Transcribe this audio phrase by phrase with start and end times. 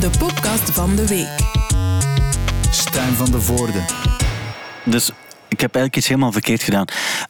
[0.00, 1.28] de podcast van de week.
[2.70, 3.84] Stijn van de Voorde.
[4.84, 5.10] Dus
[5.48, 6.84] ik heb eigenlijk iets helemaal verkeerd gedaan.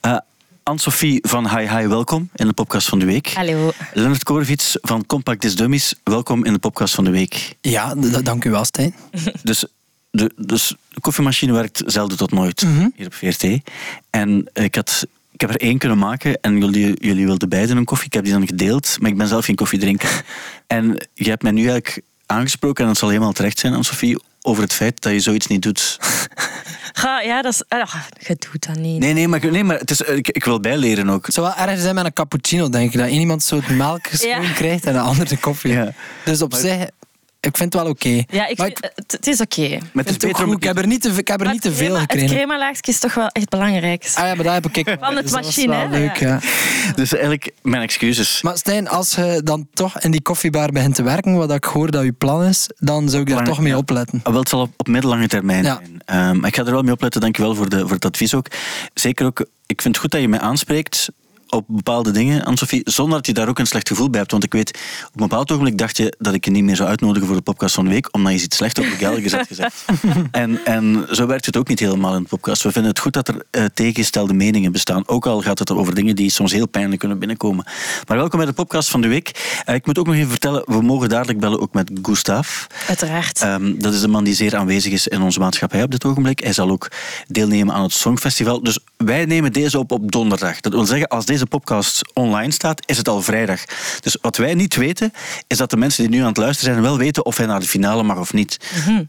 [0.07, 0.19] Uh,
[0.63, 3.33] Anne-Sophie van Hi Hi, welkom in de podcast van de week.
[3.33, 3.73] Hallo.
[3.93, 7.57] Leonard Korvits van Compact Dis Dummies, welkom in de podcast van de week.
[7.61, 8.95] Ja, dank u wel, Stijn.
[9.43, 9.65] Dus
[10.11, 12.67] de, dus de koffiemachine werkt zelden tot nooit
[12.97, 13.43] hier op VRT.
[14.11, 17.85] En ik, had, ik heb er één kunnen maken en jullie, jullie wilden beiden een
[17.85, 18.07] koffie.
[18.07, 20.25] Ik heb die dan gedeeld, maar ik ben zelf geen koffiedrinker.
[20.67, 24.63] en je hebt mij nu eigenlijk aangesproken, en dat zal helemaal terecht zijn, Anne-Sophie, over
[24.63, 25.99] het feit dat je zoiets niet doet.
[26.93, 27.63] Ga, ja, dat is...
[27.69, 28.99] Ah, je doet dat niet.
[28.99, 31.27] Nee, nee, maar, nee, maar het is, ik, ik wil bijleren ook.
[31.27, 32.99] Het zou wel erg zijn met een cappuccino, denk ik.
[32.99, 34.41] Dat één iemand zo het melk Ja.
[34.55, 35.73] krijgt en de ander de koffie.
[35.73, 35.93] Ja.
[36.25, 36.87] Dus op zich,
[37.41, 38.09] ik vind het wel oké.
[38.09, 39.79] Ja, ik Maar vind- het, het is oké.
[39.93, 40.57] Met het ook beter om- goed.
[40.57, 42.11] Ik heb er niet te, ik heb er Maar niet te het veel crema- Het
[42.13, 42.37] gekregen.
[42.37, 44.11] cremalaagje is toch wel echt belangrijk.
[44.15, 45.99] Ah ja, maar dat heb ik Van het dus machine, wel hè?
[45.99, 46.29] leuk, Ja.
[46.29, 46.41] ja.
[46.95, 48.43] Dus eigenlijk, mijn excuses.
[48.43, 51.91] Maar Stijn, als je dan toch in die koffiebar begint te werken, wat ik hoor
[51.91, 53.77] dat je plan is, dan zou ik daar toch mee ja.
[53.79, 54.21] opletten.
[54.23, 55.81] Ah, Wel, het zal op, op middellange termijn Ja.
[55.83, 56.01] zijn.
[56.37, 58.47] Ehm, ik ga er wel mee opletten, dankjewel voor, de, voor het advies ook.
[58.95, 61.09] Zeker ook, ik vind het goed dat je mij aanspreekt
[61.51, 64.31] op bepaalde dingen, Anne-Sophie, zonder dat je daar ook een slecht gevoel bij hebt.
[64.31, 64.69] Want ik weet,
[65.07, 67.43] op een bepaald ogenblik dacht je dat ik je niet meer zou uitnodigen voor de
[67.43, 69.85] podcast van de week, omdat je iets slecht over Gelgers had gezegd.
[70.31, 72.63] en, en zo werkt het ook niet helemaal in de podcast.
[72.63, 75.95] We vinden het goed dat er eh, tegengestelde meningen bestaan, ook al gaat het over
[75.95, 77.65] dingen die soms heel pijnlijk kunnen binnenkomen.
[78.07, 79.63] Maar welkom bij de podcast van de week.
[79.65, 82.67] Eh, ik moet ook nog even vertellen, we mogen dadelijk bellen ook met Gustav.
[82.89, 83.41] Uiteraard.
[83.41, 86.41] Ehm, dat is een man die zeer aanwezig is in onze maatschappij op dit ogenblik.
[86.41, 86.91] Hij zal ook
[87.27, 88.63] deelnemen aan het Songfestival.
[88.63, 90.61] Dus wij nemen deze op op donderdag.
[90.61, 93.65] Dat wil zeggen, als deze podcast online staat, is het al vrijdag.
[94.01, 95.13] Dus wat wij niet weten,
[95.47, 97.61] is dat de mensen die nu aan het luisteren zijn wel weten of hij naar
[97.61, 98.59] de finale mag of niet.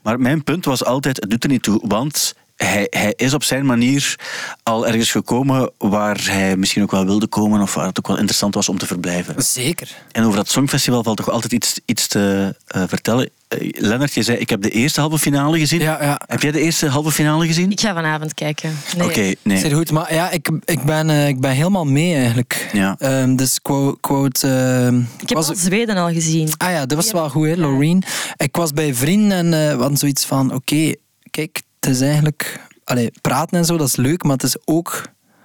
[0.03, 2.33] Maar mijn punt was altijd, het doet er niet toe, want...
[2.55, 4.16] Hij, hij is op zijn manier
[4.63, 8.17] al ergens gekomen waar hij misschien ook wel wilde komen of waar het ook wel
[8.17, 9.44] interessant was om te verblijven.
[9.44, 9.95] Zeker.
[10.11, 13.30] En over dat Songfestival valt toch altijd iets, iets te eh, vertellen.
[13.50, 15.80] Eh, Lennart, je zei, ik heb de eerste halve finale gezien.
[15.80, 16.22] Ja, ja.
[16.25, 17.72] Heb jij de eerste halve finale gezien?
[17.72, 18.78] ik ga vanavond kijken.
[18.97, 19.08] Nee.
[19.08, 19.58] Oké, nee.
[19.58, 22.69] Zeer goed, maar ja, ik, ik, ben, eh, ik ben helemaal mee eigenlijk.
[22.73, 22.96] Ja.
[23.00, 24.00] Ehm, dus quote...
[24.00, 26.50] quote ehm, Ik heb was- al Zweden al gezien.
[26.57, 28.03] Ah ja, dat was wel goed, hè, Loreen.
[28.38, 30.94] Ik was bij vrienden en eh, we hadden zoiets van: oké,
[31.31, 32.59] kijk, het is eigenlijk.
[32.84, 35.02] Allee, praten en zo, dat is leuk, maar het is ook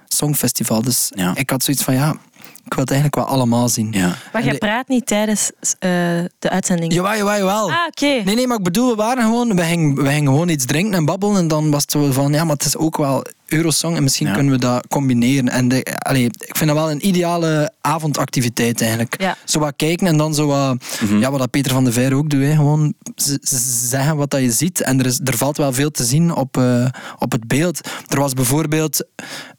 [0.09, 0.83] Songfestival.
[0.83, 1.33] Dus Ja.
[1.37, 2.17] ik had zoiets van: ja,
[2.65, 3.89] ik wil het eigenlijk wel allemaal zien.
[3.93, 4.17] Ja.
[4.33, 5.91] Maar jij de- praat niet tijdens eh,
[6.39, 6.93] de uitzending.
[6.95, 7.71] Jawel, jawel, jawel.
[7.71, 8.07] Ah, oké.
[8.25, 10.95] Nee, nee, maar ik bedoel, we waren gewoon, we gingen, we gingen gewoon iets drinken
[10.95, 11.37] en babbelen.
[11.37, 14.27] En dan was het zo van, ja, maar het is ook wel Eurosong en misschien
[14.27, 14.33] Ja.
[14.35, 15.49] kunnen we dat combineren.
[15.49, 19.21] En de, allee, ik vind dat wel een ideale avondactiviteit eigenlijk.
[19.21, 19.37] Ja.
[19.45, 20.85] Zo wat kijken en dan zo wat,
[21.21, 22.43] ja, wat dat Peter van de Veer ook doet.
[22.43, 22.55] Hè.
[22.55, 24.81] Gewoon z- z- zeggen wat dat je ziet.
[24.81, 26.87] En er, is, er valt wel veel te zien op, eh,
[27.19, 27.89] op het beeld.
[28.09, 29.07] Er was bijvoorbeeld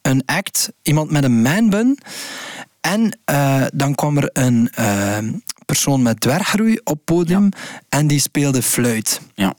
[0.01, 1.99] een act, iemand met een manbun.
[2.85, 5.17] En eh, dan kwam er een eh,
[5.65, 7.49] persoon met dwerggroei op podium
[7.89, 9.21] en die speelde fluit.
[9.35, 9.53] ja.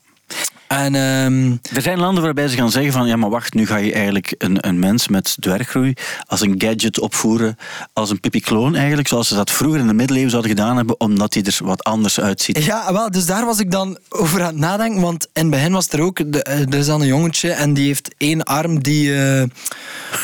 [0.68, 3.76] En ehm, Er zijn landen waarbij ze gaan zeggen van ja, maar wacht, nu ga
[3.76, 5.94] je eigenlijk een, een mens met dwerggroei
[6.26, 7.56] als een gadget opvoeren,
[7.92, 11.34] als een pipikloon eigenlijk, zoals ze dat vroeger in de middeleeuwen zouden gedaan hebben, omdat
[11.34, 12.64] hij er wat anders uitziet.
[12.64, 15.00] ja, wel, dus daar was ik dan over aan het nadenken.
[15.00, 17.74] Want in het begin was er ook, de, eh, er is dan een jongetje en
[17.74, 19.42] die heeft één arm die eh,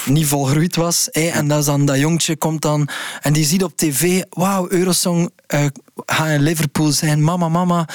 [0.05, 1.11] niet volgroeid was.
[1.11, 2.89] en dat, is dan, dat jongetje komt dan
[3.21, 5.67] en die ziet op tv, wauw, Eurosong eh
[6.07, 7.89] gaat in Liverpool zijn, mama, mama.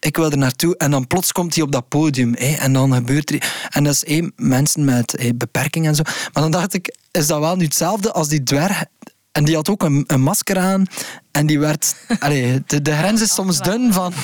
[0.00, 0.76] Ik wil er naartoe.
[0.76, 2.34] En dan plots komt hij op dat podium.
[2.34, 3.52] en dan gebeurt er...
[3.68, 6.02] En dat is één, mensen met beperking en zo.
[6.32, 8.84] Maar dan dacht ik, is dat wel nu hetzelfde als die dwerg?
[9.32, 10.84] En die had ook een, een masker aan.
[11.30, 11.94] En die werd...
[12.18, 14.12] Allee, de, de grens is soms dun van...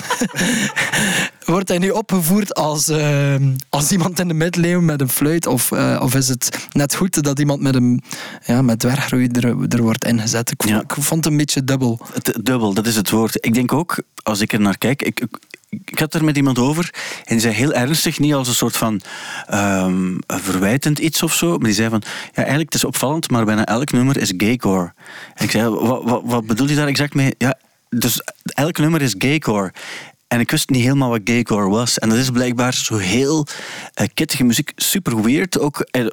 [1.45, 3.35] Wordt hij nu opgevoerd als, eh,
[3.69, 5.47] als iemand in de middeleeuwen met een fluit?
[5.47, 8.03] Of, eh, of is het net goed dat iemand met, een,
[8.45, 10.51] ja, met dwerggroei er, er wordt ingezet?
[10.51, 12.01] Ik, vond- ik vond het een beetje dubbel.
[12.13, 13.37] Het, dubbel, dat is het woord.
[13.47, 15.27] Ik denk ook, als ik er naar kijk, ik,
[15.85, 18.77] ik, had er met iemand over en die zei heel ernstig, niet als een soort
[18.77, 19.01] van
[19.47, 23.45] ehm, verwijtend iets of zo, maar die zei van, ja eigenlijk het is opvallend, maar
[23.45, 24.93] bijna elk nummer is gaycore.
[25.35, 27.35] En ik zei, wat, wat, bedoel je daar exact mee?
[27.39, 27.59] Ja,
[27.89, 29.73] dus elk nummer is gaycore.
[30.35, 31.99] En ik wist niet helemaal wat gaycore was.
[31.99, 33.47] En dat is blijkbaar zo heel
[33.95, 34.73] eh kittige muziek.
[34.77, 35.59] Super weird.
[35.59, 36.07] Ook, eh,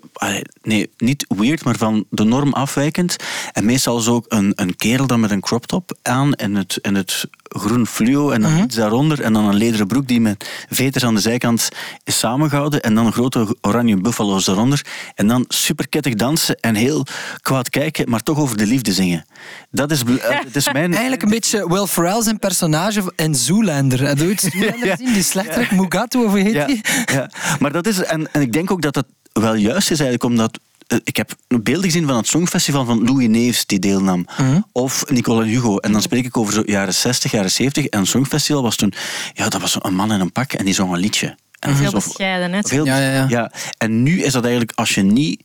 [0.62, 3.16] nee, niet weird, maar van de norm afwijkend.
[3.54, 6.34] En meestal is ook een, een kerel dan met een crop top aan.
[6.34, 8.30] En het, en het groen fluo.
[8.30, 9.22] En dan iets daaronder.
[9.22, 11.70] En dan een lederen broek die met veters aan de zijkant
[12.04, 12.82] is samengehouden.
[12.82, 14.86] En dan een grote oranje buffalo's eronder.
[15.16, 16.56] En dan super kittig dansen.
[16.56, 17.06] En heel
[17.42, 19.26] kwaad kijken, maar toch over de liefde zingen.
[19.72, 20.92] Dat is, bl- eh, dat is mijn...
[20.92, 24.08] Eigenlijk een beetje Will Ferrell zijn personage in Zoolander.
[24.08, 24.96] Heb je Zoolander Ja.
[24.96, 25.14] gezien?
[25.14, 26.82] Die slechterik Mugatu, of hoe heet ja, die?
[27.06, 27.30] ja.
[27.60, 30.60] Maar dat is, en, en ik denk ook dat dat wel juist is eigenlijk, omdat
[31.04, 34.26] ik heb beelden gezien van het Songfestival van Louis Neefs die deelnam.
[34.72, 35.78] Of Nicole en Hugo.
[35.78, 37.86] En dan spreek ik over zo jaren 60, jaren 70.
[37.86, 38.94] En het Songfestival was toen...
[39.34, 41.36] Ja, dat was een man in een pak en die zong een liedje.
[41.60, 42.60] En Veel zo- bescheiden, hè.
[42.64, 43.52] veel- Ja, ja, ja.
[43.78, 45.42] En nu is dat eigenlijk, als je niet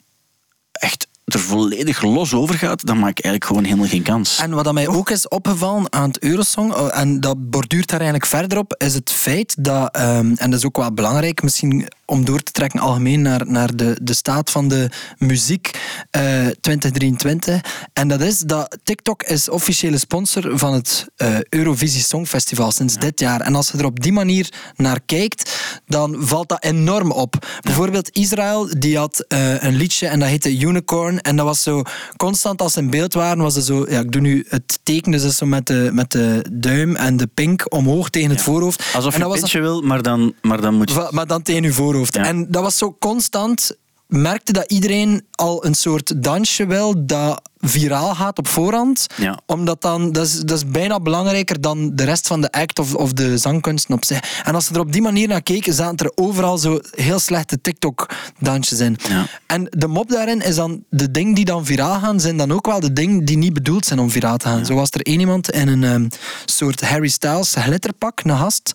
[0.72, 4.38] echt er volledig los over gaat, dan maak ik eigenlijk gewoon helemaal geen kans.
[4.38, 8.31] En wat mij ook is opgevallen aan het Eurosong, eh, en dat borduurt daar eigenlijk
[8.31, 12.25] verder op, is het feit dat, ehm, en dat is ook wel belangrijk misschien om
[12.25, 15.70] door te trekken algemeen naar, naar de, de staat van de muziek
[16.11, 17.61] eh 2023.
[17.93, 23.20] En dat is dat TikTok is officiële sponsor van het eh, Eurovisie Songfestival sinds dit
[23.20, 23.40] jaar.
[23.40, 25.55] En als je er op die manier naar kijkt,
[25.87, 27.46] dan valt dat enorm op.
[27.61, 31.15] Bijvoorbeeld Israël, die had eh, een liedje en dat heette Unicorn.
[31.20, 31.82] En dat was zo
[32.16, 35.12] constant als ze in beeld waren, was het zo, ja, ik doe nu het teken,
[35.12, 38.40] dus dat is zo met de, met de duim en de pink omhoog tegen het
[38.40, 38.94] voorhoofd.
[38.94, 41.08] Alsof en je dat een pintje wil, maar dan, maar dan moet je...
[41.10, 42.14] Maar dan tegen je voorhoofd.
[42.14, 42.24] Ja.
[42.24, 43.76] En dat was zo constant.
[44.06, 49.06] Merkte dat iedereen al een soort dansje wil dat viraal gaat op voorhand.
[49.16, 49.38] Ja.
[49.46, 52.94] Omdat dan, dat is, dat is bijna belangrijker dan de rest van de act of,
[52.94, 54.40] of de zangkunsten op zich.
[54.44, 57.60] En als ze er op die manier naar keken, zaten er overal zo heel slechte
[57.60, 58.96] TikTok-dansjes in.
[59.08, 59.26] Ja.
[59.46, 62.66] En de mop daarin is dan, de dingen die dan viraal gaan, zijn dan ook
[62.66, 64.66] wel de dingen die niet bedoeld zijn om viraal te gaan.
[64.66, 66.08] Zo was er één iemand in een ehm,
[66.44, 68.72] soort Harry Styles glitterpak, een gast.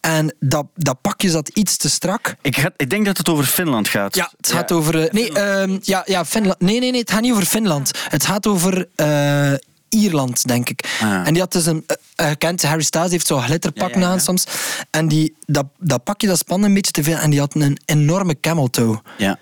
[0.00, 2.34] En dat, dat pakje zat iets te strak.
[2.42, 4.14] Ik, ga, ik denk dat het over Finland gaat.
[4.14, 5.00] Ja, het gaat over.
[5.04, 6.60] eh, nee, ehm, ja, ja, Finland.
[6.60, 7.90] Nee, nee, nee, het gaat niet over Finland.
[8.08, 8.88] Het gaat over.
[8.94, 9.52] eh,
[9.88, 10.98] Ierland, denk ik.
[11.02, 11.26] Ah.
[11.26, 11.84] En die had dus een...
[12.16, 14.12] eh, je kent Harry Styles, heeft zo'n glitterpak Ja, ja, ja.
[14.12, 14.44] aan soms.
[14.90, 17.16] En die, dat, dat pakje, dat spande een beetje te veel.
[17.16, 19.00] En die had een enorme camel toe.
[19.18, 19.38] Ja.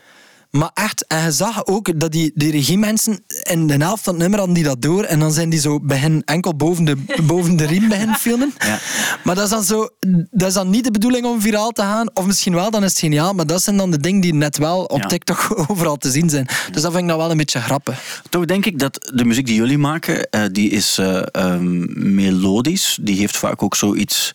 [0.51, 4.23] Maar echt, en je zag ook dat die, die regiemensen in de helft van het
[4.23, 5.05] nummer hadden die dat door.
[5.05, 8.55] En dan zijn die zo begin enkel boven de, boven de riem beginnen filmen.
[8.59, 8.79] Ja.
[9.25, 9.89] Maar dat is, dan zo,
[10.31, 12.11] dat is dan niet de bedoeling om viraal te gaan.
[12.15, 13.33] Of misschien wel, dan is het geniaal.
[13.33, 15.07] Maar dat zijn dan de dingen die net wel op Ja.
[15.07, 16.47] TikTok overal te zien zijn.
[16.47, 18.23] Dus dat vind ik nou wel een beetje grappig.
[18.29, 22.99] Toch denk ik dat de muziek die jullie maken, eh, die is eh, ehm, melodisch.
[23.01, 24.31] Die heeft vaak ook zoiets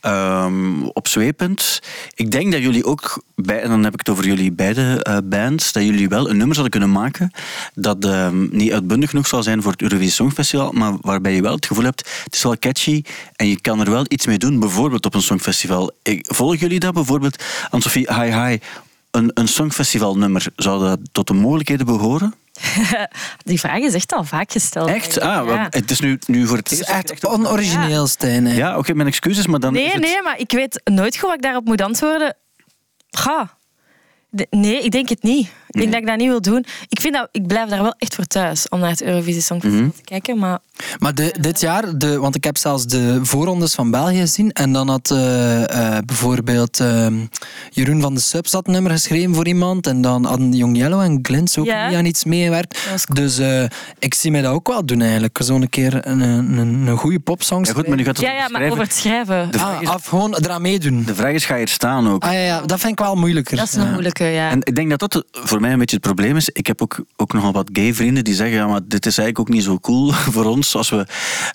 [0.00, 1.80] ehm opzwepend.
[2.14, 5.16] Ik denk dat jullie ook, bij, en dan heb ik het over jullie beide eh,
[5.24, 7.30] bands, dat jullie wel een nummer zouden kunnen maken
[7.74, 11.54] dat ehm, niet uitbundig genoeg zal zijn voor het Eurovisie Songfestival, maar waarbij je wel
[11.54, 13.02] het gevoel hebt, het is wel catchy
[13.36, 15.90] en je kan er wel iets mee doen, bijvoorbeeld op een Songfestival.
[16.02, 17.44] Ik, volgen jullie dat bijvoorbeeld?
[17.70, 18.58] Anne-Sophie, hi hi.
[19.10, 22.34] Een, een songfestivalnummer, zou dat tot de mogelijkheden behoren?
[23.44, 24.88] Die vraag is echt al vaak gesteld.
[24.88, 25.20] Echt?
[25.20, 25.66] Ah, Ja.
[25.70, 27.10] het is nu, nu voor het Het is eerst.
[27.10, 28.46] echt onorigineel, Stijn.
[28.46, 28.54] hè.
[28.56, 29.76] Ja, oké, mijn excuses, maar dan.
[29.76, 30.00] is Nee, het...
[30.00, 32.36] nee, maar ik weet nooit goed wat ik daarop moet antwoorden.
[33.10, 33.56] Ga.
[34.50, 35.50] Nee, ik denk het niet.
[35.68, 36.64] Ik denk dat ik dat niet wil doen.
[36.88, 39.86] Ik, vind dat, ik blijf daar wel echt voor thuis om naar het Eurovisie Songfestival
[39.86, 39.96] Mhm.
[39.96, 40.38] te kijken.
[40.38, 40.58] Maar
[40.98, 44.52] Maar de, dit jaar, de, want ik heb zelfs de voorrondes van België gezien.
[44.52, 47.14] En dan had eh, eh, bijvoorbeeld ehm,
[47.70, 49.86] Jeroen van de Subs een nummer geschreven voor iemand.
[49.86, 51.88] En dan hadden Young Yellow en Glins ook Ja.
[51.88, 52.88] niet aan iets meegewerkt.
[52.90, 53.18] Dat cool.
[53.26, 53.64] Dus eh,
[53.98, 55.38] ik zie mij dat ook wel doen eigenlijk.
[55.42, 58.32] Zo'n keer een, een, een, een goede popsong Ja, goed, maar nu gaat het ja,
[58.32, 59.50] ja, maar over het schrijven.
[59.50, 61.04] De vraag, Ah, is, af gewoon eraan meedoen.
[61.04, 62.22] de vraag is: ga je er staan ook?
[62.24, 63.56] Ah ja, ja, dat vind ik wel moeilijker.
[63.56, 63.90] Dat is een Ja.
[63.90, 64.50] moeilijke, ja.
[64.50, 66.48] En ik denk dat dat voor mij een beetje het probleem is.
[66.48, 69.38] Ik heb ook, ook nogal wat gay vrienden die zeggen: ja, maar dit is eigenlijk
[69.38, 71.06] ook niet zo cool voor ons als we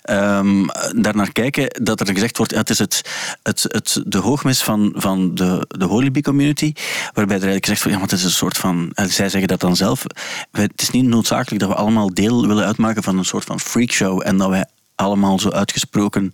[0.02, 0.66] ehm
[0.96, 1.82] daarnaar kijken.
[1.84, 3.02] Dat er gezegd wordt: het is het,
[3.42, 6.72] het, het, de hoogmis van, van de, de Holy community.
[7.12, 8.92] Waarbij er eigenlijk gezegd wordt: ja, maar het is een soort van.
[8.94, 10.04] zij zeggen dat dan zelf.
[10.52, 14.22] Het is niet noodzakelijk dat we allemaal deel willen uitmaken van een soort van freakshow.
[14.24, 16.30] En dat wij allemaal zo uitgesproken.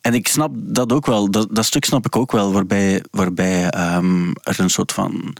[0.00, 3.68] En ik snap dat ook wel, dat, dat stuk snap ik ook wel, waarbij, waarbij
[3.70, 5.36] ehm, er een soort van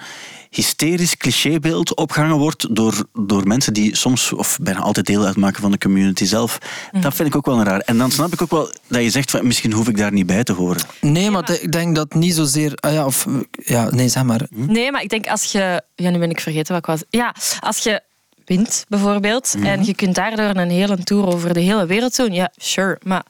[0.50, 5.70] hysterisch clichébeeld opgehangen wordt door, door mensen die soms of bijna altijd deel uitmaken van
[5.70, 6.58] de community zelf.
[7.00, 7.80] Dat vind ik ook wel raar.
[7.80, 10.26] En dan snap ik ook wel dat je zegt, van, misschien hoef ik daar niet
[10.26, 10.82] bij te horen.
[11.00, 12.74] Nee, maar ik denk dat niet zozeer...
[12.74, 13.26] Ah ja, of...
[13.50, 14.46] Ja, nee, zeg maar.
[14.50, 15.82] Nee, maar ik denk als je...
[15.94, 17.02] Ja, nu ben ik vergeten wat ik was.
[17.10, 18.00] Ja, als je
[18.44, 19.66] wint bijvoorbeeld Mhm.
[19.66, 23.00] en je kunt daardoor een hele tour over de hele wereld doen, ja, sure.
[23.02, 23.24] Maar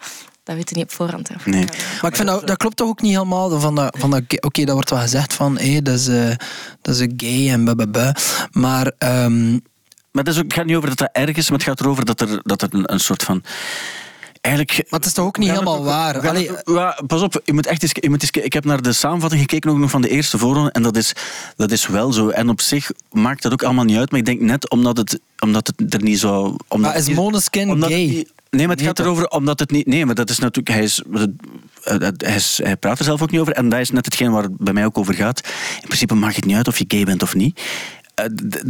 [0.50, 1.28] dat weet je niet op voorhand.
[1.28, 1.34] Hè.
[1.50, 1.64] Nee.
[2.02, 3.60] Maar ik vind dat, dat klopt toch ook niet helemaal.
[3.60, 6.30] Van dat, van dat, Oké, dat wordt wel gezegd van hé, dat, is, eh,
[6.82, 8.14] dat is gay en bababa.
[8.50, 9.50] Maar ehm,
[10.12, 11.80] Maar het, is ook, het gaat niet over dat dat erg is, maar het gaat
[11.80, 13.42] erover dat er, dat er een, een soort van...
[14.40, 16.28] Eigenlijk, maar het is toch ook niet helemaal ook- waar.
[16.28, 18.82] Allee, het- ja, pas op, je moet echt eens, je moet eens, ik heb naar
[18.82, 21.12] de samenvatting gekeken ook nog van de eerste voorronde en dat is,
[21.56, 22.28] dat is wel zo.
[22.28, 25.20] En op zich maakt dat ook allemaal niet uit, maar ik denk net omdat het,
[25.38, 26.56] omdat het er niet zo...
[26.68, 28.26] Omdat maar is Måneskin het gay?
[28.50, 29.86] Nee, maar het gaat erover omdat het niet...
[29.86, 30.74] Nee, maar dat is natuurlijk...
[30.74, 31.02] Hij, is,
[31.82, 34.30] eh, hij, is, hij praat er zelf ook niet over en dat is net hetgeen
[34.30, 35.40] waar het bij mij ook over gaat.
[35.80, 37.60] In principe maakt het niet uit of je gay bent of niet.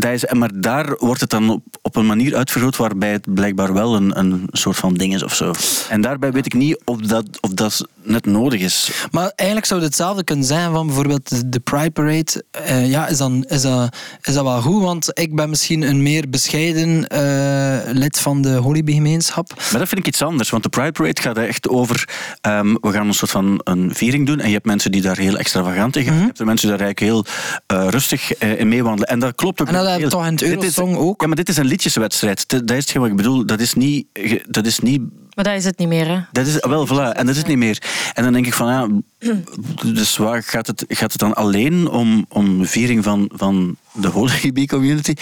[0.02, 3.72] Eh, is, maar daar wordt het dan op, op een manier uitvergroot waarbij het blijkbaar
[3.72, 5.52] wel een, een soort van ding is of zo.
[5.88, 8.90] En daarbij weet ik niet of dat, of dat net nodig is.
[9.10, 12.44] Maar eigenlijk zou het hetzelfde kunnen zijn van bijvoorbeeld de- de Pride Parade.
[12.50, 14.82] Eh, ja, is, dan, is, dat, is dat wel goed?
[14.82, 19.52] Want ik ben misschien een meer bescheiden eh, lid van de Holyby-gemeenschap.
[19.70, 22.08] Maar dat vind ik iets anders, want de Pride Parade gaat echt over...
[22.40, 25.16] ehm, we gaan een soort van een viering doen en je hebt mensen die daar
[25.18, 26.14] heel extravagant in gaan.
[26.18, 29.08] Je hebt er mensen die daar eigenlijk heel rustig in meewandelen.
[29.08, 29.68] En dat klopt ook.
[29.68, 31.20] En dat toch in het Eurosong ook?
[31.20, 32.48] Ja, maar dit is een liedjeswedstrijd.
[32.48, 33.46] Dat dat is hetgeen wat ik bedoel.
[33.46, 34.06] Dat is niet...
[34.48, 35.00] Dat is niet
[35.34, 36.18] Maar dat is het niet meer, hè.
[36.32, 37.82] dat is wel, voilà, en dat is het niet meer.
[38.14, 38.88] En dan denk ik van, ja,
[40.00, 44.08] dus waar gaat het, gaat het dan alleen om, om de viering van, van de
[44.08, 45.14] Holy community?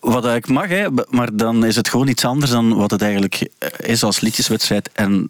[0.00, 3.48] Wat eigenlijk mag, hè, maar dan is het gewoon iets anders dan wat het eigenlijk
[3.58, 4.90] eh, is als liedjeswedstrijd.
[4.92, 5.26] En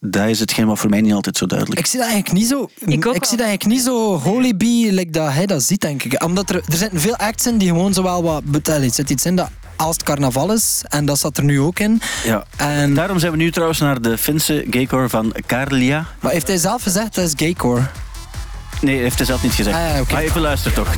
[0.00, 2.48] dat is hetgeen wat voor mij niet altijd zo duidelijk Ik zie dat eigenlijk niet
[2.48, 2.68] zo.
[2.86, 6.24] Ik zie dat eigenlijk niet zo Holyby like dat hij dat ziet, denk ik.
[6.24, 8.44] Omdat er, er zitten veel acts in die gewoon zowel wat.
[8.44, 11.60] betel, Er zit iets in dat als het carnaval is, en dat zat er nu
[11.60, 12.00] ook in.
[12.24, 12.44] Ja.
[12.56, 16.06] En, Daarom zijn we nu trouwens naar de Finse gaycore van Karlia.
[16.20, 17.82] maar heeft hij zelf gezegd dat is gaycore?
[18.80, 19.76] Nee, heeft hij zelf niet gezegd.
[19.76, 20.12] Ah, ja, oké.
[20.12, 20.94] Maar even luisteren toch.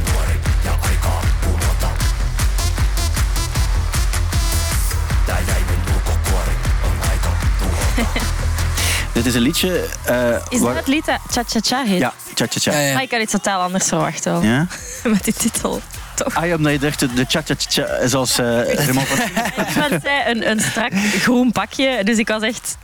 [9.16, 9.84] Dit is een liedje...
[10.04, 11.98] eh, Is waar- dat het lied dat Cha Cha Cha heet?
[11.98, 12.72] Ja, tja.
[12.72, 12.92] Ja, ja.
[12.94, 14.42] Maar ik had iets totaal anders verwacht wel.
[14.42, 14.66] Ja?
[15.04, 15.80] Met die titel.
[16.14, 16.34] Toch?
[16.34, 19.18] Ah, ja, omdat je dacht, de tja tja tja is als eh Raymond van...
[19.88, 22.04] Want zij een, een strak groen pakje.
[22.04, 22.76] Dus ik was echt...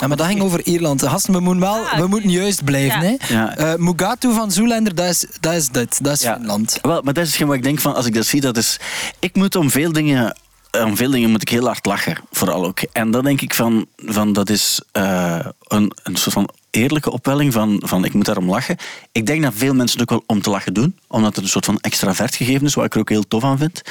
[0.00, 1.02] Ja, maar dat ging over Ierland.
[1.02, 3.02] Gasten, we moeten, wel, Ah, we moeten juist blijven.
[3.02, 3.16] Ja.
[3.18, 3.34] Hè?
[3.34, 3.56] Ja.
[3.56, 6.04] Eh, Mugatu van Zoolander, dat is, dat is dit.
[6.04, 6.34] Dat is Ja.
[6.36, 6.78] Finland.
[6.82, 8.80] Wel, maar dat is hetgeen wat ik denk van, als ik dat zie, dat is...
[9.18, 10.36] Ik moet om veel dingen...
[10.84, 12.80] Om veel dingen moet ik heel hard lachen, vooral ook.
[12.92, 17.52] En dan denk ik van, van dat is eh, een, een soort van eerlijke opwelling
[17.52, 18.76] van, van ik moet daarom lachen.
[19.12, 21.50] Ik denk dat veel mensen het ook wel om te lachen doen, omdat het een
[21.50, 23.82] soort van extravert gegeven is, wat ik er ook heel tof aan vind.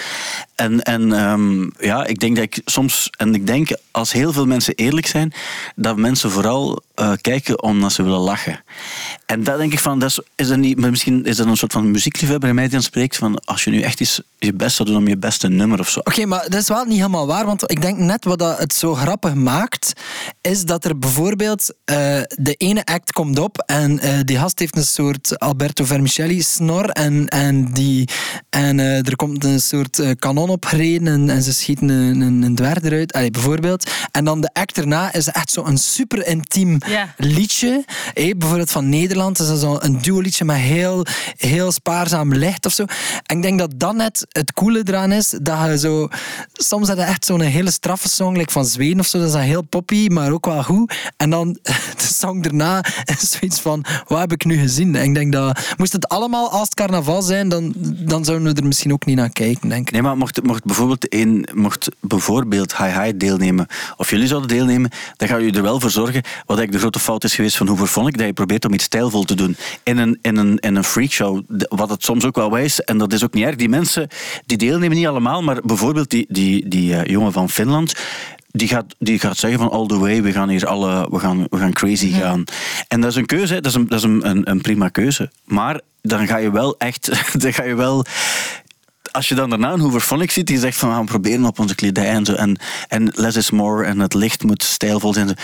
[0.55, 4.45] En, en ehm, ja, ik denk dat ik soms, en ik denk als heel veel
[4.45, 5.33] mensen eerlijk zijn,
[5.75, 8.63] dat mensen vooral eh, kijken omdat ze willen lachen.
[9.25, 11.71] En dat denk ik van, dat is, is dat niet, misschien is dat een soort
[11.71, 14.75] van muziekliefhebber in mij die dan spreekt van, als je nu echt eens je best
[14.75, 15.99] zou doen om je beste nummer of zo.
[15.99, 18.73] Oké, maar dat is wel niet helemaal waar, want ik denk net wat dat het
[18.73, 19.93] zo grappig maakt,
[20.41, 21.95] is dat er bijvoorbeeld eh,
[22.27, 26.89] de ene act komt op en eh, die gast heeft een soort Alberto Vermicelli snor
[26.89, 28.09] en, en, die,
[28.49, 30.11] en er komt een soort eh,
[30.45, 33.89] kanon opgereden en, en ze schieten een, een, een dwerg eruit, Allee, bijvoorbeeld.
[34.11, 36.77] En dan de act erna is echt zo'n super intiem
[37.17, 37.83] liedje.
[38.13, 41.05] Hé, bijvoorbeeld van Nederland is dat zo een duo liedje met heel,
[41.37, 42.85] heel spaarzaam licht of zo.
[43.25, 45.33] En ik denk dat dat net het coole eraan is.
[45.41, 46.07] Dat je zo...
[46.53, 49.17] Soms heb je echt zo'n hele straffe song, like van Zweden of zo.
[49.17, 50.95] Dat is dan heel poppy, maar ook wel goed.
[51.17, 51.57] En dan
[52.01, 54.95] de song daarna is zoiets van, wat heb ik nu gezien?
[54.95, 55.73] En ik denk dat...
[55.77, 59.15] Moest het allemaal als het carnaval zijn, dan, dan zouden we er misschien ook niet
[59.15, 59.91] naar kijken, denk ik.
[59.91, 64.89] Nee, maar mocht, mocht bijvoorbeeld een, mocht bijvoorbeeld Hi Hi deelnemen, of jullie zouden deelnemen,
[65.17, 66.21] dan ga je er wel voor zorgen.
[66.23, 68.83] Wat eigenlijk de grote fout is geweest van Hoover Phonic, dat je probeert om iets
[68.83, 72.51] stijlvol te doen in een, in een, in een freakshow, wat het soms ook wel
[72.51, 73.55] wijst, en dat is ook niet erg.
[73.55, 74.07] Die mensen,
[74.45, 77.93] die deelnemen niet allemaal, maar bijvoorbeeld die, die, die eh, jongen van Finland,
[78.51, 81.47] die gaat, die gaat zeggen van all the way, we gaan hier alle, we gaan,
[81.49, 82.43] we gaan crazy gaan.
[82.87, 85.31] En dat is een keuze, dat is, een, dat is een, een, een prima keuze.
[85.45, 87.11] Maar dan ga je wel echt,
[87.41, 88.05] dan ga je wel
[89.15, 91.75] als je dan daarna een Hooverphonic ziet, die zegt van we gaan proberen op onze
[91.75, 92.33] kledij en zo.
[92.33, 95.35] En, en less is more en het licht moet stijlvol zijn.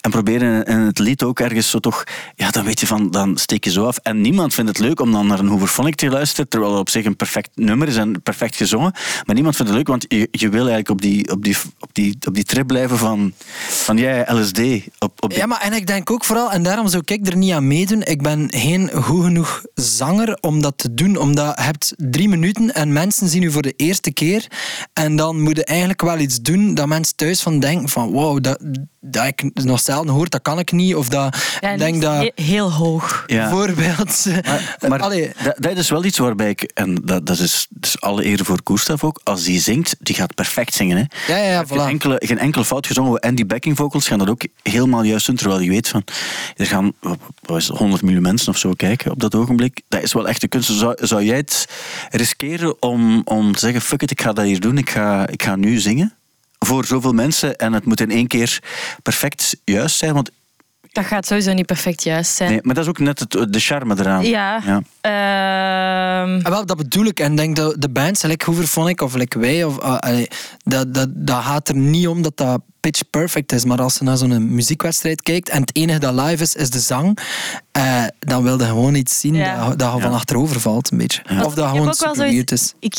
[0.00, 3.36] En, proberen in het lied ook ergens zo toch, ja, dan weet je van, dan
[3.36, 3.96] steek je zo af.
[3.96, 6.88] En niemand vindt het leuk om dan naar een Hooverphonic te luisteren, terwijl het op
[6.88, 8.92] zich een perfect nummer is en perfect gezongen.
[9.24, 11.88] Maar niemand vindt het leuk, want je, je wil eigenlijk op die, op die, op
[11.92, 13.32] die, op die trip blijven van,
[13.68, 14.58] van ja, LSD.
[14.98, 17.52] Op, op Ja, maar en ik denk ook vooral, en daarom zou ik er niet
[17.52, 21.94] aan meedoen, ik ben geen goed genoeg zanger om dat te doen, omdat je hebt
[21.96, 24.46] drie minuten en mensen zien u voor de eerste keer
[24.92, 28.42] en dan moet je eigenlijk wel iets doen dat mensen thuis van denken van wow,
[28.42, 28.60] dat,
[29.00, 32.42] dat ik nog zelden hoor, dat kan ik niet, of dat Ja, denk dat he-
[32.42, 33.24] heel hoog.
[33.26, 33.48] Ja.
[33.48, 34.26] bijvoorbeeld...
[34.44, 37.84] Maar, maar Allee, dat, dat is wel iets waarbij ik, en dat, dat, is, dat
[37.84, 40.96] is alle eer voor Gustav ook, als die zingt, die gaat perfect zingen.
[40.96, 41.32] Hè.
[41.32, 41.82] ja, ja, ja, geen, voilà.
[41.88, 43.20] enkele, geen enkele fout gezongen.
[43.20, 45.36] En die backing vocals gaan dat ook helemaal juist doen.
[45.36, 46.04] Terwijl je weet van,
[46.56, 46.92] er gaan
[47.42, 49.80] wat is het, 100 miljoen mensen of zo kijken op dat ogenblik.
[49.88, 50.70] Dat is wel echt de kunst.
[50.70, 51.68] Zou, zou jij het
[52.10, 54.78] riskeren om, om te zeggen, fuck it, ik ga dat hier doen.
[54.78, 56.14] Ik ga, ik ga nu zingen.
[56.66, 57.56] Voor zoveel mensen.
[57.56, 58.62] En het moet in één keer
[59.02, 60.14] perfect juist zijn.
[60.14, 60.30] Want,
[60.92, 62.50] Dat gaat sowieso niet perfect juist zijn.
[62.50, 64.24] nee, maar dat is ook net het, de charme eraan.
[64.24, 64.60] Ja.
[64.64, 64.82] ja.
[65.00, 67.20] Ehm, Ah, wel, dat bedoel ik.
[67.20, 70.28] En ik denk dat de bands, like Hooverphonic of like wij, of, ah, allee,
[70.64, 73.64] dat, dat, dat gaat er niet om dat dat pitch perfect is.
[73.64, 76.78] Maar als je naar zo'n muziekwedstrijd kijkt en het enige dat live is, is de
[76.80, 77.18] zang,
[77.72, 79.68] eh, dan wil je gewoon iets zien Ja.
[79.68, 81.22] dat, dat je van achterover valt, een beetje.
[81.28, 81.44] Ja.
[81.44, 82.74] Of dat ik gewoon super zoiets- is.
[82.78, 82.94] Ik,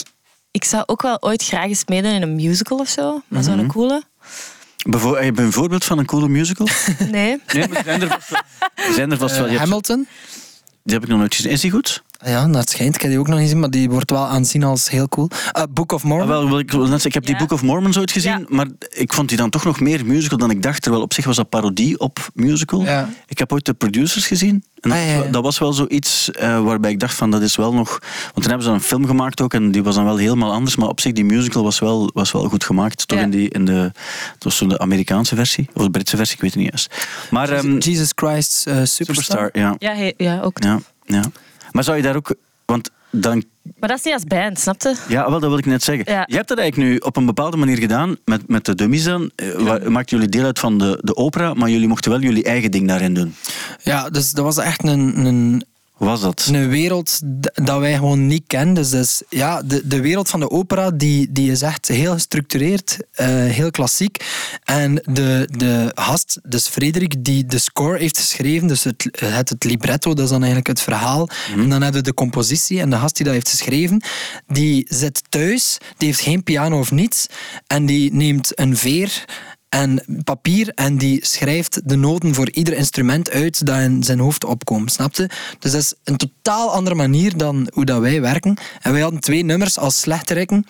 [0.52, 3.22] ik zou ook wel ooit graag eens meedoen in een musical of zo.
[3.28, 4.04] Maar zo'n coole.
[4.90, 6.68] Bijvo- heb je een voorbeeld van een coole musical?
[7.12, 7.42] Nee.
[7.54, 8.94] Nee, maar zijn er vast wel.
[8.94, 9.48] Zijn er vast wel.
[9.48, 10.08] Eh, Hamilton.
[10.84, 11.52] die heb ik nog nooit gezien.
[11.52, 12.04] Is die goed?
[12.26, 12.96] Ja, dat schijnt.
[12.96, 15.30] Ik heb die ook nog niet gezien, maar die wordt wel aanzien als heel cool.
[15.52, 16.22] Eh, Book of Mormon.
[16.22, 17.40] Ah, wel, wel, ik, net ik heb die Ja.
[17.40, 18.46] Book of Mormon ooit gezien, Ja.
[18.48, 20.82] maar ik vond die dan toch nog meer musical dan ik dacht.
[20.82, 22.82] Terwijl op zich was dat parodie op musical.
[22.84, 23.10] Ja.
[23.28, 24.64] Ik heb ooit de producers gezien.
[24.80, 27.74] En dat, Ah, dat was wel zoiets eh, waarbij ik dacht van dat is wel
[27.74, 27.90] nog...
[28.22, 30.76] Want toen hebben ze een film gemaakt ook en die was dan wel helemaal anders.
[30.76, 33.08] Maar op zich, die musical was wel, was wel goed gemaakt.
[33.08, 33.24] Toch Ja.
[33.24, 33.92] in, die, in de...
[34.34, 35.70] Het was zo de Amerikaanse versie.
[35.74, 37.08] Of de Britse versie, ik weet het niet juist.
[37.32, 37.50] Maar...
[37.50, 38.96] ehm, Jesus Christ eh, Superstar.
[38.96, 39.76] Superstar, ja.
[39.78, 40.64] Ja, he- ja, ook.
[40.64, 40.80] ja.
[41.06, 41.24] Ja.
[41.72, 42.36] Maar zou je daar ook...
[42.66, 43.44] Want dan
[43.80, 44.96] Maar dat is niet als band, snapte?
[45.08, 46.12] Ja, wel, dat wil ik net zeggen.
[46.14, 46.24] Ja.
[46.28, 49.32] Je hebt dat eigenlijk nu op een bepaalde manier gedaan met, met de dummies dan.
[49.36, 52.44] Eh, waar- Maakten jullie deel uit van de, de opera, maar jullie mochten wel jullie
[52.44, 53.36] eigen ding daarin doen.
[53.84, 55.66] Ja, dus dat was echt een, een,
[56.06, 56.50] was dat?
[56.52, 57.20] een wereld
[57.54, 58.74] dat wij gewoon niet kennen.
[58.74, 62.98] Dus, dus ja, de, de wereld van de opera die, die is echt heel gestructureerd,
[63.12, 64.26] eh, heel klassiek.
[64.64, 69.64] En de, de gast, dus Frederik, die de score heeft geschreven, dus het, het, het
[69.64, 71.30] libretto, dat is dan eigenlijk het verhaal.
[71.56, 74.04] En dan hebben we de compositie en de gast die dat heeft geschreven,
[74.48, 77.26] die zit thuis, die heeft geen piano of niets
[77.68, 79.26] en die neemt een veer
[79.72, 84.44] en papier en die schrijft de noten voor ieder instrument uit dat in zijn hoofd
[84.44, 85.30] opkomt, snapte?
[85.60, 88.58] Dus dat is een totaal andere manier dan hoe dat wij werken.
[88.82, 90.66] En wij hadden twee nummers als slechterikken.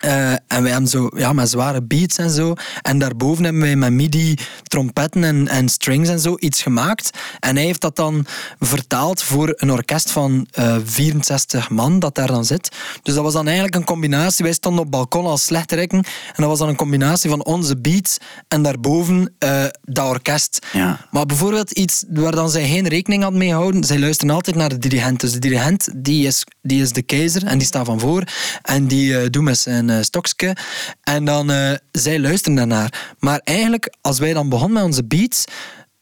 [0.00, 2.54] Eh, en wij hebben zo, ja, met zware beats en zo.
[2.82, 7.10] En daarboven hebben wij met MIDI trompetten en, en strings en zo iets gemaakt.
[7.40, 8.26] En hij heeft dat dan
[8.58, 12.76] vertaald voor een orkest van eh 64 man dat daar dan zit.
[13.02, 14.44] Dus dat was dan eigenlijk een combinatie.
[14.44, 15.98] Wij stonden op het balkon als slechterikken.
[15.98, 20.66] En dat was dan een combinatie van onze beats en daarboven eh, dat orkest.
[20.72, 21.06] Ja.
[21.10, 23.84] Maar bijvoorbeeld iets waar dan zij geen rekening had mee gehouden.
[23.84, 25.20] Zij luisteren altijd naar de dirigent.
[25.20, 28.24] Dus de dirigent die is, die is de keizer en die staat van voor.
[28.62, 30.56] En die eh, doet met zijn eh, stokje.
[31.02, 33.14] En dan eh, zij luisteren daarnaar.
[33.18, 35.44] Maar eigenlijk, als wij dan begonnen met onze beats,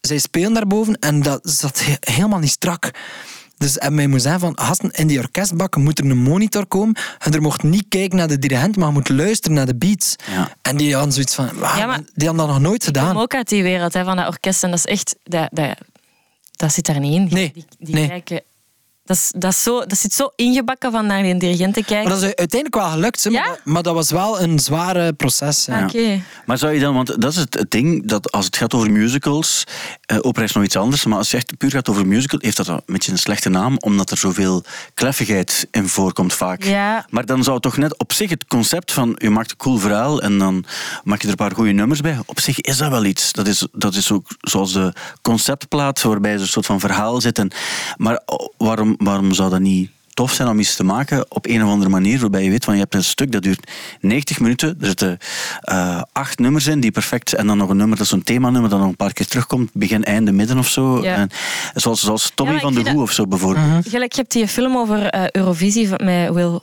[0.01, 2.91] zij spelen daarboven en dat zat he- helemaal niet strak.
[3.57, 6.95] Dus en mij moet zeggen van, gasten, in die orkestbak moet er een monitor komen.
[7.19, 10.15] En er mocht niet kijken naar de dirigent, maar moet luisteren naar de beats.
[10.31, 10.51] Ja.
[10.61, 13.21] En die hadden zoiets van, Ja, die hadden dat nog nooit Ik kom gedaan.
[13.21, 14.63] ook uit die wereld hè, van dat orkest.
[14.63, 15.15] En dat is echt...
[15.23, 15.77] Dat, dat,
[16.51, 17.27] dat zit daar niet in.
[17.31, 18.07] Nee, Die, die nee.
[18.07, 18.41] kijken...
[19.09, 22.09] Dat, is, dat, is zo, dat zit zo ingebakken van naar die dirigent te kijken.
[22.09, 23.47] Maar dat is uiteindelijk wel gelukt, hè, maar, Ja?
[23.49, 25.65] dat, maar dat was wel een zware proces.
[25.65, 25.83] hè.
[25.83, 26.21] Oké.
[26.45, 29.63] Maar zou je dan, want dat is het, ding, dat als het gaat over musicals,
[30.05, 32.57] eh, opera is nog iets anders, maar als je echt puur gaat over musical, heeft
[32.57, 36.63] dat een beetje een slechte naam, omdat er zoveel kleffigheid in voorkomt vaak.
[36.63, 37.05] Ja.
[37.09, 40.21] Maar dan zou toch net op zich het concept van, je maakt een cool verhaal
[40.21, 40.65] en dan
[41.03, 43.31] maak je er een paar goede nummers bij, op zich is dat wel iets.
[43.31, 47.37] Dat is, dat is ook zoals de conceptplaat, waarbij er een soort van verhaal zit.
[47.37, 47.51] En,
[47.97, 51.63] maar oh, waarom, waarom zou dat niet tof zijn om iets te maken op een
[51.63, 54.77] of andere manier, waarbij je weet van je hebt een stuk dat duurt 90 minuten,
[54.79, 55.17] er zitten
[55.61, 58.69] eh, acht nummers in die perfect, en dan nog een nummer, dat is zo'n themanummer
[58.69, 61.03] dat nog een paar keer terugkomt, begin, einde, midden of zo.
[61.03, 61.15] Ja.
[61.15, 61.29] En,
[61.73, 63.87] zoals, zoals Tommy Ja, van de Hoe dat- of zo bijvoorbeeld.
[63.87, 66.59] Gelijk, je hebt die film over eh, Eurovisie van- met Will,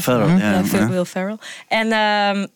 [0.00, 0.88] Farrell, ja, ja, ja.
[0.88, 1.36] Will Ferrell.
[1.68, 2.46] En ehm,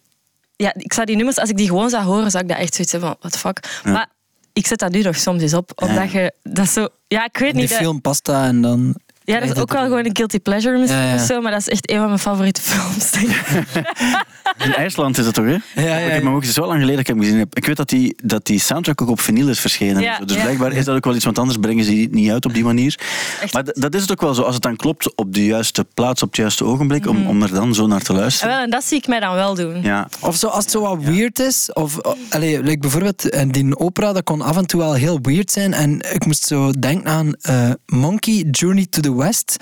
[0.56, 2.74] ja, ik zou die nummers, als ik die gewoon zou horen, zou ik dat echt
[2.74, 3.80] zoiets hebben van, what the fuck.
[3.92, 4.06] Maar
[4.52, 6.88] ik zet dat nu nog soms eens op, omdat je dat zo...
[7.08, 7.70] Ja, ik weet In die niet...
[7.70, 8.94] dat- film Pasta en dan...
[9.26, 11.14] ja, dat is ook wel gewoon een guilty pleasure misschien Ja, ja.
[11.14, 13.10] of zo, maar dat is echt een van mijn favoriete films.
[13.10, 13.64] denk ik.
[14.64, 15.50] In IJsland is dat toch, hè?
[15.50, 17.38] Ja, ja, Ik heb hem ook, het is wel lang geleden dat ik hem gezien
[17.38, 17.56] heb.
[17.56, 20.02] Ik weet dat die, dat die soundtrack ook op vinyl is verschenen.
[20.02, 20.42] Ja, dus ja.
[20.42, 22.64] blijkbaar is dat ook wel iets, want anders brengen ze die niet uit op die
[22.64, 22.98] manier.
[23.40, 23.52] Echt.
[23.52, 26.22] Maar dat is het ook wel zo, als het dan klopt op de juiste plaats,
[26.22, 28.54] op het juiste ogenblik, om, om er dan zo naar te En, luisteren.
[28.54, 29.82] wel, en dat zie ik mij dan wel doen.
[29.82, 30.08] Ja.
[30.20, 31.72] Of zo, als het zo wat weird is.
[31.72, 35.18] Of, oh, allee, like bijvoorbeeld eh, die opera, dat kon af en toe wel heel
[35.22, 35.72] weird zijn.
[35.74, 39.58] En ik moest zo denken aan eh, Monkey Journey to the West.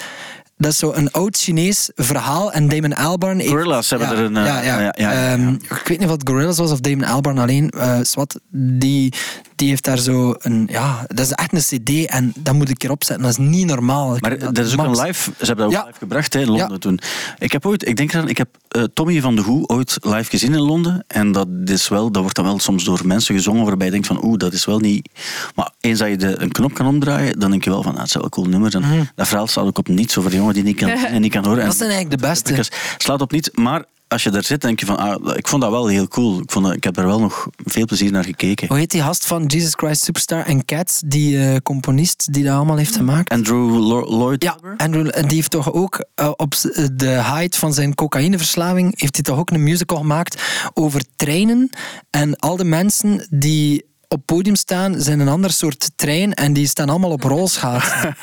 [0.65, 2.53] Dat is zo een oud Chinees verhaal.
[2.53, 3.39] En Damon Albarn...
[3.39, 4.95] heeft- Gorillas hebben ja, er een, eh, Ja, ja.
[4.97, 7.73] ja, Ehm, ik weet niet of het Gorillas was of Damon Albarn alleen.
[8.03, 9.13] zwart, die,
[9.57, 10.69] die heeft daar zo een...
[10.71, 12.07] Ja, dat is echt een cd.
[12.07, 13.25] En dat moet ik erop zetten.
[13.25, 14.17] Dat is niet normaal.
[14.19, 14.99] Maar dat is ook max.
[14.99, 16.99] een live, ze hebben dat ook live gebracht hè, in Londen toen.
[17.39, 20.31] Ik heb ooit, ik denk eraan, ik heb eh, Tommy van de Hoe ooit live
[20.31, 21.05] gezien in Londen.
[21.07, 24.07] En dat is wel, dat wordt dan wel soms door mensen gezongen waarbij je denkt
[24.07, 25.09] van oeh, dat is wel niet...
[25.55, 27.99] Maar eens dat je de, een knop kan omdraaien, dan denk je wel van, ah,
[27.99, 28.75] het is wel een cool nummer.
[28.75, 31.45] En dat verhaal staat ook op niets over jongen die niet kan en niet kan
[31.45, 31.61] horen.
[31.61, 32.55] En Dat zijn eigenlijk de beste.
[32.55, 35.63] het slaat op niets, maar als je daar zit, denk je van, ah, ik vond
[35.63, 36.41] dat wel heel cool.
[36.41, 38.69] Ik, vond dat, ik heb er wel nog veel plezier naar gekeken.
[38.69, 41.03] Hoe heet die gast van Jesus Christ Superstar en Cats?
[41.07, 43.31] Die eh, componist die dat allemaal heeft gemaakt?
[43.33, 44.77] Andrew Lo- Lloyd Ja, Webber?
[44.87, 49.15] Andrew, en die heeft toch ook eh, op eh, de height van zijn cocaïneverslaving heeft
[49.15, 50.43] hij toch ook een musical gemaakt
[50.75, 51.71] over treinen
[52.11, 53.85] en al de mensen die
[54.15, 58.09] op podium staan, zijn een ander soort trein en die staan allemaal op rolschaatsen.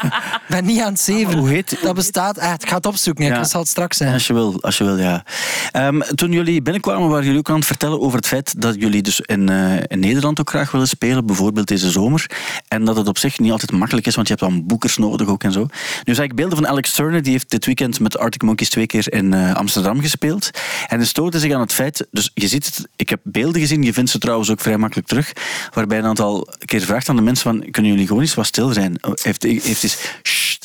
[0.52, 1.38] Ik ben niet aan het zeven.
[1.38, 2.64] Hoe heet- Dat bestaat echt.
[2.64, 3.26] Ik ga het opzoeken.
[3.26, 3.44] Ik Ja.
[3.44, 4.16] zal het straks zeggen.
[4.18, 5.24] Als je wil, als je wil ja.
[5.72, 9.02] Ehm, toen jullie binnenkwamen, waren jullie ook aan het vertellen over het feit dat jullie
[9.02, 12.26] dus in, eh, in Nederland ook graag willen spelen, bijvoorbeeld deze zomer.
[12.68, 15.28] En dat het op zich niet altijd makkelijk is, want je hebt dan boekers nodig
[15.28, 15.68] ook en zo.
[16.04, 18.86] Nu zag ik beelden van Alex Turner, die heeft dit weekend met Arctic Monkeys twee
[18.88, 20.50] keer in eh, Amsterdam gespeeld.
[20.88, 23.84] En hij stoorde zich aan het feit, dus je ziet het, ik heb beelden gezien,
[23.84, 25.32] je vindt ze trouwens ook vrij makkelijk terug,
[25.82, 28.70] waarbij een aantal keer vraagt aan de mensen van, kunnen jullie gewoon eens wat stil
[28.74, 28.96] zijn?
[29.22, 29.98] Heeft, heeft eens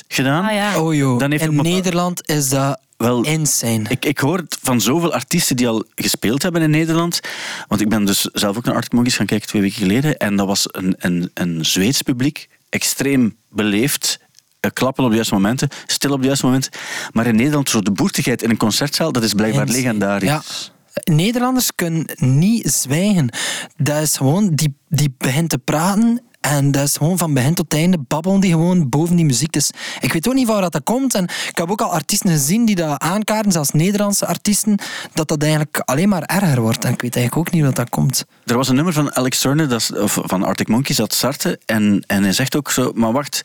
[0.09, 0.45] gedaan.
[0.45, 0.81] Ah, ja.
[0.81, 3.85] Oh joh, Dan heeft in Nederland is dat Wel, insane.
[3.89, 7.21] ik, ik hoor het van zoveel artiesten die al gespeeld hebben in Nederland.
[7.69, 10.17] Want ik ben dus zelf ook naar Arctic Monkeys gaan kijken twee weken geleden.
[10.17, 12.49] En dat was een, een, een Zweeds publiek.
[12.69, 14.19] Extreem beleefd.
[14.61, 15.69] eh, Klappen op de juiste momenten.
[15.87, 16.71] Stil op de juiste momenten.
[17.13, 19.83] Maar in Nederland, zo de boertigheid in een concertzaal, dat is blijkbaar Insane.
[19.83, 20.29] legendarisch.
[20.29, 20.43] Ja.
[21.05, 23.29] Nederlanders kunnen niet zwijgen.
[23.77, 26.21] Dat is gewoon, die, die begint te praten
[26.53, 29.53] en dat is gewoon van begin tot einde babbelen die gewoon boven die muziek.
[29.53, 31.15] Dus ik weet ook niet waar dat, komt.
[31.15, 34.79] En ik heb ook al artiesten gezien die dat aankaarten, zelfs Nederlandse artiesten,
[35.13, 36.85] dat dat eigenlijk alleen maar erger wordt.
[36.85, 38.25] En ik weet eigenlijk ook niet hoe dat komt.
[38.45, 41.61] Er was een nummer van Alex Turner, dat, of van Arctic Monkeys, dat startte.
[41.65, 43.41] En, en hij zegt ook zo, maar wacht,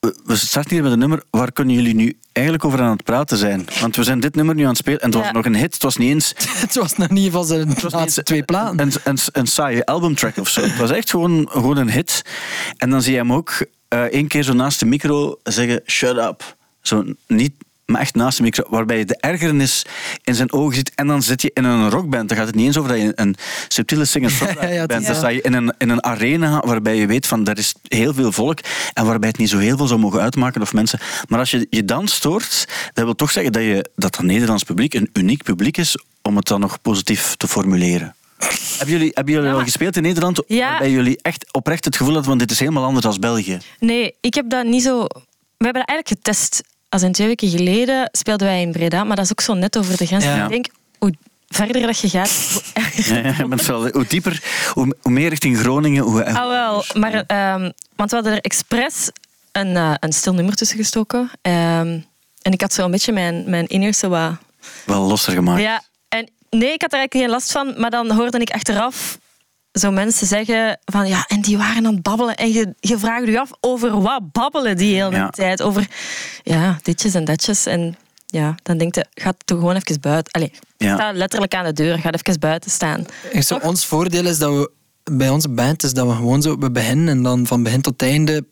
[0.00, 3.36] we- starten hier met een nummer, waar kunnen jullie nu eigenlijk over aan het praten
[3.36, 3.66] zijn?
[3.80, 5.72] Want we zijn dit nummer nu aan het spelen, en het was nog een hit,
[5.74, 6.34] het was niet eens...
[6.60, 8.80] Het was nog niet van zijn laatste twee platen.
[8.80, 10.60] Een, een, een saaie albumtrack of zo.
[10.60, 12.22] Het was echt gewoon, gewoon een hit.
[12.76, 16.16] En dan zie je hem ook eh één keer zo naast de micro zeggen: shut
[16.16, 16.56] up.
[16.80, 17.52] Zo niet,
[17.90, 19.84] maar echt naast de micro, waarbij je de ergernis
[20.24, 20.92] in zijn ogen ziet.
[20.94, 22.28] En dan zit je in een rockband.
[22.28, 23.36] Dan gaat het niet eens over dat je een
[23.68, 24.28] subtiele singer
[24.60, 25.06] Ja, ja, het bent.
[25.06, 28.14] Dan sta je in een, in een arena waarbij je weet van er is heel
[28.14, 28.58] veel volk
[28.92, 30.98] en waarbij het niet zo heel veel zou mogen uitmaken of mensen.
[31.28, 34.62] Maar als je je dan stoort, dat wil toch zeggen dat, je, dat dat Nederlands
[34.64, 38.14] publiek een uniek publiek is om het dan nog positief te formuleren.
[38.78, 40.68] Hebben jullie, hebben jullie Ja, al gespeeld in Nederland Ja.
[40.68, 43.58] waarbij jullie echt oprecht het gevoel hadden van dit is helemaal anders dan België?
[43.78, 45.04] Nee, ik heb dat niet zo...
[45.56, 46.62] We hebben dat eigenlijk getest.
[46.90, 49.78] Als in twee weken geleden speelden wij in Breda, maar dat is ook zo net
[49.78, 50.24] over de grens.
[50.24, 50.44] Ja.
[50.44, 50.66] Ik denk,
[50.98, 51.14] hoe
[51.48, 56.02] verder dat je gaat, hoe erger Ja, hoe dieper, hoe, meer richting Groningen.
[56.02, 56.84] Hoe, Ah, wel.
[56.94, 59.10] Maar, ehm, want we hadden er expres
[59.52, 61.30] een, eh, een stil nummer tussen gestoken.
[61.42, 61.98] Ehm,
[62.42, 64.32] en ik had zo een beetje mijn, mijn inner zo wat...
[64.84, 65.60] wel losser gemaakt.
[65.60, 67.74] Ja, en nee, ik had er eigenlijk geen last van.
[67.76, 69.18] Maar dan hoorde ik achteraf
[69.72, 71.08] zo mensen zeggen van...
[71.08, 72.34] Ja, en die waren aan het babbelen.
[72.36, 75.30] En je, je vraagt je af over wat babbelen die hele Ja.
[75.30, 75.62] tijd.
[75.62, 75.88] Over
[76.42, 77.66] ja, ditjes en datjes.
[77.66, 80.32] En ja, dan denk je, ga toch gewoon even buiten.
[80.32, 80.94] Allee, Ja.
[80.94, 81.98] sta letterlijk aan de deur.
[81.98, 83.04] Ga even buiten staan.
[83.30, 84.70] Ik zo, ons voordeel is dat we
[85.12, 88.02] bij onze band is dat we gewoon zo we beginnen en dan van begin tot
[88.02, 88.44] einde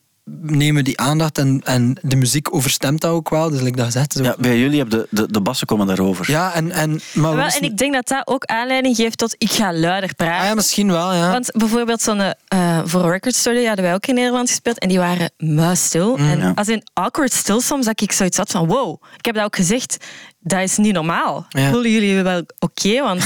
[0.42, 3.50] nemen die aandacht en, en de muziek overstemt dat ook wel.
[3.50, 4.12] Dus like dat gezegd.
[4.12, 4.22] Zo.
[4.22, 6.30] Ja, bij jullie hebben de, de, de bassen komen daarover.
[6.30, 9.34] Ja, en, en, maar we Wel, en ik denk dat dat ook aanleiding geeft tot
[9.38, 10.40] ik ga luider praten.
[10.40, 11.30] ah, ja, misschien wel, ja.
[11.32, 14.98] Want bijvoorbeeld zo'n eh voor Record Story hadden wij ook in Nederland gespeeld en die
[14.98, 16.16] waren muisstil.
[16.16, 16.52] en Ja.
[16.54, 19.56] als in awkward stil soms dat ik zoiets had van wow, ik heb dat ook
[19.56, 19.96] gezegd,
[20.40, 21.46] dat is niet normaal.
[21.48, 21.70] Ja.
[21.70, 23.02] Voelen jullie wel oké?
[23.02, 23.22] Want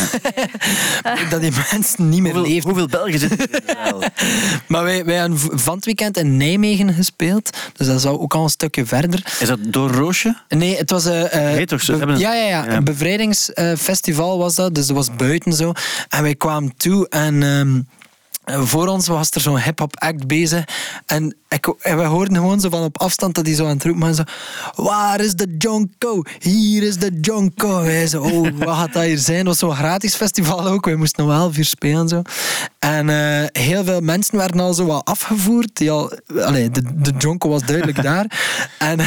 [1.30, 2.68] dat die mensen niet meer Hoeveel, leven.
[2.68, 3.60] hoeveel Belgen zitten er?
[4.68, 7.50] Maar wij, wij hebben van het weekend in Nijmegen gespeeld.
[7.76, 9.22] Dus dat zou ook al een stukje verder.
[9.40, 10.36] Is dat door Roosje?
[10.48, 11.26] Nee, het was een...
[11.30, 11.96] Heet toch zo?
[11.98, 12.72] Hebben een- ja, ja, ja, Ja.
[12.76, 14.74] een bevrijdingsfestival was dat.
[14.74, 15.72] Dus dat was buiten zo.
[16.08, 17.42] En wij kwamen toe en...
[17.42, 17.80] ehm,
[18.44, 20.64] voor ons was er zo'n hip-hop act bezig.
[21.06, 23.84] En, ik, en we hoorden gewoon zo van op afstand dat hij zo aan het
[23.84, 24.16] roepen was.
[24.16, 24.22] Zo,
[24.74, 26.22] Waar is de Jonko?
[26.38, 27.82] Hier is de Jonko.
[27.82, 29.38] Wij zo, oh, wat gaat dat hier zijn?
[29.38, 30.84] Het was zo'n gratis festival ook.
[30.84, 32.08] Wij moesten nog wel vier spelen.
[32.08, 32.22] Zo.
[32.78, 35.76] En eh, heel veel mensen werden al zo wat afgevoerd.
[35.76, 38.26] Die al, allee, de, de Jonko was duidelijk daar.
[38.78, 38.98] En,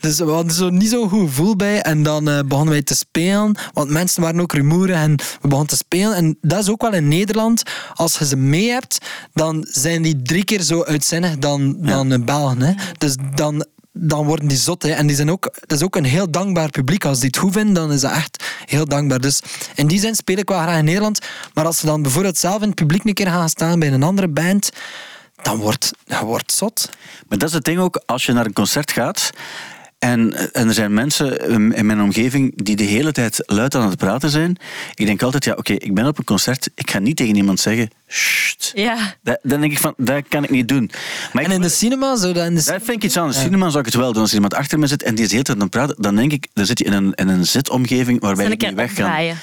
[0.00, 1.82] dus we hadden zo niet zo'n goed gevoel bij.
[1.82, 3.56] En dan eh, begonnen wij te spelen.
[3.72, 4.96] Want mensen waren ook rumoeren.
[4.96, 6.14] En we begonnen te spelen.
[6.14, 7.62] En dat is ook wel in Nederland.
[7.94, 8.98] Als je ze mee hebt,
[9.32, 12.62] dan zijn die drie keer zo uitzinnig dan, dan de Belgen.
[12.62, 12.72] Hè.
[12.98, 14.82] Dus dan dan worden die zot.
[14.82, 14.90] Hè.
[14.90, 17.04] En die zijn ook, dat is ook een heel dankbaar publiek.
[17.04, 19.20] Als die het goed vinden, dan is dat echt heel dankbaar.
[19.20, 19.40] Dus
[19.74, 21.18] in die zin speel ik wel graag in Nederland.
[21.54, 24.02] Maar als ze dan bijvoorbeeld zelf in het publiek een keer gaan staan bij een
[24.02, 24.70] andere band,
[25.42, 26.88] dan wordt je wordt zot.
[27.28, 29.30] Maar dat is het ding ook, als je naar een concert gaat
[30.02, 33.88] en, en er zijn mensen in in mijn omgeving die de hele tijd luid aan
[33.88, 34.56] het praten zijn.
[34.94, 37.60] Ik denk altijd, ja oké, ik ben op een concert, ik ga niet tegen iemand
[37.60, 38.72] zeggen, Sst.
[38.74, 40.90] ja, Dat, dan denk ik van, dat kan ik niet doen.
[41.32, 43.36] Maar En in de cinema, zo dat in de dat vind ik iets anders.
[43.36, 44.20] In cinema zou ik het wel doen.
[44.20, 45.96] Als er iemand achter me zit en die is de hele tijd aan het praten,
[45.98, 48.74] dan denk ik, dan zit je in een, in een zitomgeving waarbij dan ik niet
[48.74, 49.34] weg kan.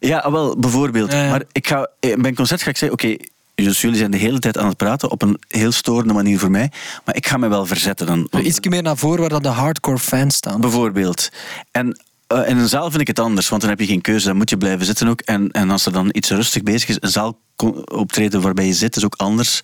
[0.00, 1.12] Ja, wel, bijvoorbeeld.
[1.12, 1.30] Ja, ja.
[1.30, 3.16] Maar ik ga, eh, bij een concert ga ik zeggen, oké,
[3.54, 6.50] dus jullie zijn de hele tijd aan het praten op een heel storende manier voor
[6.50, 6.70] mij,
[7.04, 8.26] maar ik ga me wel verzetten dan.
[8.30, 10.60] Want- Iets meer naar voren waar dat de hardcore fans staan.
[10.60, 11.28] Bijvoorbeeld.
[11.70, 14.26] En eh, in een zaal vind ik het anders, want dan heb je geen keuze.
[14.26, 15.20] Dan moet je blijven zitten ook.
[15.20, 17.38] En, en als er dan iets rustig bezig is, een zaal
[17.84, 19.60] optreden waarbij je zit, is ook anders.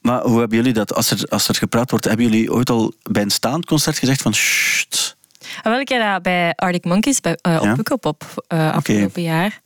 [0.00, 2.92] Maar hoe hebben jullie dat, als er, als er gepraat wordt, hebben jullie ooit al
[3.10, 5.16] bij een staand concert gezegd van sst?
[5.62, 7.74] En wel, ik heb dat bij Arctic Monkeys bij, eh, op Ja?
[7.74, 9.60] Pukkelpop eh afgelopen jaar.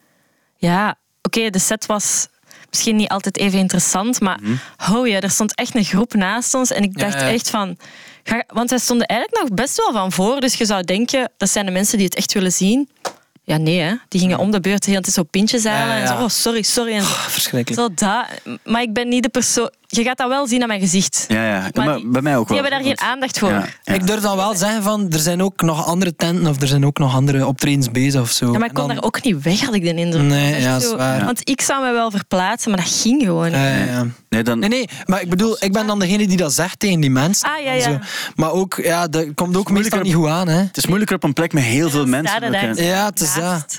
[0.57, 2.29] Ja, oké, de set was
[2.73, 4.39] misschien niet altijd even interessant, maar
[4.77, 7.29] hou je, er stond echt een groep naast ons en ik dacht Ja.
[7.31, 7.77] echt van...
[8.25, 11.51] Ga, want wij stonden eigenlijk nog best wel van voor, dus je zou denken, dat
[11.51, 12.89] zijn de mensen die het echt willen zien.
[13.45, 13.95] Ja, nee, hè.
[14.09, 16.01] die gingen om de beurt hele tijd zo pintjes halen Ja, ja.
[16.01, 16.93] en zo, oh, sorry, sorry.
[16.93, 17.09] En zo.
[17.09, 17.81] Verschrikkelijk.
[17.81, 18.27] Zo dat.
[18.65, 19.71] Maar ik ben niet de persoon...
[19.95, 21.25] Je gaat dat wel zien aan mijn gezicht.
[21.29, 21.61] Ja, ja.
[21.75, 22.65] Maar Maar, die- bij mij ook Die wel.
[22.65, 23.49] hebben daar geen aandacht voor.
[23.49, 23.95] Ja, ja.
[23.95, 26.87] Ik durf dan wel zeggen van, er zijn ook nog andere tenten of er zijn
[26.87, 28.53] ook nog andere optredens bezig of zo.
[28.53, 30.23] Ja, maar ik kon dan- daar ook niet weg, had ik de indruk.
[30.23, 31.25] Nee, ja, echt dat is zo- waar.
[31.25, 33.55] Want ik zou me wel verplaatsen, maar dat ging gewoon niet.
[33.55, 34.07] Ja, ja, ja.
[34.29, 37.01] Nee, dan, Nee, nee, maar ik bedoel, ik ben dan degene die dat zegt tegen
[37.01, 37.49] die mensen.
[37.49, 37.83] Ah, ja, ja.
[37.83, 37.99] zo.
[38.35, 40.59] Maar ook, ja, dat komt ook meestal niet goed aan, hè.
[40.59, 42.85] het is moeilijker op een plek met heel veel mensen.
[42.85, 43.79] Ja, het is dat.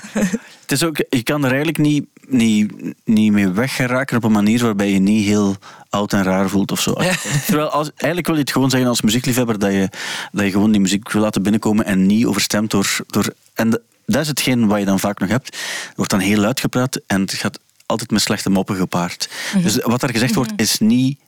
[0.60, 2.72] Het is ook, je kan er eigenlijk niet, niet,
[3.04, 5.56] niet mee weggeraken op een manier waarbij je niet heel
[5.90, 6.92] oud en raar voelt of zo.
[7.46, 9.88] Terwijl als, eigenlijk wil je het gewoon zeggen als muziekliefhebber dat je,
[10.32, 12.96] dat je gewoon die muziek wil laten binnenkomen en niet overstemd door...
[13.06, 15.54] door en de- dat is hetgeen wat je dan vaak nog hebt.
[15.54, 19.28] Er wordt dan heel luid gepraat en het gaat altijd met slechte moppen gepaard.
[19.62, 21.18] Dus wat er gezegd wordt is niet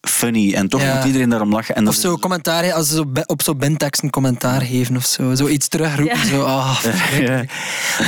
[0.00, 0.94] funny en toch Ja.
[0.96, 1.74] moet iedereen daarom lachen.
[1.74, 5.34] En Of zo commentaar, als ze op zo'n bandtekst een commentaar geven of zo.
[5.34, 6.18] Zoiets terugroepen.
[6.18, 6.24] Ja.
[6.24, 6.84] Zo, ah,
[7.20, 7.44] Ja.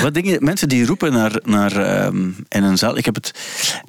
[0.03, 2.97] Wat dingen, mensen die roepen naar, naar ehm, in een zaal.
[2.97, 3.31] Ik heb het.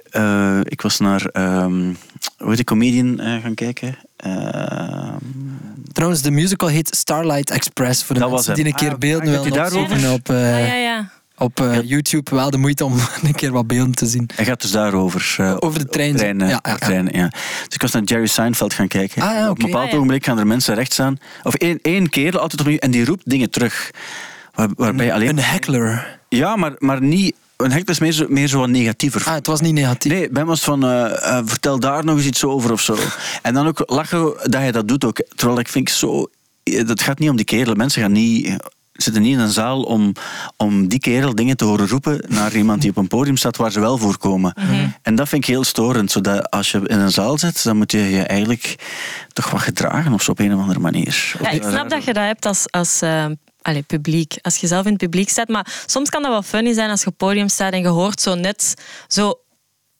[0.09, 1.25] eh, ik was naar.
[1.25, 1.93] ehm
[2.37, 3.95] hoe heet die comedian eh, gaan kijken?
[4.17, 5.15] Ehm,
[5.91, 8.03] Trouwens, de musical heet Starlight Express.
[8.03, 9.81] Voor de Dat was mensen die een keer Ah, willen die daarover?
[9.81, 11.09] opzoeken op, eh, Ah, ja, ja.
[11.37, 12.35] Op eh, YouTube.
[12.35, 12.93] Wel de moeite om
[13.23, 14.29] een keer wat beelden te zien.
[14.35, 15.35] hij gaat dus daarover.
[15.37, 16.15] eh, Over de trein.
[16.15, 16.85] treinen, Ja, ja, over ja.
[16.87, 17.27] treinen, ja.
[17.29, 19.21] Dus ik was naar Jerry Seinfeld gaan kijken.
[19.21, 19.95] Ah, ja, Op een bepaald Ah, ja.
[19.95, 21.17] ogenblik gaan er mensen recht staan.
[21.43, 22.77] Of één, één kerel altijd opnieuw.
[22.77, 23.91] En die roept dingen terug.
[24.53, 25.29] Waar, waarbij alleen.
[25.29, 26.19] Een heckler.
[26.29, 27.35] Ja, maar, maar niet.
[27.57, 29.23] Een hek is meer zo, meer zo wat negatiever.
[29.25, 30.11] Ah, het was niet negatief.
[30.11, 32.97] Nee, bij mij was het van, eh, vertel daar nog eens iets over of zo.
[33.41, 35.21] En dan ook lachen dat je dat doet ook.
[35.35, 36.27] Terwijl ik vind zo,
[36.63, 37.73] eh, dat gaat niet om die kerel.
[37.75, 38.55] Mensen gaan niet,
[38.93, 40.11] zitten niet in een zaal om,
[40.57, 43.71] om die kerel dingen te horen roepen naar iemand die op een podium staat waar
[43.71, 44.53] ze wel voorkomen.
[45.01, 46.11] En dat vind ik heel storend.
[46.11, 48.75] Zodat als je in een zaal zit, dan moet je je eigenlijk
[49.33, 51.35] toch wat gedragen of zo op een of andere manier.
[51.41, 53.25] Ja, ik snap dat je dat hebt als, als eh,
[53.61, 54.35] allee, publiek.
[54.41, 55.47] Als je zelf in het publiek staat.
[55.47, 57.87] Maar soms kan dat wel funny zijn als je op het podium staat en je
[57.87, 58.73] hoort zo net
[59.07, 59.37] zo...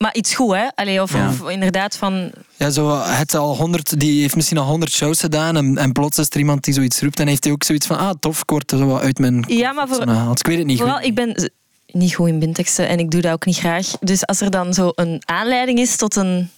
[0.04, 0.68] Maar iets goed, hè?
[0.76, 1.30] Allee, of, Ja.
[1.30, 2.32] of inderdaad van...
[2.56, 5.58] Ja, zo, het al 100, die heeft misschien al 100 shows gedaan.
[5.58, 7.20] En, en plots is er iemand die zoiets roept.
[7.20, 9.44] En heeft hij ook zoiets van: ah, tof, ik word er zo wat uit mijn.
[9.48, 10.02] Ja, maar voor.
[10.38, 10.78] Ik weet het niet.
[10.78, 11.06] Vooral, goed.
[11.06, 11.52] ik ben
[11.88, 13.88] niet goed in bindteksten en ik doe dat ook niet graag.
[14.00, 16.50] Dus als er dan zo een aanleiding is tot een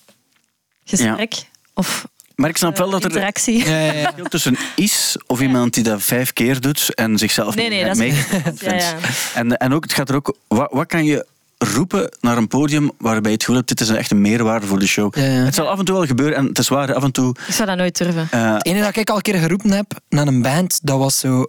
[0.86, 3.66] gesprek of Maar ik snap wel dat er interactie.
[3.66, 4.02] Ja, ja, ja.
[4.02, 7.98] verschil tussen is of iemand die dat vijf keer doet en zichzelf Nee, nee, dat
[7.98, 8.94] is-.
[9.36, 11.26] En, en ook, het gaat er ook, wat, wat kan je
[11.58, 14.65] roepen naar een podium waarbij je het gevoel hebt, dit is een echt een meerwaarde
[14.68, 15.15] voor de show.
[15.15, 15.30] Ja, ja.
[15.30, 17.36] Het zal af en toe wel gebeuren en het is waar, af en toe...
[17.48, 18.28] Ik zou dat nooit durven.
[18.32, 21.20] eh, Het ene dat ik al een keer geroepen heb naar een band, dat was
[21.20, 21.46] zo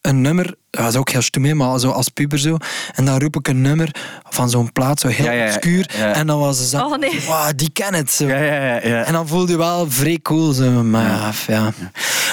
[0.00, 0.54] een nummer.
[0.70, 2.56] Dat was ook heel stoem, hè, maar zo als puber zo.
[2.94, 3.94] En dan roep ik een nummer
[4.28, 5.90] van zo'n plaat, zo heel Ja, obscuur.
[5.96, 6.12] Ja.
[6.12, 7.20] En dan was ze zo, Oh, nee.
[7.26, 8.10] wow, die ken het.
[8.10, 8.26] Zo.
[8.26, 9.04] ja, ja, ja, ja.
[9.04, 10.52] En dan voelde je wel vrij cool.
[10.52, 10.70] Zo.
[10.70, 11.72] Maar ja, ja.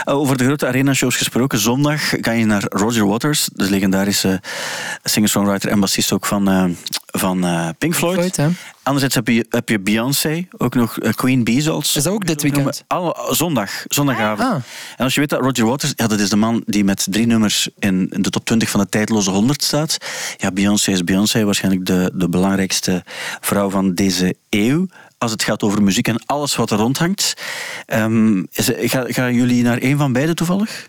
[0.06, 1.60] Over de grote arena-shows gesproken.
[1.60, 4.42] Zondag ga je naar Roger Waters, de legendarische
[5.04, 6.66] singer-songwriter en bassist ook van, eh,
[7.06, 8.16] van eh, Pink Floyd.
[8.16, 8.48] Floyd, hè.
[8.84, 12.26] Anderzijds heb je, heb je Beyoncé, ook nog eh, Queen Bee zoals Is dat ook
[12.26, 12.84] dit weekend?
[12.88, 14.50] Alle, zondag, zondagavond.
[14.50, 14.56] Ah.
[14.98, 17.26] En als je weet dat Roger Waters, ja, dat is de man die met drie
[17.26, 19.98] nummers in, in de top 20 van de tijdloze 100 staat.
[20.38, 23.04] Ja, Beyoncé is Beyoncé, waarschijnlijk de, de belangrijkste
[23.42, 24.88] vrouw van deze eeuw.
[25.18, 27.34] Als het gaat over muziek en alles wat er rondhangt.
[27.86, 30.86] Ehm is, ga, gaan jullie naar een van beide toevallig?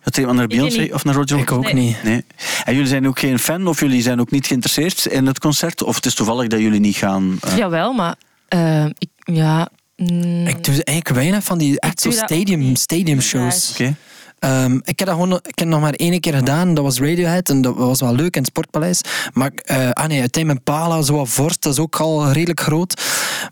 [0.00, 1.74] Gaat er iemand naar Beyoncé of naar Roger Ik ook Nee.
[1.74, 2.02] niet.
[2.02, 2.24] Nee.
[2.64, 5.82] En jullie zijn ook geen fan of jullie zijn ook niet geïnteresseerd in het concert?
[5.82, 7.38] Of het is toevallig dat jullie niet gaan?
[7.40, 8.14] eh, Jawel, maar
[8.48, 9.68] eh, ik, ja...
[9.96, 13.70] mm, Ik doe eigenlijk weinig van die echt zo doe dat stadium, stadium shows.
[13.70, 13.94] Oké.
[14.38, 16.74] Ehm, ik heb dat gewoon ik heb nog maar één keer gedaan.
[16.74, 19.00] Dat was Radiohead en dat was wel leuk in het Sportpaleis.
[19.32, 23.02] Maar eh ah nee, uiteindelijk Pala, zo wat vorst, dat is ook al redelijk groot.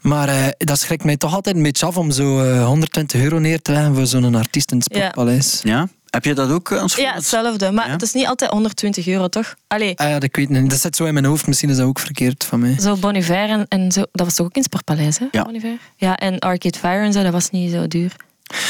[0.03, 3.39] Maar eh, dat schrikt mij toch altijd een beetje af om zo eh, 120 euro
[3.39, 4.99] neer te leggen voor zo'n artiest in het Ja.
[4.99, 5.61] Sportpaleis.
[5.63, 5.89] Ja?
[6.11, 6.95] Heb je dat ook, Ans?
[6.97, 7.71] ja, hetzelfde.
[7.71, 7.93] Maar Ja?
[7.93, 9.55] het is niet altijd 120 euro, toch?
[9.67, 10.71] Allee, Ah ja, dat, ik weet niet.
[10.71, 11.47] dat zit zo in mijn hoofd.
[11.47, 12.77] Misschien is dat ook verkeerd van mij.
[12.81, 14.03] zo Bon Iver en, en zo...
[14.13, 15.27] Dat was toch ook in het Sportpaleis, hè?
[15.31, 15.43] Ja.
[15.43, 15.79] Bon Iver?
[15.97, 18.13] Ja, en Arcade Fire en zo, dat was niet zo duur.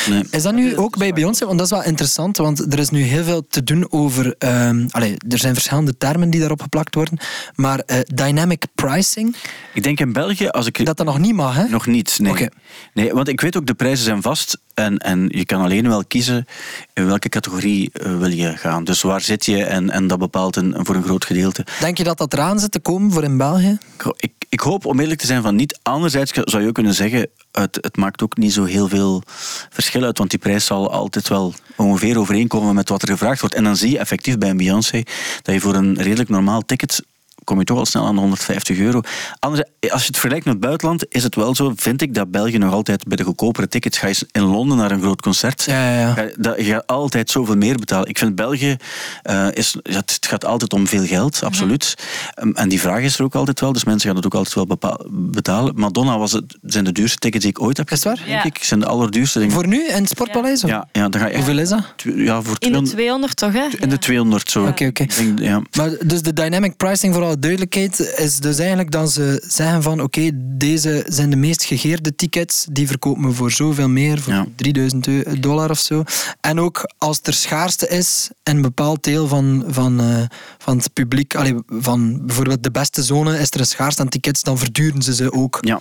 [0.08, 0.24] Nee.
[0.30, 1.46] Is dat nu ook bij Beyoncé?
[1.46, 4.34] Want dat is wel interessant, want er is nu heel veel te doen over...
[4.38, 7.18] ehm allee, er zijn verschillende termen die daarop geplakt worden,
[7.54, 9.36] maar eh, dynamic pricing,
[9.74, 10.84] Ik denk in België, als ik...
[10.84, 11.68] dat dat nog niet mag, hè?
[11.68, 12.32] Nog niet, nee.
[12.32, 12.48] Oké.
[12.94, 13.12] nee.
[13.12, 14.58] Want ik weet ook, de prijzen zijn vast.
[14.74, 16.46] En, en je kan alleen wel kiezen
[16.92, 18.84] in welke categorie eh, wil je gaan.
[18.84, 21.66] Dus waar zit je en, en dat bepaalt een, voor een groot gedeelte.
[21.80, 23.78] Denk je dat dat eraan zit te komen voor in België?
[24.16, 25.78] Ik, ik, hoop, om eerlijk te zijn, van niet.
[25.82, 29.22] Anderzijds zou je ook kunnen zeggen, het, het maakt ook niet zo heel veel
[29.70, 33.54] verschil uit, want die prijs zal altijd wel ongeveer overeenkomen met wat er gevraagd wordt.
[33.54, 35.02] En dan zie je effectief bij een Beyoncé
[35.42, 37.02] dat je voor een redelijk normaal ticket
[37.46, 39.00] kom je toch al snel aan de 150 euro.
[39.38, 42.30] Anders, als je het vergelijkt met het buitenland, is het wel zo, vind ik, dat
[42.30, 45.62] België nog altijd bij de goedkopere tickets, ga je in Londen naar een groot concert,
[45.64, 46.12] Ja, ja, ja.
[46.12, 48.08] ga dat- je gaat altijd zoveel meer betalen.
[48.08, 48.76] Ik vind België,
[49.22, 51.94] eh, is, het gaat altijd om veel geld, absoluut.
[52.42, 54.54] Um, En die vraag is er ook altijd wel, dus mensen gaan het ook altijd
[54.54, 55.72] wel bepa- betalen.
[55.76, 58.16] Madonna was het, zijn de duurste tickets die ik ooit heb Is het waar?
[58.26, 58.44] denk Ja.
[58.44, 58.58] ik.
[58.64, 59.38] Zijn de allerduurste.
[59.38, 59.56] Denk ik.
[59.56, 60.64] Voor nu in het Sportpaleis?
[60.64, 61.44] of- Ja, ja, dan ga je echt...
[61.44, 61.82] Hoeveel is dat?
[62.16, 63.66] Ja, voor In de 200 200 toch, hè?
[63.82, 64.66] in de 200 zo.
[64.66, 65.06] Oké, oké.
[65.36, 65.62] Ja.
[65.76, 70.00] Maar dus de dynamic pricing, voor alle duidelijkheid, is dus eigenlijk dat ze zeggen van
[70.00, 74.46] oké, deze zijn de meest gegeerde tickets, die verkopen we voor zoveel meer, voor Ja.
[74.56, 76.02] 3000 eu- dollar of zo.
[76.40, 80.22] En ook als er schaarste is in een bepaald deel van, van, eh,
[80.58, 84.42] van het publiek, allee, van bijvoorbeeld de beste zone, is er een schaarste aan tickets,
[84.42, 85.58] dan verduren ze ze ook.
[85.60, 85.80] ja.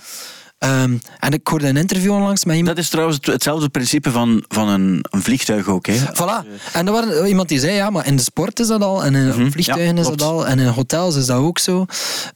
[0.58, 2.76] Ehm, en ik hoorde een interview onlangs met iemand.
[2.76, 5.86] Dat is trouwens het- hetzelfde principe van, van een, een vliegtuig ook.
[5.86, 5.94] Hè.
[5.96, 6.46] Voilà.
[6.72, 9.14] En er was iemand die zei, ja, maar in de sport is dat al, en
[9.14, 9.50] in Mhm.
[9.50, 11.86] vliegtuigen Ja, is dat al, en in hotels is dat ook zo.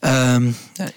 [0.01, 0.51] Ehm,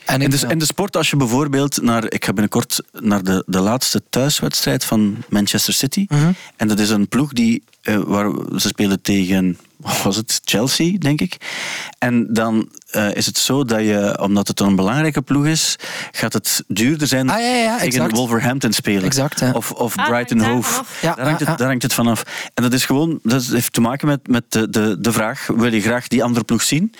[0.06, 2.12] en In de, in de sport, als je bijvoorbeeld naar...
[2.12, 6.06] Ik ga binnenkort naar de, de laatste thuiswedstrijd van Manchester City.
[6.10, 6.32] Mhm.
[6.58, 7.64] En dat is een ploeg die...
[7.82, 9.58] eh, waar ze spelen tegen...
[9.78, 10.42] Wat was het?
[10.46, 11.38] Chelsea, denk ik.
[12.00, 15.76] En dan eh, is het zo dat je, omdat het een belangrijke ploeg is,
[16.12, 18.12] gaat het duurder zijn Ah, ja, ja, tegen exact.
[18.12, 19.04] Wolverhampton spelen.
[19.04, 19.52] Exact, ja.
[19.52, 20.84] Of, of Ah, Brighton Hove.
[21.02, 22.24] daar, hangt het, daar hangt het vanaf.
[22.54, 25.74] En dat is gewoon, dat heeft te maken met, met de, de, de vraag, wil
[25.74, 26.94] je graag die andere ploeg zien?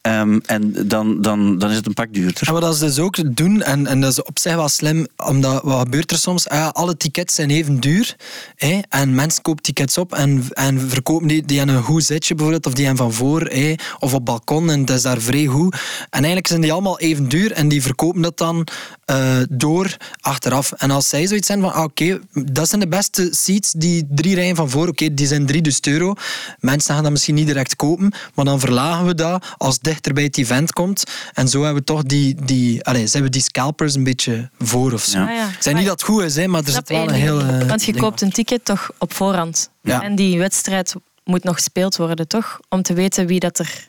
[0.00, 2.46] Ehm, en dan, dan, dan is het een pak duurder.
[2.48, 5.62] En wat ze dus ook doen, en, en dat is op zich wel slim, omdat
[5.62, 6.48] wat gebeurt er soms?
[6.48, 8.16] Ah ja, alle tickets zijn even duur.
[8.56, 12.34] Hè, en mensen kopen tickets op en, en verkopen die, die aan een goed zitje
[12.34, 15.46] bijvoorbeeld, of die aan van voor, hè, of op balkon, en het is daar vrij
[15.46, 15.74] goed.
[15.74, 18.66] En eigenlijk zijn die allemaal even duur en die verkopen dat dan
[19.04, 20.72] eh, door achteraf.
[20.72, 24.34] En als zij zoiets zijn van, ah, oké, dat zijn de beste seats, die drie
[24.34, 26.14] rijen van voor, oké, die zijn 3000 euro.
[26.58, 30.24] Mensen gaan dat misschien niet direct kopen, maar dan verlagen we dat als dichter bij
[30.24, 31.04] het event komt.
[31.32, 34.92] En zo hebben we toch die, die, allez, zijn we die scalpers een beetje voor
[34.92, 35.18] of zo.
[35.18, 35.24] Ja.
[35.28, 35.48] Ah, ja.
[35.60, 37.40] Zeg niet dat het goed is, hè, maar er zit wel een heel...
[37.40, 39.70] eh, Want je ding koopt een ticket toch op voorhand.
[39.82, 40.02] Ja.
[40.02, 42.60] En die wedstrijd moet nog gespeeld worden, toch?
[42.68, 43.88] Om te weten wie dat er...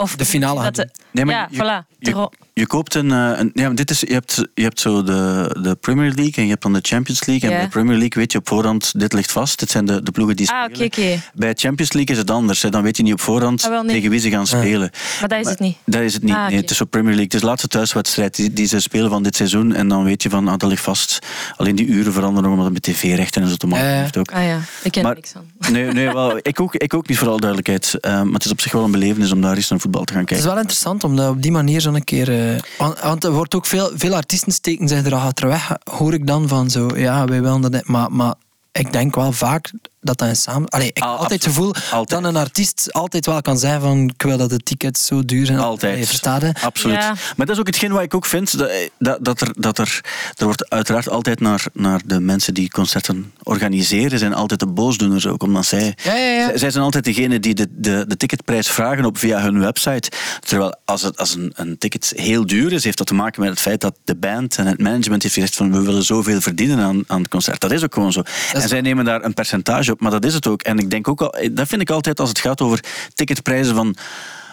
[0.00, 2.38] Of De finale dat gaat de- Nee, maar ja, je, voilà.
[2.52, 3.10] je, koopt een...
[3.12, 6.42] eh, een ja, dit is, je, hebt, je hebt zo de, de Premier League en
[6.42, 7.50] je hebt dan de Champions League.
[7.50, 9.58] En bij de Premier League weet je op voorhand, dit ligt vast.
[9.58, 10.86] Dit zijn de, de ploegen die Ah, spelen.
[10.86, 11.20] oké.
[11.34, 12.62] Bij Champions League is het anders.
[12.62, 12.68] Hè.
[12.70, 13.94] Dan weet je niet op voorhand Ah, wel, nee.
[13.94, 14.90] tegen wie ze gaan spelen.
[15.20, 15.76] Maar dat is het niet.
[15.84, 16.34] Dat is het niet.
[16.34, 17.24] Ah, Nee, het is op Premier League.
[17.24, 19.74] Het is de laatste thuiswedstrijd die, die ze spelen van dit seizoen.
[19.74, 21.18] En dan weet je van, ah, dat ligt vast.
[21.56, 24.00] Alleen die uren veranderen omdat het met tv-rechten en zo te maken ja.
[24.00, 24.32] heeft ook.
[24.32, 25.72] Ah ja, ik ken Maar- er niks van.
[25.72, 27.94] Nee, nee wel, ik, ook, ik ook niet, voor alle duidelijkheid.
[28.00, 30.12] Eh, maar het is op zich wel een belevenis om daar eens naar voetbal te
[30.12, 30.46] gaan Het is kijken.
[30.46, 32.54] wel interessant om dat op die manier zo'n keer...
[32.54, 32.60] eh,
[33.02, 36.70] want, er wordt ook veel, veel artiesten steken zich er achterweg, hoor ik dan van
[36.70, 37.86] zo, ja, wij willen dat...
[37.86, 38.34] Maar, maar
[38.72, 40.68] ik denk wel vaak dat dat een samen...
[40.68, 42.22] Allee, ik heb Al- altijd het gevoel Altijd.
[42.22, 45.46] dat een artiest altijd wel kan zeggen van ik wil dat de tickets zo duur
[45.46, 45.58] zijn.
[45.58, 45.98] Altijd.
[45.98, 46.62] Je verstaat het?
[46.62, 46.96] Absoluut.
[46.96, 47.14] Ja.
[47.36, 48.58] Maar dat is ook hetgeen wat ik ook vind.
[48.58, 50.00] Dat, dat, dat, er, dat er,
[50.36, 55.26] er wordt uiteraard altijd naar, naar de mensen die concerten organiseren, zijn altijd de boosdoeners
[55.26, 55.42] ook.
[55.42, 56.44] Omdat zij, Ja, ja, ja.
[56.44, 60.10] zij, zij zijn altijd degene die de, de, de ticketprijs vragen op via hun website.
[60.40, 63.50] Terwijl als, het, als een, een ticket heel duur is, heeft dat te maken met
[63.50, 66.78] het feit dat de band en het management heeft gezegd van we willen zoveel verdienen
[66.78, 67.60] aan, aan het concert.
[67.60, 68.22] Dat is ook gewoon zo.
[68.52, 70.62] En zij nemen daar een percentage maar dat is het ook.
[70.62, 73.96] En ik denk ook al, dat vind ik altijd als het gaat over ticketprijzen van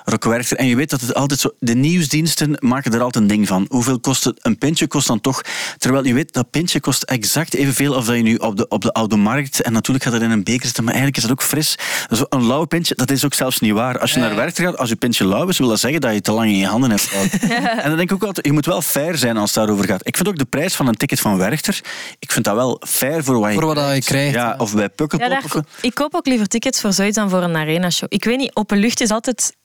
[0.09, 0.57] Rock Werchter.
[0.57, 1.49] En je weet dat het altijd zo...
[1.59, 3.65] De nieuwsdiensten maken er altijd een ding van.
[3.69, 4.39] Hoeveel kost het?
[4.41, 5.41] Een pintje kost dan toch...
[5.77, 8.81] Terwijl je weet, dat pintje kost exact evenveel als dat je nu op de, op
[8.81, 9.61] de oude markt...
[9.61, 11.75] En natuurlijk gaat het in een beker zitten, maar eigenlijk is dat ook fris.
[12.11, 13.99] Zo een lauw pintje, dat is ook zelfs niet waar.
[13.99, 16.15] Als je naar Werchter gaat, als je pintje lauw is, wil dat zeggen dat je
[16.15, 17.41] het te lang in je handen hebt gehouden.
[17.83, 20.07] En dan denk ik ook altijd, je moet wel fair zijn als het daarover gaat.
[20.07, 21.81] Ik vind ook de prijs van een ticket van Werchter,
[22.19, 24.33] ik vind dat wel fair voor wat je Voor wat je krijgt.
[24.33, 25.65] Ja, of bij Ja, Pukkelpop.
[25.81, 28.07] ik koop ook liever tickets voor zoiets dan voor een arena-show.
[28.11, 29.55] Ik weet niet, openlucht is altijd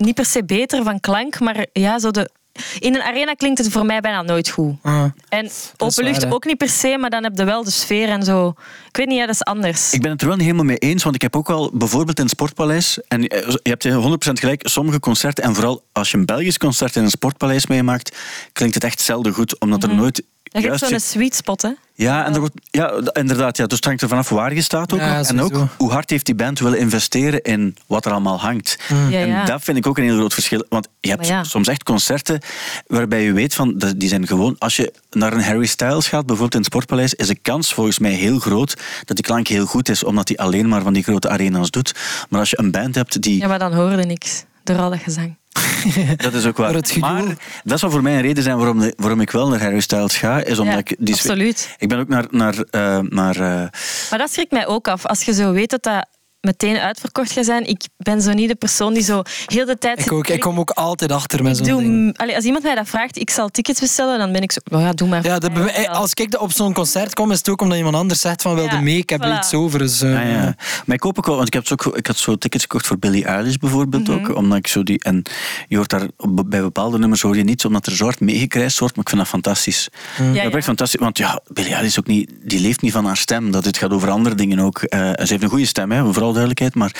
[0.00, 2.30] niet per se beter van klank, maar ja, zo de...
[2.78, 4.74] In een arena klinkt het voor mij bijna nooit goed.
[4.82, 5.04] Ah.
[5.28, 6.34] En openlucht waar, hè.
[6.34, 8.48] ook niet per se, maar dan heb je wel de sfeer en zo.
[8.88, 9.92] Ik weet niet, ja, dat is anders.
[9.92, 12.16] Ik ben het er wel niet helemaal mee eens, want ik heb ook al bijvoorbeeld
[12.16, 13.92] in het Sportpaleis, en eh, je hebt 100%
[14.32, 18.16] gelijk, sommige concerten, en vooral als je een Belgisch concert in een Sportpaleis meemaakt,
[18.52, 19.90] klinkt het echt zelden goed, omdat Mhm.
[19.90, 21.04] er nooit Dat geeft juist...
[21.06, 21.70] zo'n sweet spot, hè?
[21.94, 23.56] Ja, en er wordt, ja, inderdaad.
[23.56, 25.00] Ja, dus het hangt er vanaf waar je staat ook.
[25.00, 28.78] Ja, en ook hoe hard heeft die band willen investeren in wat er allemaal hangt.
[28.88, 29.40] Ja, ja.
[29.40, 30.64] En dat vind ik ook een heel groot verschil.
[30.68, 32.40] Want je hebt soms echt concerten
[32.86, 34.56] waarbij je weet van, dat- die zijn gewoon...
[34.58, 37.98] Als je naar een Harry Styles gaat, bijvoorbeeld in het Sportpaleis, is de kans volgens
[37.98, 38.74] mij heel groot
[39.04, 41.94] dat die klank heel goed is, omdat hij alleen maar van die grote arena's doet.
[42.28, 43.40] Maar als je een band hebt die...
[43.40, 44.44] Ja, maar dan hoorde niks.
[44.70, 45.38] Door al dat gezang.
[46.16, 46.74] Dat is ook waar.
[46.74, 47.24] Het maar
[47.64, 50.44] dat zou voor mij een reden zijn waarom, waarom ik wel naar Harry Styles ga.
[50.44, 51.74] Is omdat Ja, ik die absoluut.
[51.78, 52.26] Ik ben ook naar...
[52.30, 53.68] naar, eh, naar eh,
[54.10, 55.06] Maar dat schrikt mij ook af.
[55.06, 56.06] Als je zo weet dat dat
[56.40, 57.66] meteen uitverkocht gaat zijn.
[57.68, 60.00] Ik ben zo niet de persoon die zo heel de tijd...
[60.00, 62.18] Ik, ook, ik kom ook altijd achter met zo'n doe, ding.
[62.18, 64.60] allee, als iemand mij dat vraagt, ik zal tickets bestellen, dan ben ik zo...
[64.70, 65.24] Oh ja, doe maar.
[65.24, 67.96] Ja, dat bij mij- als ik op zo'n concert kom, is het ook omdat iemand
[67.96, 69.38] anders zegt van wilde Ja, mee, ik heb er voilà.
[69.38, 69.78] iets over.
[69.78, 70.54] Dus, eh, Ja, ja.
[70.86, 72.86] Maar ik koop ook wel, want ik, heb zo, ook- ik had zo tickets gekocht
[72.86, 74.18] voor Billie Eilish bijvoorbeeld Mhm.
[74.18, 74.36] ook.
[74.36, 75.22] Omdat ik zo die, en
[75.68, 76.08] je hoort daar,
[76.46, 78.94] bij bepaalde nummers hoor je niets, omdat er zo hard meegekrijsd wordt.
[78.94, 79.88] Maar ik vind dat fantastisch.
[80.18, 80.42] Ja, Dat ja.
[80.42, 83.16] is echt fantastisch, want ja, Billie Eilish is ook niet, die leeft niet van haar
[83.16, 83.50] stem.
[83.50, 84.78] Dat het gaat over andere dingen ook.
[84.82, 86.74] Eh, ze heeft een goede stem, hè, vooral duidelijkheid.
[86.74, 86.94] Maar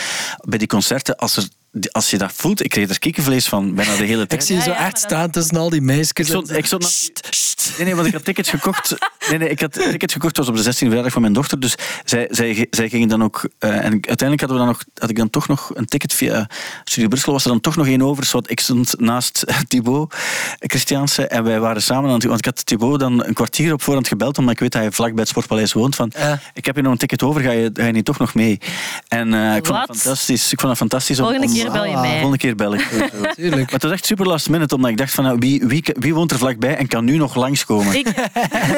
[0.44, 1.48] bij die concerten, als, er,
[1.92, 4.44] als je dat voelt, ik kreeg er kikkenvlees van bijna de hele Ik tijd.
[4.44, 6.10] zie je zo echt staan tussen al die meisjes.
[6.12, 6.66] Ik stond, ik
[7.76, 8.94] Nee, nee, want ik had tickets gekocht.
[9.28, 10.36] Nee, nee, ik had tickets gekocht.
[10.36, 11.60] Het was op de 16e verjaardag van mijn dochter.
[11.60, 13.48] Dus zij, zij, zij gingen dan ook.
[13.58, 16.48] eh, en uiteindelijk hadden we dan nog, had ik dan toch nog een ticket via
[16.84, 17.32] Studio Brussel.
[17.32, 18.24] Was er dan toch nog één over.
[18.24, 20.14] Zodat ik stond naast Thibaut
[20.58, 21.26] Christiaanse.
[21.26, 22.24] En wij waren samen aan het.
[22.24, 24.38] Want ik had Thibaut dan een kwartier op voorhand gebeld.
[24.38, 25.96] Omdat ik weet dat hij vlak bij het Sportpaleis woont.
[25.96, 26.12] Van,
[26.54, 27.40] ik heb hier nog een ticket over.
[27.40, 28.58] Ga je, ga je niet toch nog mee?
[29.08, 30.52] En eh, ik vond het fantastisch.
[30.52, 31.20] Ik vond het fantastisch.
[31.20, 32.10] om- om- keer bel je Ah, mij.
[32.10, 32.88] Volgende keer bel ik.
[33.50, 36.14] Maar het was echt super last minute, omdat ik dacht van nou, wie, wie, wie
[36.14, 37.94] woont er vlakbij en kan nu nog langskomen?
[37.98, 38.28] Ik,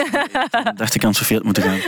[0.76, 1.78] dacht ik aan Sofie het moeten gaan.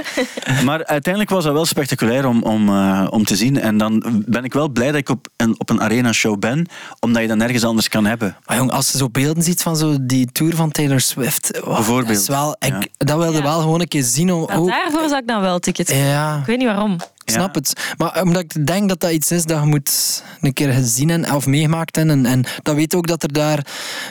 [0.65, 3.61] Maar uiteindelijk was dat wel spectaculair om, om, eh, om te zien.
[3.61, 6.67] En dan ben ik wel blij dat ik op een, op een arena show ben,
[7.01, 8.37] omdat je dat nergens anders kan hebben.
[8.47, 11.61] Maar jong, als je zo beelden ziet van zo die tour van Taylor Swift.
[11.65, 12.07] wow, Bijvoorbeeld.
[12.09, 12.83] Dat, is wel, ik, Ja.
[12.99, 13.43] dat wilde Ja.
[13.43, 14.33] wel gewoon een keer zien.
[14.33, 16.97] Om, nou, ook- daarvoor zou ik dan wel tickets ja, Ik weet niet waarom.
[17.25, 17.73] Ik snap het.
[17.97, 21.33] Maar omdat ik denk dat dat iets is dat je moet een keer gezien en,
[21.33, 22.15] of meegemaakt hebben.
[22.25, 23.67] En, en dat weet ook dat er daar...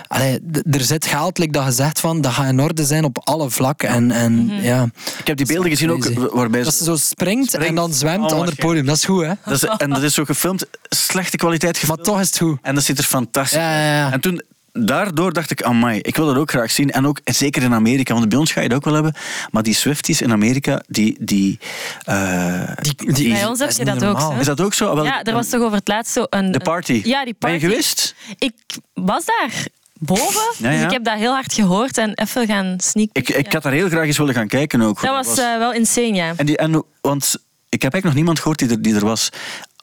[0.07, 0.39] Allee,
[0.71, 3.89] er zit geld, like dat gezegd van, dat gaat in orde zijn op alle vlakken.
[3.89, 4.61] En, en Mhm.
[4.63, 4.87] ja,
[5.19, 7.67] Ik heb die beelden gezien ook waarbij dat ze zo springt, Springt.
[7.69, 8.85] en dan zwemt Oh, onder het podium.
[8.85, 9.31] Dat is goed, hè?
[9.45, 12.03] dat is, en dat is zo gefilmd, slechte kwaliteit Maar gefilmd.
[12.03, 12.57] toch is het goed.
[12.61, 14.11] En dat ziet er fantastisch Ja, ja, ja.
[14.11, 14.41] En toen,
[14.73, 16.91] daardoor dacht ik, amai, ik wil dat ook graag zien.
[16.91, 19.13] En ook, en zeker in Amerika, want bij ons ga je dat ook wel hebben.
[19.51, 21.17] Maar die Swifties in Amerika, die...
[21.19, 21.59] die,
[22.03, 24.95] eh, Die, die, Bij ons heb je dat ook, is dat ook zo?
[24.95, 26.51] Wel, Ja, er was toch over het laatst zo een...
[26.51, 27.01] De party.
[27.03, 27.35] Ja, die party.
[27.39, 28.15] Ben je geweest?
[28.37, 28.53] Ik
[28.93, 33.09] was daar boven, Ja, dus ik heb dat heel hard gehoord en even gaan sneak
[33.11, 35.01] Ik, ik had daar heel graag eens willen gaan kijken ook.
[35.01, 36.33] Dat was eh, wel insane, ja.
[36.35, 37.35] en die, en, want
[37.73, 39.29] ik heb eigenlijk nog niemand gehoord die er, die er was.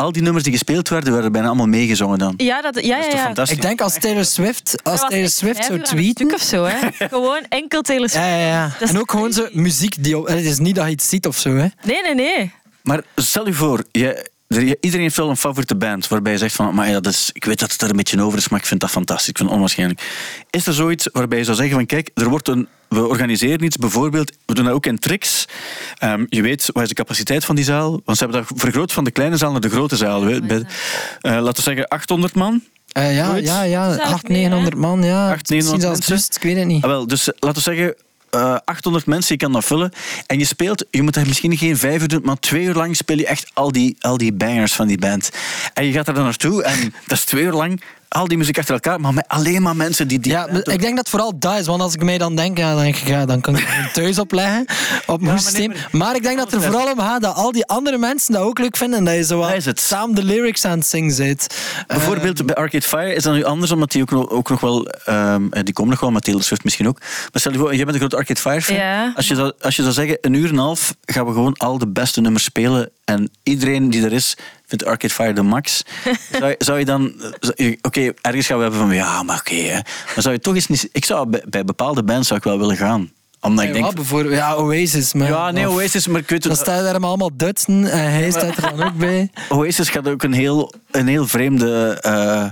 [0.00, 2.34] Al die nummers die gespeeld werden, werden bijna allemaal meegezongen dan.
[2.36, 3.24] Ja, dat, ja, Dat ja, is toch ja.
[3.24, 3.56] fantastisch?
[3.56, 6.26] Ik denk als Taylor Swift, als Taylor Swift een tweeten...
[6.26, 6.76] stuk of zo, hè.
[7.08, 8.24] Gewoon enkel Taylor Swift.
[8.24, 8.70] Ja, ja, ja.
[8.80, 10.26] En ook gewoon zo muziek die op...
[10.26, 11.66] Het is niet dat je iets ziet of zo, hè.
[11.82, 12.52] Nee, nee, nee.
[12.82, 16.74] Maar stel je voor, je- iedereen heeft wel een favoriete band waarbij je zegt van,
[16.74, 18.66] maar ja, dat is, ik weet dat het er een beetje over is, maar ik
[18.66, 20.00] vind dat fantastisch, ik vind het onwaarschijnlijk.
[20.50, 23.76] Is er zoiets waarbij je zou zeggen van, kijk, er wordt een, we organiseren iets,
[23.76, 25.44] bijvoorbeeld, we doen dat ook in tricks.
[25.98, 28.00] Ehm, je weet, wat is de capaciteit van die zaal?
[28.04, 30.20] Want ze hebben dat vergroot van de kleine zaal naar de grote zaal.
[30.24, 30.64] Bij,
[31.20, 32.62] eh, laten we zeggen 800 man.
[32.92, 33.48] Eh, ja, Zoiets?
[33.48, 33.84] ja, ja.
[33.84, 34.48] Zelf 800, meer, hè?
[34.48, 35.30] 900 man, ja.
[35.30, 36.14] 800, Misschien 900 zelfs mensen.
[36.14, 36.82] rust, ik weet het niet.
[36.84, 37.94] Ah, wel, dus eh, laten we zeggen,
[38.30, 39.92] eh, 800 mensen, je kan dat vullen.
[40.26, 42.96] En je speelt, je moet er misschien geen vijf uur doen, maar twee uur lang
[42.96, 45.30] speel je echt al die, al die bangers van die band.
[45.74, 48.58] En je gaat er dan naartoe en dat is twee uur lang al die muziek
[48.58, 51.58] achter elkaar, maar met alleen maar mensen die die Ja, ik denk dat vooral dat
[51.58, 53.64] is, want als ik mij dan denk, ja, dan, denk ik, ja, dan kan ik
[53.66, 54.64] het thuis opleggen
[55.06, 55.68] op mijn systeem.
[55.68, 58.32] nee, maar, maar- ik denk dat er vooral om gaat dat al die andere mensen
[58.32, 59.80] dat ook leuk vinden en dat je zo wat Dat is het.
[59.80, 61.56] samen de lyrics aan het zingen zit.
[61.86, 64.86] Bijvoorbeeld bij Arcade Fire is dat nu anders, omdat die ook nog, ook nog wel...
[64.86, 66.98] ehm, eh, die komen nog wel, met Taylor Swift misschien ook.
[67.00, 68.76] Maar stel je voor, jij bent een groot Arcade Fire fan.
[68.76, 69.12] Ja.
[69.16, 71.54] Als, je zou, als je zou zeggen, een uur en een half gaan we gewoon
[71.56, 74.36] al de beste nummers spelen en iedereen die er is
[74.70, 75.82] vindt Arcade Fire de max.
[76.38, 77.12] zou, je- zou je dan...
[77.82, 79.54] Oké, ergens gaan we hebben van, ja, maar oké.
[79.54, 79.72] hè.
[79.74, 80.88] maar zou je toch eens niet...
[80.92, 83.10] Ik zou bij, bij bepaalde bands zou ik wel willen gaan.
[83.40, 83.94] Omdat ik ja, denk...
[83.94, 85.12] bijvoorbeeld, ja, Oasis.
[85.12, 86.60] Maar, Ja, nee, of- Oasis, maar ik weet Dan het...
[86.60, 89.30] sta je daar allemaal Dutsen en hij staat er dan ook bij.
[89.48, 92.44] Oasis gaat ook een heel, een heel vreemde eh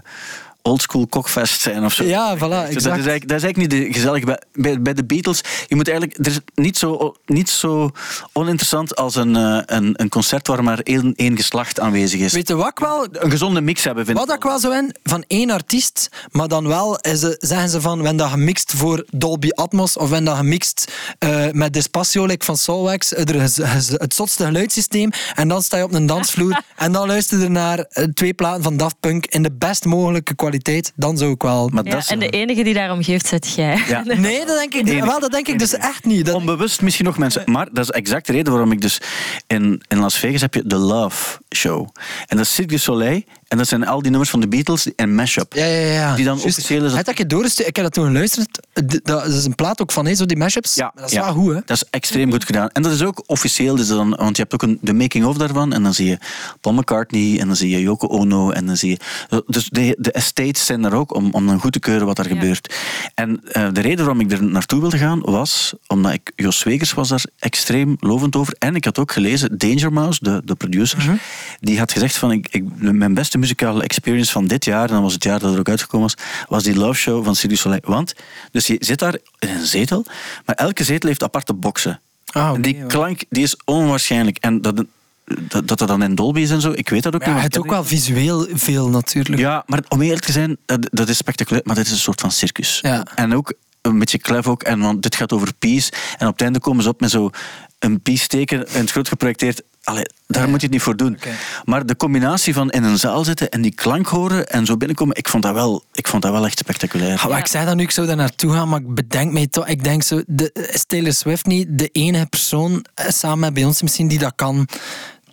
[0.68, 2.04] oldschool kokfest zijn of zo.
[2.04, 2.86] Ja, voilà, Dus Dat is, exact.
[2.86, 4.24] eigenlijk, dat is eigenlijk niet de, gezellig.
[4.52, 7.90] Bij, bij, de Beatles, je moet eigenlijk, er is niet zo, niet zo
[8.32, 12.32] oninteressant als een, eh, een, een concert waar maar één, één geslacht aanwezig is.
[12.32, 13.06] Weet je wat ik wel...
[13.12, 14.34] Een gezonde mix hebben, vind Wat ik.
[14.34, 18.16] ik wel zo in, van één artiest, maar dan wel het- zeggen ze van, wenn
[18.16, 23.56] dat gemixt voor Dolby Atmos of wenn dat gemixt eh, met Despacio, like van is
[23.92, 27.78] het zotste geluidssysteem, en dan sta je op een dansvloer en dan luister je naar
[27.78, 30.57] eh, twee platen van Daft Punk in de best mogelijke kwaliteit.
[30.62, 31.68] Kwaliteit, dan zou ik wel...
[31.68, 33.82] Maar Ja, dat is en de enige die daarom geeft, zet jij.
[33.88, 34.02] Ja.
[34.18, 36.26] Nee, dat denk ik, wel, dat denk ik dus echt niet.
[36.26, 37.42] Dat, Onbewust misschien nog mensen.
[37.46, 39.00] Maar dat is exact de reden waarom ik dus...
[39.46, 41.88] In, in Las Vegas heb je de Love Show.
[42.26, 43.22] En dat is Cirque du Soleil.
[43.48, 45.52] En dat zijn al die nummers van de Beatles en mashup.
[45.54, 46.14] ja, ja, ja.
[46.14, 48.60] Die dan officieel is- Het dat je doorgestuurd, ik heb dat toen geluisterd.
[49.02, 50.74] Dat is een plaat ook van, hè, zo die mashups.
[50.74, 51.24] Ja, Maar dat is ja.
[51.24, 51.60] wel goed, hè.
[51.66, 52.68] Dat is extreem goed gedaan.
[52.68, 55.72] En dat is ook officieel, dus dan, want je hebt ook een, de making-of daarvan.
[55.72, 56.18] En dan zie je
[56.60, 58.50] Paul McCartney en dan zie je Yoko Ono.
[58.50, 58.90] En dan zie
[59.28, 62.18] je, dus de, de estates zijn er ook om, om dan goed te keuren wat
[62.18, 62.34] er Ja.
[62.34, 62.74] gebeurt.
[63.14, 66.92] En eh, de reden waarom ik er naartoe wilde gaan was omdat ik, Jos Swegers
[66.92, 68.54] was daar extreem lovend over.
[68.58, 71.16] En ik had ook gelezen, Danger Mouse, de, de producer, Mhm.
[71.60, 75.02] Die had gezegd van ik, ik, mijn beste muzikale experience van dit jaar, en dat
[75.02, 77.60] was het jaar dat er ook uitgekomen was, was die Love Show van Cirque du
[77.60, 77.80] Soleil.
[77.84, 78.14] Want,
[78.50, 80.04] dus je zit daar in een zetel,
[80.44, 82.00] maar elke zetel heeft aparte boxen.
[82.32, 84.36] Ah, en die klank die is onwaarschijnlijk.
[84.40, 84.84] En dat,
[85.24, 87.42] dat, dat dan in Dolby is en zo, ik weet dat ook Ja, niet.
[87.42, 89.38] het ook wel visueel veel natuurlijk.
[89.38, 92.20] ja, maar om eerlijk te zijn, dat, dat is spectaculair, maar dit is een soort
[92.20, 92.78] van circus.
[92.82, 93.06] Ja.
[93.14, 95.92] En ook een beetje klef ook, en want dit gaat over peace.
[96.18, 97.30] En op het einde komen ze op met zo
[97.78, 99.62] een peace-teken in het groot geprojecteerd.
[99.88, 101.18] Allee, daar moet je het niet voor doen.
[101.64, 105.16] Maar de combinatie van in een zaal zitten en die klank horen en zo binnenkomen,
[105.16, 107.24] ik vond dat wel, ik vond dat wel echt spectaculair.
[107.28, 109.66] Ja, ik zei dat nu, ik zou daar naartoe gaan, maar ik bedenk mij toch,
[109.68, 113.82] ik denk zo, de, is Taylor Swift niet de enige persoon, eh, samen met Beyoncé
[113.84, 114.68] misschien, die dat kan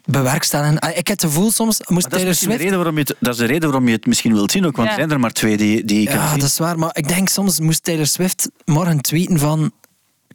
[0.05, 0.79] bewerkstelligen.
[0.79, 2.59] Ah, Ik heb het gevoel soms, moest dat, is de Swift...
[2.61, 4.75] reden waarom je het, dat is de reden waarom je het misschien wilt zien ook,
[4.75, 4.93] want Ja.
[4.93, 6.39] er zijn er maar twee die, die je kan Ja, zien.
[6.39, 9.71] dat is waar, maar ik denk soms moest Taylor Swift morgen tweeten van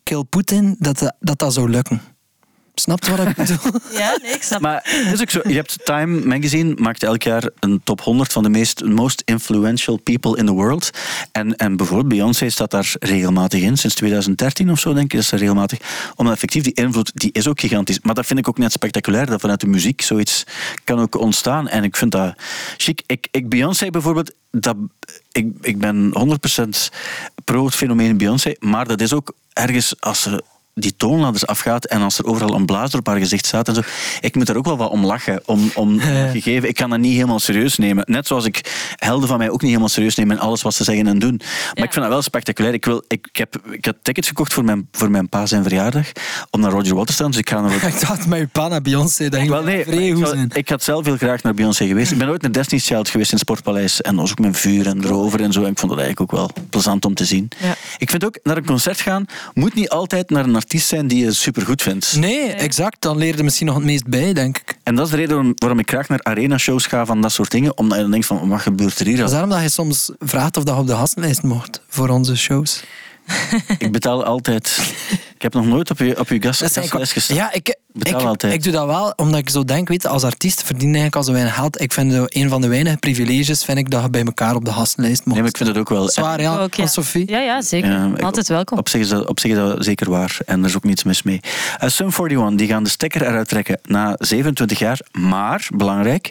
[0.02, 2.00] kill Putin, dat dat, dat, dat zou lukken.
[2.80, 3.80] Snapt wat ik bedoel?
[3.92, 5.40] Ja, nee, ik snap Maar het is ook zo.
[5.48, 9.96] Je hebt Time Magazine maakt elk jaar een top 100 van de meest most influential
[9.96, 10.90] people in the world.
[11.32, 13.76] En, en bijvoorbeeld Beyoncé staat daar regelmatig in.
[13.76, 15.78] Sinds 2013 of zo, denk ik, is ze regelmatig.
[16.16, 18.00] Omdat effectief die invloed, die is ook gigantisch.
[18.00, 20.44] Maar dat vind ik ook net spectaculair, dat vanuit de muziek zoiets
[20.84, 21.68] kan ook ontstaan.
[21.68, 22.34] En ik vind dat
[22.76, 23.02] chic.
[23.06, 24.76] Ik, ik Beyoncé bijvoorbeeld, dat,
[25.32, 26.12] ik, ik ben
[26.64, 26.94] 100%
[27.44, 28.54] pro het fenomeen Beyoncé.
[28.58, 30.42] Maar dat is ook ergens als ze
[30.80, 33.80] die toonladders afgaat en als er overal een blazer op haar gezicht staat en zo.
[34.20, 35.42] Ik moet er ook wel wat om lachen.
[35.46, 38.04] Om, om gegeven, ik kan dat niet helemaal serieus nemen.
[38.06, 40.84] Net zoals ik helden van mij ook niet helemaal serieus neem in alles wat ze
[40.84, 41.36] zeggen en doen.
[41.36, 41.82] Maar Ja.
[41.84, 42.74] ik vind dat wel spectaculair.
[42.74, 45.62] Ik, wil, ik, ik, heb, ik had tickets gekocht voor mijn, voor mijn pa zijn
[45.62, 46.06] verjaardag
[46.50, 47.30] om naar Roger Waters te gaan.
[47.30, 49.84] Dus ik ga naar ik dacht met je pa naar Beyoncé, dat ging wel, nee,
[49.84, 50.50] vrij ik, zijn.
[50.52, 52.12] ik had zelf heel graag naar Beyoncé geweest.
[52.12, 54.00] Ik ben ooit naar Destiny's Child geweest in het Sportpaleis.
[54.00, 55.62] En was ook met vuur en erover en zo.
[55.64, 57.48] En ik vond dat eigenlijk ook wel plezant om te zien.
[57.58, 57.74] Ja.
[57.98, 59.24] Ik vind ook, naar een concert gaan,
[59.54, 62.16] moet niet altijd naar een artiest zijn die je supergoed vindt.
[62.16, 62.96] Nee, exact.
[62.98, 64.76] Dan leer je misschien nog het meest bij, denk ik.
[64.82, 67.50] En dat is de reden waarom, waarom ik graag naar arena-shows ga van dat soort
[67.50, 67.78] dingen.
[67.78, 69.16] Omdat je dan denkt van, wat gebeurt er hier?
[69.16, 72.08] Dat is daarom dat je soms vraagt of dat je op de gastenlijst mocht voor
[72.08, 72.82] onze shows.
[73.78, 74.94] Ik betaal altijd...
[75.34, 77.36] Ik heb nog nooit op je, op je gas, Dat is gaslijst eigenlijk- gestaan.
[77.36, 78.52] Ja, ik, Betaal ik, altijd.
[78.52, 81.16] ik doe dat wel, omdat ik zo denk, weet je, als artiest verdien je eigenlijk
[81.16, 81.80] al zo weinig geld.
[81.80, 84.64] Ik vind het een van de weinige privileges, vind ik, dat je bij elkaar op
[84.64, 85.26] de gastenlijst mocht.
[85.26, 86.08] Nee, maar ik vind het ook wel...
[86.08, 86.58] Zwaar, ja.
[86.58, 86.86] Ook, ja.
[86.86, 87.30] Sophie?
[87.30, 87.90] Ja, ja, zeker.
[87.90, 88.78] Ja, ik- Altijd welkom.
[88.78, 90.38] Op zich, is dat, op zich is dat zeker waar.
[90.46, 91.40] En er is ook niets mis mee.
[91.82, 95.00] Uh, Sum 41, die gaan de stekker eruit trekken na 27 jaar.
[95.12, 96.30] Maar, belangrijk,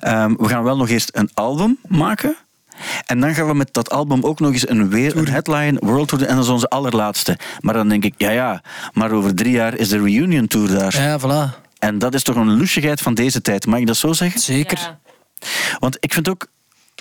[0.00, 2.36] ehm, we gaan wel nog eerst een album maken.
[3.06, 6.08] En dan gaan we met dat album ook nog eens een, weer, een headline World
[6.08, 6.32] Tour doen.
[6.32, 7.38] En dat is onze allerlaatste.
[7.60, 8.62] Maar dan denk ik, ja ja,
[8.92, 10.96] maar over drie jaar is de reunion tour daar.
[11.02, 11.62] Ja, voilà.
[11.78, 13.66] En dat is toch een lustigheid van deze tijd.
[13.66, 14.40] Mag ik dat zo zeggen?
[14.40, 14.78] Zeker.
[14.78, 14.98] Ja.
[15.78, 16.46] Want ik vind ook,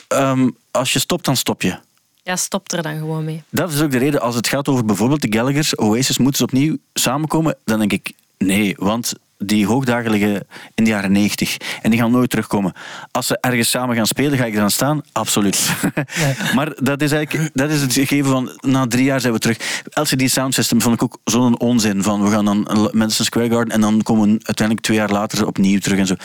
[0.07, 1.77] ehm, als je stopt, dan stop je.
[2.23, 3.43] ja, stop er dan gewoon mee.
[3.49, 6.43] Dat is ook de reden, als het gaat over bijvoorbeeld de Gallagher's, Oasis, moeten ze
[6.43, 7.55] opnieuw samenkomen?
[7.65, 9.13] Dan denk ik, nee, want
[9.45, 12.73] die hoogdagen liggen in de jaren 90 en die gaan nooit terugkomen.
[13.11, 15.01] Als ze ergens samen gaan spelen, ga ik eraan staan?
[15.11, 15.73] Absoluut.
[16.55, 19.81] maar dat is eigenlijk dat is het gegeven van, na drie jaar zijn we terug.
[19.93, 23.73] LCD Sound System vond ik ook zo'n onzin van, we gaan dan Madison Square Garden
[23.73, 26.15] en dan komen we uiteindelijk twee jaar later opnieuw terug en zo.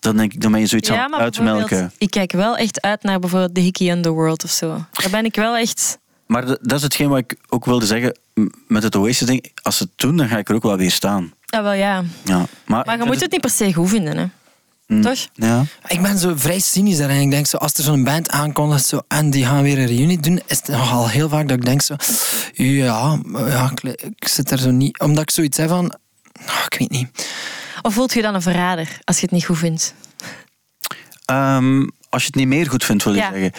[0.00, 1.92] Dan denk ik, dan ben je zoiets aan uitmelken.
[1.98, 4.68] ik kijk wel echt uit naar bijvoorbeeld The Hickey Underworld of zo.
[4.92, 5.98] Daar ben ik wel echt...
[6.26, 8.18] Maar dat is hetgeen wat ik ook wilde zeggen
[8.66, 9.52] met het Oasis-ding.
[9.62, 11.32] Als ze het doen, dan ga ik er ook wel weer staan.
[11.54, 12.04] Ja, wel ja.
[12.24, 14.26] Ja, maar, Maar je moet het niet per se goed vinden, hè.
[14.86, 15.02] Mm.
[15.02, 15.18] Toch?
[15.34, 15.64] Ja.
[15.86, 17.20] Ik ben zo vrij cynisch daarin.
[17.20, 20.20] Ik denk zo, als er zo'n band aankondigt zo, en die gaan weer een reunie
[20.20, 21.94] doen, is het nogal heel vaak dat ik denk zo,
[22.52, 24.98] ja, ja ik, ik zit er zo niet...
[25.00, 25.98] Omdat ik zoiets heb van,
[26.46, 27.28] ah, ik weet niet.
[27.82, 29.94] Of voelt je dan een verrader als je het niet goed vindt?
[31.24, 33.30] Ehm, als je het niet meer goed vindt, wil je Ja.
[33.32, 33.52] zeggen.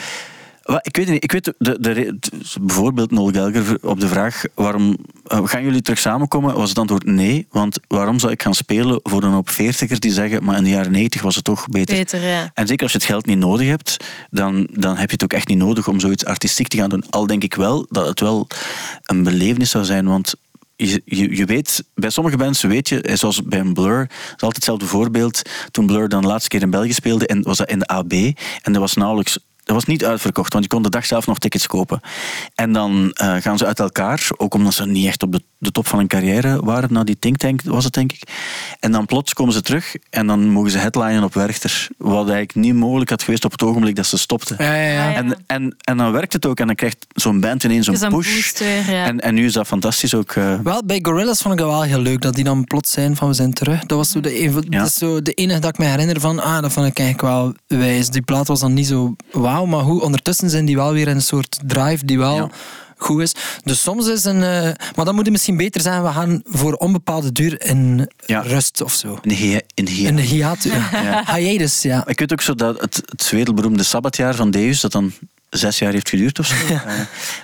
[0.66, 1.24] Ik weet het niet.
[1.24, 2.20] Ik weet de, de,
[2.61, 7.03] bijvoorbeeld Noel Gelger op de vraag waarom eh, gaan jullie terug samenkomen, was het antwoord
[7.03, 7.47] nee.
[7.51, 10.70] Want waarom zou ik gaan spelen voor een hoop veertigers die zeggen, maar in de
[10.70, 11.95] jaren 90 was het toch beter.
[11.95, 12.51] Beter, ja.
[12.53, 15.34] En zeker als je het geld niet nodig hebt, dan, dan heb je het ook
[15.34, 17.03] echt niet nodig om zoiets artistiek te gaan doen.
[17.09, 18.47] Al denk ik wel dat het wel
[19.03, 20.36] een belevenis zou zijn, want
[20.76, 24.09] je, je, je weet, bij sommige mensen weet je, eh, zoals bij een Blur, dat
[24.09, 25.41] is altijd hetzelfde voorbeeld.
[25.72, 28.13] Toen Blur dan de laatste keer in België speelde, en was dat in de AB,
[28.61, 31.39] en er was nauwelijks dat was niet uitverkocht, want je kon de dag zelf nog
[31.39, 31.99] tickets kopen.
[32.55, 35.72] En dan eh, gaan ze uit elkaar, ook omdat ze niet echt op de, de
[35.72, 36.93] top van hun carrière waren.
[36.93, 38.22] Na die Think Tank was het, denk ik.
[38.80, 41.88] En dan plots komen ze terug en dan mogen ze headlinen op Werchter.
[41.97, 44.55] Wat eigenlijk niet mogelijk had geweest op het ogenblik dat ze stopten.
[44.59, 45.09] Ja, ja, ja.
[45.09, 45.13] Ja.
[45.16, 48.09] En, en, en dan werkt het ook en dan krijgt zo'n band ineens een Zo'n
[48.09, 48.51] push.
[48.61, 50.32] en, en nu is dat fantastisch ook.
[50.32, 53.16] eh, Wel, bij Gorillaz vond ik dat wel heel leuk, dat die dan plots zijn
[53.16, 53.80] van we zijn terug.
[53.86, 54.78] Dat was zo de, een- Ja.
[54.80, 57.22] dat is zo de enige dat ik me herinner van, ah, dat vond ik eigenlijk
[57.34, 58.09] wel wijs.
[58.09, 59.16] Die plaat was dan niet zo
[59.64, 62.49] maar hoe, ondertussen zijn die wel weer een soort drive die wel Ja.
[62.97, 63.34] goed is.
[63.64, 64.43] Dus soms is een...
[64.43, 68.39] eh, maar dan moet het misschien beter zijn, we gaan voor onbepaalde duur in Ja.
[68.41, 69.18] rust of zo.
[69.22, 70.72] in, hia- in In de hiatus.
[71.36, 72.08] Hiatus, ja.
[72.08, 75.12] Ik weet ook zo dat het, het wereldberoemde sabbatjaar van Deus, dat dan
[75.58, 76.56] zes jaar heeft geduurd of zo.
[76.86, 76.99] Eh,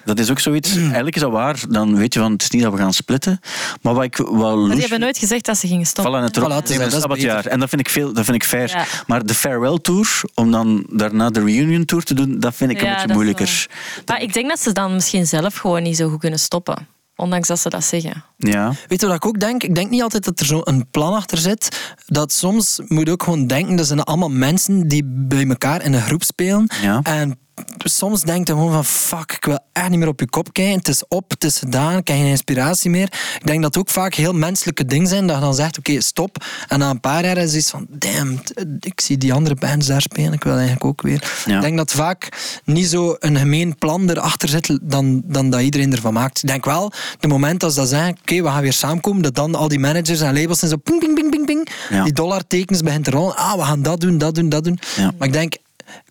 [0.06, 0.76] dat is ook zoiets.
[0.76, 1.60] Eigenlijk is dat waar.
[1.70, 3.40] Dan weet je van, het is niet dat we gaan splitten.
[3.82, 6.12] Maar wat ik wel Maar die hebben nooit gezegd dat ze gingen stoppen.
[6.14, 6.50] Vallen het erop.
[6.50, 7.46] Voilà, Nee, dat is- maar een dat is sabbatjaar.
[7.46, 8.70] En dat vind ik, veel, dat vind ik fair.
[8.70, 8.86] Ja.
[9.08, 12.78] Maar de farewell tour, om dan daarna de reunion tour te doen, dat vind ik
[12.82, 13.68] een Ja, beetje dat moeilijker.
[14.06, 16.88] Maar ik denk dat ze dan misschien zelf gewoon niet zo goed kunnen stoppen.
[17.16, 18.24] Ondanks dat ze dat zeggen.
[18.38, 18.74] Ja.
[18.88, 19.64] Weet je wat ik ook denk?
[19.64, 21.94] Ik denk niet altijd dat er zo'n plan achter zit.
[22.06, 25.94] Dat soms moet je ook gewoon denken, dat zijn allemaal mensen die bij elkaar in
[25.94, 26.70] een groep spelen.
[26.82, 27.00] Ja.
[27.04, 27.38] En
[27.78, 30.78] soms denk je gewoon van, fuck, ik wil echt niet meer op je kop kijken.
[30.78, 33.14] Het is op, het is gedaan, ik heb geen inspiratie meer.
[33.40, 36.02] Ik denk dat het ook vaak heel menselijke dingen zijn, dat je dan zegt, oké,
[36.02, 36.46] stop.
[36.68, 38.42] En na een paar jaar is iets van, damn,
[38.80, 41.42] ik zie die andere bands daar spelen, ik wil eigenlijk ook weer.
[41.46, 41.56] Ja.
[41.56, 42.30] Ik denk dat vaak
[42.66, 46.44] niet zo een gemeen plan erachter zit dan, dan dat iedereen ervan maakt.
[46.44, 49.36] Ik denk wel, de moment dat ze dat zeggen, oké, we gaan weer samenkomen, dat
[49.36, 51.68] dan al die managers en labels zijn zo ping, ping, ping, ping, ping.
[51.90, 52.04] Ja.
[52.04, 53.36] Die dollartekens begint te rollen.
[53.36, 54.80] Ah, we gaan dat doen, dat doen, dat doen.
[54.96, 55.12] Ja.
[55.18, 55.56] Maar ik denk,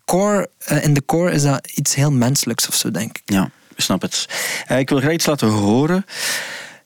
[0.05, 3.21] core, eh, in de core is dat iets heel menselijks of zo, denk ik.
[3.25, 4.25] Ja, ik snap het.
[4.67, 6.05] Eh, ik wil graag iets laten horen.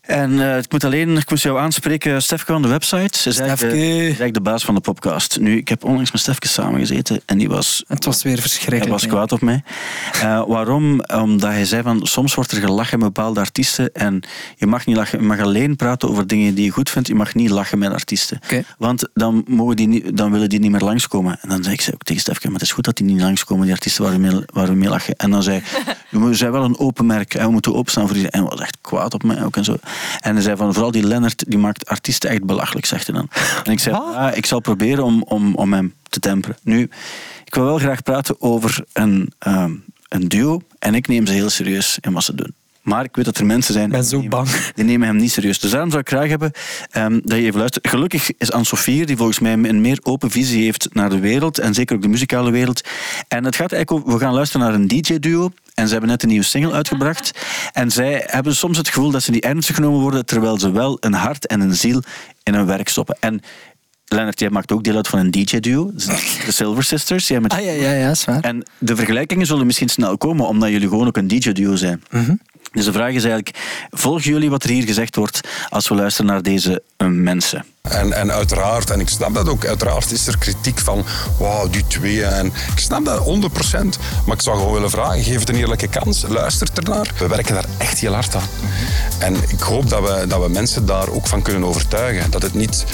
[0.05, 3.17] En eh, ik moet alleen, ik moest jou aanspreken, Stefke van de website.
[3.17, 3.95] Ze is eigenlijk de, Stefke.
[3.95, 5.39] is eigenlijk de baas van de podcast.
[5.39, 8.89] Nu, ik heb onlangs met Stefke samengezeten en die was Het was weer Hij verschrikkelijk.
[8.91, 9.11] was nee.
[9.11, 9.63] kwaad op mij.
[10.21, 11.01] Eh, waarom?
[11.13, 14.23] Omdat hij zei van soms wordt er gelachen met bepaalde artiesten en
[14.55, 15.19] je mag niet lachen.
[15.19, 17.07] Je mag alleen praten over dingen die je goed vindt.
[17.07, 18.39] Je mag niet lachen met artiesten.
[18.77, 21.37] Want dan, mogen die niet, dan willen die niet meer langskomen.
[21.41, 23.21] En dan zei ik ze ook tegen Stefke, maar het is goed dat die niet
[23.21, 25.15] langskomen, die artiesten waar we mee, waar we mee lachen.
[25.15, 28.15] En dan zei hij, we zijn wel een open merk en we moeten opstaan voor
[28.15, 28.29] die.
[28.29, 29.77] En hij was echt kwaad op mij ook en zo.
[30.19, 33.29] En hij zei van vooral die Lennart, die maakt artiesten echt belachelijk, zegt hij dan.
[33.63, 36.57] En ik zei, ja, ik zal proberen om, om, om hem te temperen.
[36.63, 36.89] Nu,
[37.45, 39.71] ik wil wel graag praten over een, ehm,
[40.09, 42.53] een duo en ik neem ze heel serieus in wat ze doen.
[42.85, 44.49] Maar ik weet dat er mensen zijn ben zo die, bang.
[44.75, 45.59] die nemen hem niet serieus.
[45.59, 46.51] Dus daarom zou ik graag hebben
[46.89, 47.87] ehm, dat je even luistert.
[47.87, 51.73] Gelukkig is Anne-Sophie, die volgens mij een meer open visie heeft naar de wereld en
[51.73, 52.81] zeker ook de muzikale wereld.
[53.27, 55.51] En het gaat eigenlijk over, we gaan luisteren naar een DJ-duo.
[55.75, 57.31] En ze hebben net een nieuwe single uitgebracht.
[57.73, 60.97] En zij hebben soms het gevoel dat ze niet ernstig genomen worden, terwijl ze wel
[60.99, 62.01] een hart en een ziel
[62.43, 63.17] in hun werk stoppen.
[63.19, 63.41] En
[64.05, 65.91] Lennart, jij maakt ook deel uit van een DJ-duo,
[66.45, 67.27] de Silver Sisters.
[67.27, 68.41] Jij met Ah ja, ja, ja, is waar.
[68.41, 72.03] en de vergelijkingen zullen misschien snel komen, omdat jullie gewoon ook een DJ-duo zijn.
[72.75, 73.57] Dus de vraag is eigenlijk,
[73.89, 77.65] volgen jullie wat er hier gezegd wordt als we luisteren naar deze eh, mensen?
[77.81, 81.05] En, en uiteraard, en ik snap dat ook, uiteraard is er kritiek van
[81.39, 82.25] wauw, die twee.
[82.25, 83.21] En ik snap dat 100%.
[84.25, 86.25] Maar ik zou gewoon willen vragen, geef het een eerlijke kans.
[86.27, 87.11] Luister ernaar.
[87.17, 88.47] We werken daar echt heel hard aan.
[89.19, 92.31] En ik hoop dat we, dat we mensen daar ook van kunnen overtuigen.
[92.31, 92.85] Dat het niet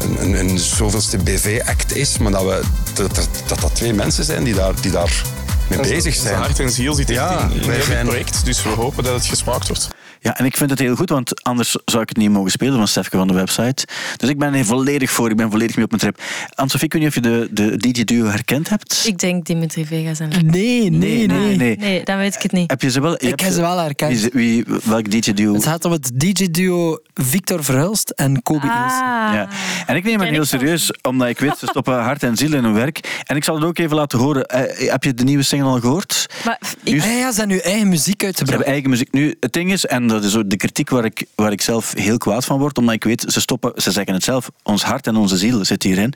[0.00, 2.60] een, een, een zoveelste BV-act is, maar dat, we,
[2.94, 5.22] dat, dat, dat dat twee mensen zijn die daar, die daar
[5.68, 7.20] mee bezig Zijn hart en ziel zit in,
[7.52, 8.44] in project.
[8.44, 9.88] Dus we hopen dat het gesmaakt wordt.
[10.20, 12.76] Ja, en ik vind het heel goed, want anders zou ik het niet mogen spelen
[12.76, 13.86] van Stefke van de website.
[14.16, 16.20] Dus ik ben er volledig voor, ik ben volledig mee op mijn trip.
[16.54, 19.02] Anne-Sophie, ik weet niet of je de, de DJ-duo herkend hebt?
[19.06, 20.28] Ik denk Dimitri Vegas en...
[20.46, 21.56] Nee, nee, nee.
[21.56, 21.76] nee.
[21.76, 22.70] Nee, dan weet ik het niet.
[22.70, 23.12] Heb je ze wel?
[23.12, 24.20] Ik heb ze wel herkend.
[24.20, 25.54] Wie, wie, welk DJ-duo?
[25.54, 28.74] Het gaat om het DJ-duo Victor Verhulst en Kobe Ilse.
[28.76, 29.30] Ah.
[29.32, 29.48] Ja.
[29.86, 32.64] En ik neem het heel serieus, omdat ik weet, ze stoppen hart en ziel in
[32.64, 33.20] hun werk.
[33.24, 34.44] En ik zal het ook even laten horen.
[34.46, 36.26] Eh, heb je de nieuwe single al gehoord?
[36.44, 38.48] Maar ik, Nu- ja, ze hebben nu eigen muziek Ze uitgebracht.
[38.50, 39.12] hebben eigen muziek.
[39.12, 41.92] Nu, het ding is, en dat is ook de kritiek waar ik, waar ik zelf
[41.94, 45.06] heel kwaad van word, omdat ik weet, ze stoppen, ze zeggen het zelf, ons hart
[45.06, 46.12] en onze ziel zit hierin.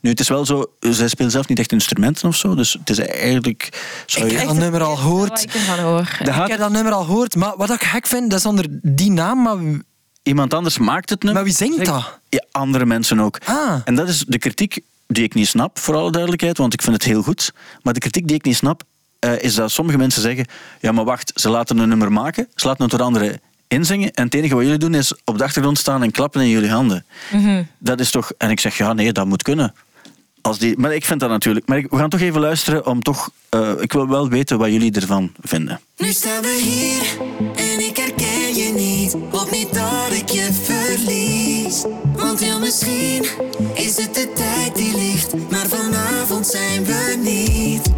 [0.00, 2.90] Nu, het is wel zo, zij spelen zelf niet echt instrumenten of zo, dus het
[2.90, 3.80] is eigenlijk...
[4.06, 5.42] Zou Ik heb dat nummer al gehoord.
[5.42, 6.16] ik ervan hoor.
[6.18, 8.66] de Ik heb dat nummer al gehoord, maar wat ik gek vind, dat is onder
[8.82, 9.56] die naam, maar,
[10.22, 11.42] iemand anders maakt het nummer.
[11.42, 12.18] maar wie zingt dat?
[12.28, 13.38] Ja, andere mensen ook.
[13.44, 13.80] Ah.
[13.84, 16.94] En dat is de kritiek die ik niet snap, voor alle duidelijkheid, want ik vind
[16.94, 17.52] het heel goed.
[17.82, 18.82] Maar de kritiek die ik niet snap,
[19.22, 20.46] eh, is dat sommige mensen zeggen:
[20.80, 24.10] ja, maar wacht, ze laten een nummer maken, ze laten het door anderen inzingen.
[24.12, 26.70] En het enige wat jullie doen is op de achtergrond staan en klappen in jullie
[26.70, 27.04] handen.
[27.78, 28.32] Dat is toch.
[28.38, 29.74] En ik zeg: ja, nee, dat moet kunnen.
[30.40, 31.66] Als die, maar ik vind dat natuurlijk.
[31.68, 33.30] Maar ik- we gaan toch even luisteren om toch.
[33.48, 35.80] eh, ik wil wel weten wat jullie ervan vinden.
[35.96, 39.16] Nu staan we hier en ik herken je niet.
[39.30, 41.84] Hoop niet dat ik je verlies.
[42.16, 43.24] Want heel misschien
[43.74, 45.34] is het de tijd die ligt.
[45.50, 47.90] Maar vanavond zijn we niet.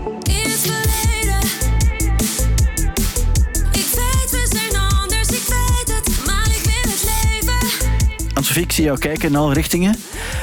[8.57, 9.97] Ik zie jou kijken in alle richtingen.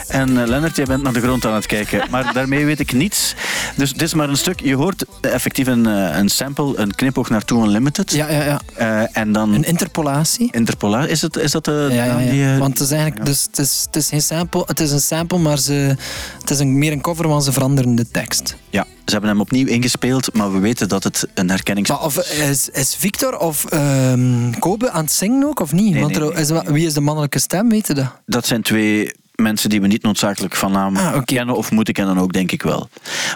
[0.07, 2.07] En eh, Lennart, jij bent naar de grond aan het kijken.
[2.09, 3.35] Maar daarmee weet ik niets.
[3.75, 4.59] Dus het is maar een stuk.
[4.59, 8.11] Je hoort effectief een, eh, een sample, een knipoog naar Too Unlimited.
[8.11, 8.61] Ja, ja, ja.
[8.73, 10.47] Eh, en dan Een interpolatie.
[10.51, 11.05] Interpola.
[11.05, 12.43] Is, het, is dat de Ja, ja, die...
[12.45, 14.99] eh, Want het is eigenlijk, dus, het, is, het is geen sample, het is een
[15.01, 15.95] sample, maar ze,
[16.39, 18.55] het is een, meer een cover, want ze veranderen de tekst.
[18.69, 21.89] Ja, ze hebben hem opnieuw ingespeeld, maar we weten dat het een herkennings...
[21.89, 25.91] Maar of, is, is Victor of ehm, Kobe aan het zingen ook, of niet?
[25.91, 28.15] Nee, Want nee, is, wie is de mannelijke stem, weet je dat?
[28.25, 29.11] Dat zijn twee
[29.41, 32.61] mensen die we niet noodzakelijk van naam Ah, kennen of moeten kennen ook, denk ik
[32.63, 32.89] wel.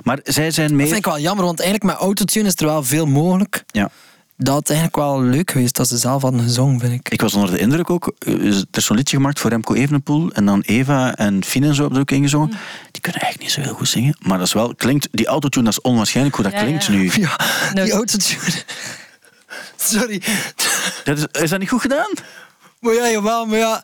[0.04, 0.86] Maar zij zijn Dat meer...
[0.86, 3.64] vind ik wel jammer, want eigenlijk met autotune is er wel veel mogelijk.
[3.68, 3.90] Ja.
[4.38, 7.10] Dat had eigenlijk wel leuk geweest dat ze zelf hadden gezongen, vind ik.
[7.10, 8.14] Ik was onder de indruk ook.
[8.20, 10.32] eh, Er is zo'n liedje gemaakt voor Remco Evenepoel.
[10.32, 12.50] En dan Eva en Fien en zo hebben er ook ingezongen.
[12.92, 14.18] Die kunnen eigenlijk niet zo heel goed zingen.
[14.20, 14.76] Maar dat is wel...
[14.76, 16.92] Klinkt, die autotune, dat is onwaarschijnlijk hoe dat Ja, klinkt ja.
[16.92, 17.12] nu.
[17.16, 17.38] Ja,
[17.84, 18.40] die autotune.
[19.78, 20.22] Sorry.
[21.04, 22.12] Dat is, is dat niet goed gedaan?
[22.80, 23.84] Maar ja, jawel, maar ja...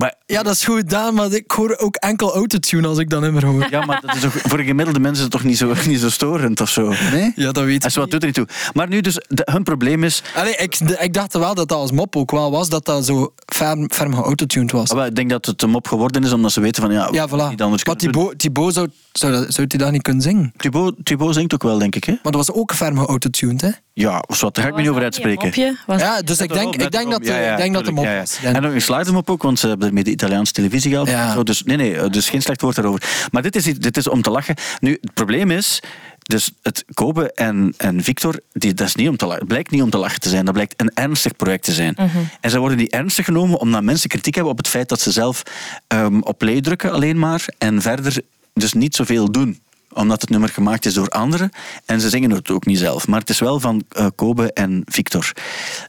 [0.00, 3.20] Maar, Ja, dat is goed gedaan, maar ik hoor ook enkel autotune als ik dat
[3.20, 3.66] nummer hoor.
[3.70, 6.00] ja, maar dat is toch, voor een gemiddelde mens is het toch niet zo, niet
[6.00, 6.92] zo storend of zo?
[7.12, 7.32] Nee?
[7.36, 7.92] Ja, dat weet En ik.
[7.94, 8.46] zo, wat doet er niet toe.
[8.72, 10.22] Maar nu dus, de- hun probleem is...
[10.34, 13.04] Allee, ik, de- ik dacht wel dat dat als mop ook wel was, dat dat
[13.06, 14.90] zo ferm, ferm geautotuned was.
[14.90, 16.92] Ah, wel, Ik denk dat het hem op geworden is, omdat ze weten van...
[16.92, 17.48] Ja, Ja, voilà.
[17.50, 17.96] niet anders Maar.
[17.96, 20.52] Thibaut, Thibaut zou, zou, dat, zou hij dat niet kunnen zingen?
[20.56, 22.04] Thibaut, Thibaut zingt ook wel, denk ik.
[22.04, 22.12] Hè?
[22.12, 23.70] Maar dat was ook ferm geautotuned, hè?
[23.92, 25.74] Ja, of wat, daar ga ik me niet over uitspreken.
[25.86, 28.38] Ja, dus ik denk, ik denk dat, Ja, ja, ik denk dat de mop was.
[28.42, 30.90] En dan je slaagt hem op ook, want ze hebben ermee de Italiaanse televisie.
[30.90, 31.32] Ja.
[31.32, 33.28] Zo, Dus, nee, nee, dus geen slecht woord daarover.
[33.30, 34.54] Maar dit is, dit is om te lachen.
[34.80, 35.80] Nu, het probleem is,
[36.22, 39.40] dus het Kobe en, en Victor, die, dat is niet om te lachen.
[39.40, 41.96] Het blijkt niet om te lachen te zijn, dat blijkt een ernstig project te zijn.
[42.40, 45.12] En ze worden niet ernstig genomen omdat mensen kritiek hebben op het feit dat ze
[45.12, 45.42] zelf
[45.86, 48.22] ehm, op play drukken alleen maar en verder
[48.54, 49.60] dus niet zoveel doen
[49.92, 51.50] omdat het nummer gemaakt is door anderen.
[51.84, 53.06] En ze zingen het ook niet zelf.
[53.06, 55.32] Maar het is wel van eh, Kobe en Victor.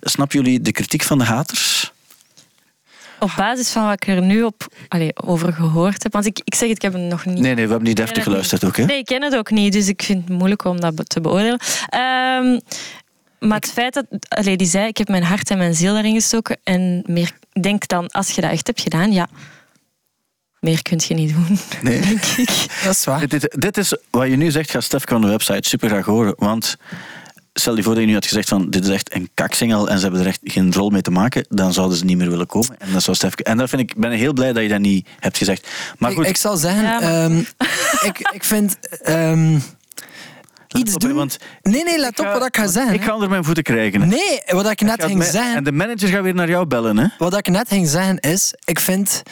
[0.02, 1.92] Snappen jullie de kritiek van de haters?
[3.22, 6.14] Op basis van wat ik er nu op, allee, over gehoord heb.
[6.14, 7.40] Want ik, ik zeg het, ik heb het nog niet.
[7.40, 8.78] Nee, nee, we hebben niet deftig geluisterd ook.
[8.78, 8.86] Hè?
[8.86, 11.60] Nee, ik ken het ook niet, dus ik vind het moeilijk om dat te beoordelen.
[11.90, 12.60] Ehm,
[13.40, 14.06] maar het feit dat...
[14.28, 16.58] Allee, die zei, ik heb mijn hart en mijn ziel daarin gestoken.
[16.64, 19.28] En meer, denk dan, als je dat echt hebt gedaan, ja...
[20.60, 22.02] Meer kun je niet doen, Nee.
[22.02, 22.66] denk ik.
[22.84, 23.28] Dat is waar.
[23.28, 26.34] Dit, dit is wat je nu zegt, ga Stefke aan de website super graag horen.
[26.38, 26.78] Want
[27.54, 29.96] stel je voor dat je nu had gezegd van dit is echt een kaksingel en
[29.98, 32.48] ze hebben er echt geen rol mee te maken, dan zouden ze niet meer willen
[32.48, 32.76] komen.
[32.80, 33.44] En dat zou Stefke.
[33.44, 35.68] En dat vind ik, ben ik heel blij dat je dat niet hebt gezegd.
[35.98, 37.38] Maar Ik, goed, ik zal zeggen, Ja, maar- ehm,
[38.08, 38.78] ik, ik vind...
[39.02, 39.60] ehm,
[40.78, 41.14] iets op, doen...
[41.14, 42.94] want nee, nee, let op wat ik ga zeggen.
[42.94, 44.02] Ik ga onder mijn voeten krijgen.
[44.02, 44.08] hè.
[44.08, 45.56] Nee, wat ik net ging zeggen...
[45.56, 47.06] En de manager gaat weer naar jou bellen, hè?
[47.18, 49.24] Wat ik net ging zeggen is, ik vind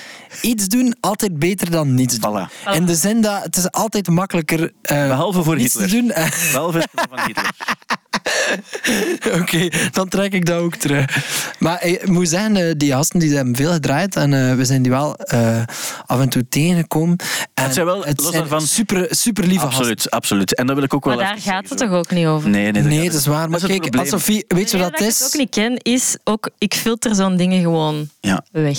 [0.41, 2.47] iets doen altijd beter dan niets doen.
[2.47, 2.74] Voilà.
[2.74, 5.88] In de zin dat het is altijd makkelijker eh, Behalve voor Hitler.
[5.89, 6.11] te doen.
[6.11, 7.49] Eh, Behalve van Hitler.
[9.41, 11.05] Oké, dan trek ik dat ook terug.
[11.59, 14.82] Maar ik moet zeggen, eh, die gasten die hebben veel gedraaid en eh, we zijn
[14.82, 15.61] die wel eh,
[16.05, 17.17] af en toe tegengekomen.
[17.53, 19.77] En zijn wel, het los zijn daarvan- super, super lieve gasten.
[19.80, 20.55] Absoluut, absoluut.
[20.55, 22.49] En dat wil ik ook wel Maar daar gaat zeggen, het toch ook niet over?
[22.49, 23.49] Nee, nee, Nee, dat is waar.
[23.49, 24.07] Maar het kijk.
[24.07, 25.19] Sophie, weet je wat dat ik is?
[25.19, 26.49] het ook niet ken, is ook...
[26.57, 28.43] Ik filter zo'n dingen gewoon Ja.
[28.51, 28.77] weg.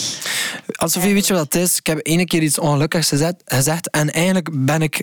[1.00, 1.76] Weet je wat het is?
[1.78, 5.02] Ik heb ene keer iets ongelukkigs gezet, gezegd en eigenlijk ben ik...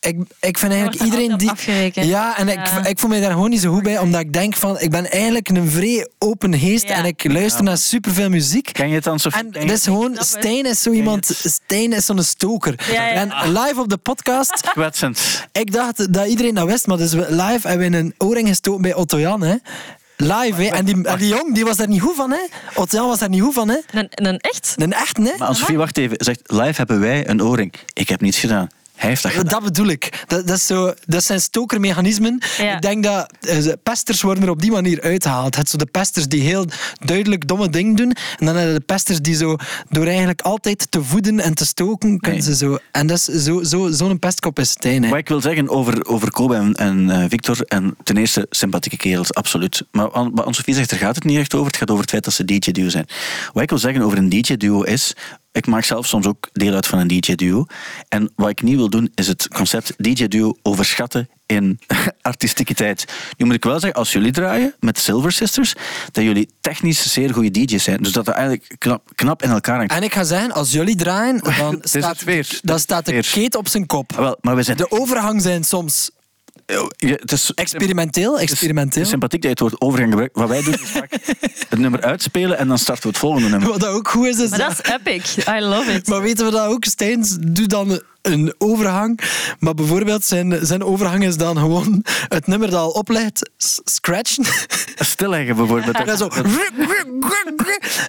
[0.00, 1.38] Ik, ik vind eigenlijk wordt er iedereen
[1.94, 2.06] die...
[2.06, 2.84] Ja, en ik, Ja.
[2.84, 5.10] ik voel me daar gewoon niet zo goed bij, omdat ik denk van, ik ben
[5.10, 6.94] eigenlijk een vrij open geest Ja.
[6.94, 8.72] en ik luister naar superveel muziek.
[8.72, 9.40] Ken je het dan, Sofie?
[9.40, 10.16] En dat is gewoon.
[10.18, 12.74] Stijn is zo iemand, Stijn is zo'n stoker.
[12.92, 13.12] Ja, ja.
[13.14, 15.46] En live op de podcast, Kwetsend.
[15.52, 18.82] ik dacht dat iedereen dat wist, maar dus we- live hebben we een oorring gestoken
[18.82, 19.54] bij Otto Jan, hè.
[20.20, 20.68] Live, hè.
[20.68, 22.38] En die, en die jong, die was daar niet goed van, hè.
[22.74, 23.76] Otto Jan was daar niet goed van, hè.
[23.90, 24.74] Een, een echt?
[24.76, 25.32] Een echt, hè.
[25.38, 27.74] Maar Sofie, wacht even, zegt live hebben wij een oorring.
[27.92, 28.68] Ik heb niets gedaan.
[28.98, 29.52] Hij heeft dat gedaan.
[29.52, 30.24] Dat bedoel ik.
[30.26, 32.42] Dat, dat, is zo, dat zijn stokermechanismen.
[32.58, 32.74] Ja.
[32.74, 35.56] Ik denk dat eh, pesters worden er op die manier uitgehaald.
[35.56, 36.64] Het zo de pesters die heel
[37.04, 38.12] duidelijk domme dingen doen.
[38.38, 39.56] En dan heb je de pesters die zo,
[39.90, 42.48] door eigenlijk altijd te voeden en te stoken, kunnen Nee.
[42.54, 42.78] ze zo...
[42.92, 45.02] En dat is zo, zo, zo'n pestkop is Stijn.
[45.02, 45.08] Hè.
[45.08, 48.96] Wat ik wil zeggen over, over Kobe en, en eh, Victor, en ten eerste sympathieke
[48.96, 49.82] kerels, absoluut.
[49.90, 51.66] Maar An- wat Anne-Sophie zegt, daar gaat het niet echt over.
[51.66, 53.06] Het gaat over het feit dat ze DJ-duo zijn.
[53.52, 55.14] Wat ik wil zeggen over een DJ-duo is...
[55.58, 57.66] Ik maak zelf soms ook deel uit van een DJ-duo.
[58.08, 61.80] En wat ik niet wil doen, is het concept DJ-duo overschatten in
[62.22, 63.04] artisticiteit.
[63.36, 65.74] Nu moet ik wel zeggen, als jullie draaien met Silver Sisters,
[66.12, 68.02] dat jullie technisch zeer goede DJ's zijn.
[68.02, 69.92] Dus dat dat eigenlijk knap, knap in elkaar hangt.
[69.92, 72.24] En ik ga zeggen, als jullie draaien, dan staat,
[72.62, 74.12] dan staat de keet op zijn kop.
[74.16, 74.76] Wel, maar we zijn...
[74.76, 76.10] De overgang zijn soms
[76.96, 78.38] het is experimenteel.
[78.38, 78.92] experimenteel.
[78.94, 80.36] Het is sympathiek dat je het woord overgang gebruikt.
[80.36, 81.10] Wat wij doen is vaak
[81.68, 83.68] het nummer uitspelen en dan starten we het volgende nummer.
[83.68, 85.36] Wat dat ook goed is, is Maar dat is epic.
[85.48, 86.08] I love it.
[86.08, 86.84] Maar weten we dat ook?
[86.84, 89.20] Stijn doet dan een overhang.
[89.58, 93.50] Maar bijvoorbeeld zijn, zijn overhang is dan gewoon het nummer dat al oplegt,
[93.84, 94.44] scratchen.
[94.96, 95.96] Stilleggen bijvoorbeeld.
[95.96, 96.28] En dan zo...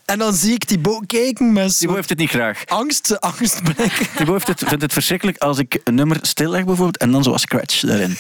[0.06, 2.66] En dan zie ik Thibaut kijken met heeft het niet graag.
[2.66, 4.10] angst, angstblik.
[4.16, 7.40] Thibaut heeft het, vindt het verschrikkelijk als ik een nummer stilleg bijvoorbeeld en dan zo'n
[7.40, 8.18] scratch daarin.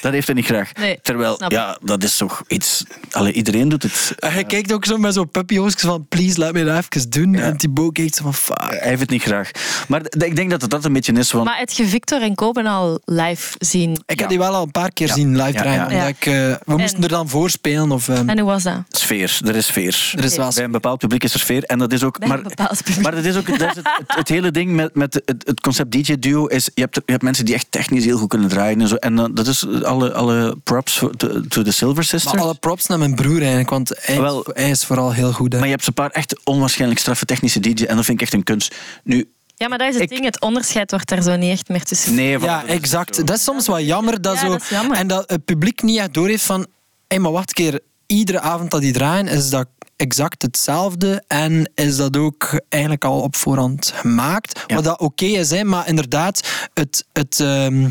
[0.00, 0.74] Dat heeft hij niet graag.
[0.74, 2.84] Nee, Terwijl, snap ja, dat is toch iets...
[3.10, 4.14] Allee, iedereen doet het.
[4.18, 7.34] En hij kijkt ook zo met zo'n puppyoogjes van please, laat me dat even doen.
[7.34, 8.78] En Thibaut kijkt zo van fuck.
[8.80, 9.50] Hij heeft het niet graag.
[9.88, 12.34] Maar ik denk dat het dat een beetje is, want Maar het je Victor en
[12.34, 14.02] Koben al live zien?
[14.06, 15.78] Ik heb die wel al een paar keer zien live Ja, draaien.
[15.78, 15.82] ja.
[15.84, 16.06] omdat Ja.
[16.06, 16.32] Ik, eh,
[16.66, 17.90] we moesten er dan voorspelen.
[17.92, 18.82] Of, ehm, En hoe was dat?
[18.88, 19.40] sfeer.
[19.44, 20.12] Er is sfeer.
[20.16, 21.64] er is wel Bij een bepaald publiek is er sfeer.
[21.64, 22.18] En dat is ook.
[22.18, 23.02] Bij maar, een bepaald publiek.
[23.02, 25.60] maar dat is ook dat is het, het, het hele ding met, met het, het
[25.60, 26.70] concept DJ-duo is.
[26.74, 28.94] Je hebt, je hebt mensen die echt technisch heel goed kunnen draaien en zo.
[28.94, 32.34] En dan, dat is alle, alle props voor- to, to the Silver Sisters.
[32.34, 35.52] maar alle props naar mijn broer eigenlijk, want hij, Wel- hij is vooral heel goed.
[35.52, 35.58] hè.
[35.58, 37.86] Maar je hebt een paar echt onwaarschijnlijk straffe technische DJ's.
[37.86, 38.74] En dat vind ik echt een kunst.
[39.04, 39.28] Nu,
[39.62, 40.24] Ja, maar dat is het Ik- ding.
[40.24, 42.14] Het onderscheid wordt daar zo niet echt meer tussen.
[42.14, 43.26] nee, van- ja, exact.
[43.26, 44.22] Dat is soms wel jammer.
[44.22, 44.96] Dat Ja, zo, dat is jammer.
[44.96, 46.66] En dat het publiek niet echt doorheeft van...
[47.08, 47.80] Hé, maar wacht een keer.
[48.06, 49.66] Iedere avond dat die draaien, is dat
[50.02, 51.22] exact hetzelfde.
[51.26, 54.60] En is dat ook eigenlijk al op voorhand gemaakt.
[54.66, 54.74] Ja.
[54.74, 57.88] Wat dat oké is, hè, maar inderdaad, het, het, ehm,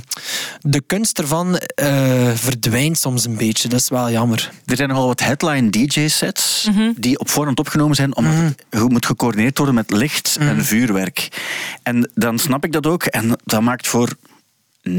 [0.60, 3.68] de kunst ervan eh, verdwijnt soms een beetje.
[3.68, 4.52] Dat is wel jammer.
[4.66, 6.92] Er zijn nogal wat headline DJ-sets Mhm.
[6.98, 10.48] die op voorhand opgenomen zijn, omdat het ge- moet gecoördineerd worden met licht Mhm.
[10.50, 11.28] en vuurwerk.
[11.84, 13.04] En dan snap ik dat ook.
[13.04, 14.10] En dat maakt voor
[14.90, 14.94] 99,9%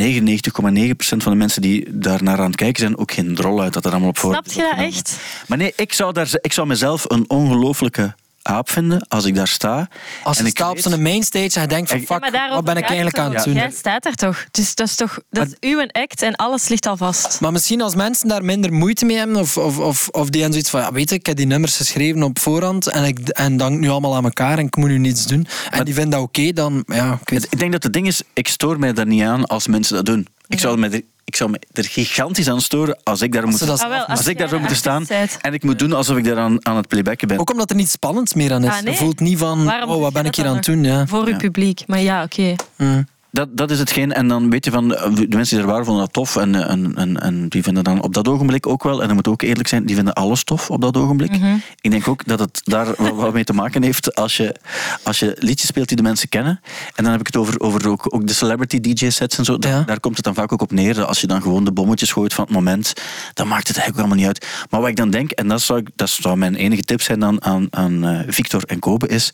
[0.96, 3.84] van de mensen die daar naar aan het kijken zijn ook geen drol uit dat
[3.84, 5.18] er allemaal op voorhand Snap je dat echt?
[5.46, 9.48] Maar nee, ik zou, daar, ik zou mezelf een ongelooflijke aap vinden als ik daar
[9.48, 9.88] sta.
[10.22, 12.76] Als en je ik staat op zo'n mainstage en je denkt van fuck, wat ben
[12.76, 13.54] ik eigenlijk aan het doen?
[13.54, 14.44] Jij staat daar toch?
[14.50, 17.40] Dus dat is toch dat is uw act en alles ligt al vast.
[17.40, 20.52] Maar misschien als mensen daar minder moeite mee hebben, of, of, of, of die hebben
[20.52, 23.56] zoiets van, ja, weet je, ik heb die nummers geschreven op voorhand en ik en
[23.56, 25.46] dank nu allemaal aan elkaar en ik moet nu niets doen.
[25.70, 28.22] En die vinden dat oké, dan, ja, ik weet Ik denk dat het ding is,
[28.32, 30.26] ik stoor mij daar niet aan als mensen dat doen.
[30.48, 31.02] Ik zou me er,
[31.32, 34.18] ik zou me er gigantisch aan storen als ik daar moet, Ah, wel, als als
[34.20, 35.06] ik daar jij zou moeten staan
[35.40, 37.38] en ik moet doen alsof ik daar aan, aan het playbacken ben.
[37.38, 38.70] Ook omdat er niets spannends meer aan is.
[38.70, 38.92] Ah, nee.
[38.92, 40.84] Je voelt niet van, Waarom oh, wat ben ik hier aan dan het doen?
[40.84, 41.06] Ja.
[41.06, 41.36] Voor uw Ja.
[41.36, 41.82] publiek.
[41.86, 42.54] Maar ja, oké.
[42.76, 43.06] Mm.
[43.32, 44.12] Dat, dat is hetgeen.
[44.12, 46.36] En dan weet je van, eh, de mensen die er waren vonden dat tof.
[46.36, 49.16] En, eh, en, en, en die vinden dan op dat ogenblik ook wel, en dat
[49.16, 51.30] moet ook eerlijk zijn, die vinden alles tof op dat ogenblik.
[51.30, 51.56] Mhm.
[51.80, 54.56] Ik denk ook dat het daar wat mee te maken heeft als je,
[55.02, 56.60] als je liedjes speelt die de mensen kennen.
[56.94, 59.56] En dan heb ik het over, over ook, ook de celebrity DJ-sets en zo.
[59.58, 59.82] Ja.
[59.82, 61.04] Daar komt het dan vaak ook op neer.
[61.04, 62.92] Als je dan gewoon de bommetjes gooit van het moment,
[63.34, 64.66] dan maakt het eigenlijk allemaal niet uit.
[64.70, 67.44] Maar wat ik dan denk, en dat zou, dat zou mijn enige tip zijn dan
[67.44, 69.32] aan, aan eh, Victor en Kobe, is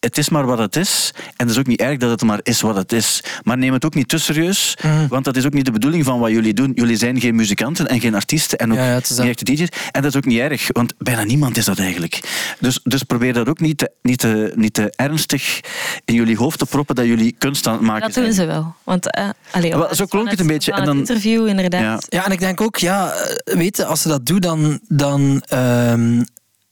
[0.00, 1.12] het is maar wat het is.
[1.16, 3.22] En het is ook niet erg dat het maar is wat het is.
[3.42, 4.76] Maar neem het ook niet te serieus.
[4.82, 5.06] Mhm.
[5.08, 6.72] Want dat is ook niet de bedoeling van wat jullie doen.
[6.74, 8.58] Jullie zijn geen muzikanten en geen artiesten.
[8.58, 9.26] En ook Ja, ja, niet dat.
[9.26, 9.68] echte DJ's.
[9.90, 10.66] En dat is ook niet erg.
[10.72, 12.20] Want bijna niemand is dat eigenlijk.
[12.60, 15.60] Dus, dus probeer dat ook niet te, niet, te, niet te ernstig
[16.04, 18.24] in jullie hoofd te proppen dat jullie kunst aan het maken Dat zijn.
[18.24, 18.74] doen ze wel.
[18.84, 20.70] Want, eh allee, zo klonk het een beetje.
[20.70, 21.80] van En dan- het interview, inderdaad.
[22.08, 22.18] Ja.
[22.18, 25.42] Ja, en ik denk ook, ja, eh, weet je, als ze dat doen, dan, dan
[25.48, 26.22] ehm,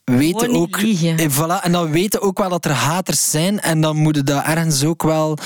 [0.05, 0.81] weten Gewoon ook...
[0.81, 1.17] liegen.
[1.17, 4.43] eh, voilà, en dan weten ook wel dat er haters zijn en dan moeten dat
[4.43, 5.37] ergens ook wel...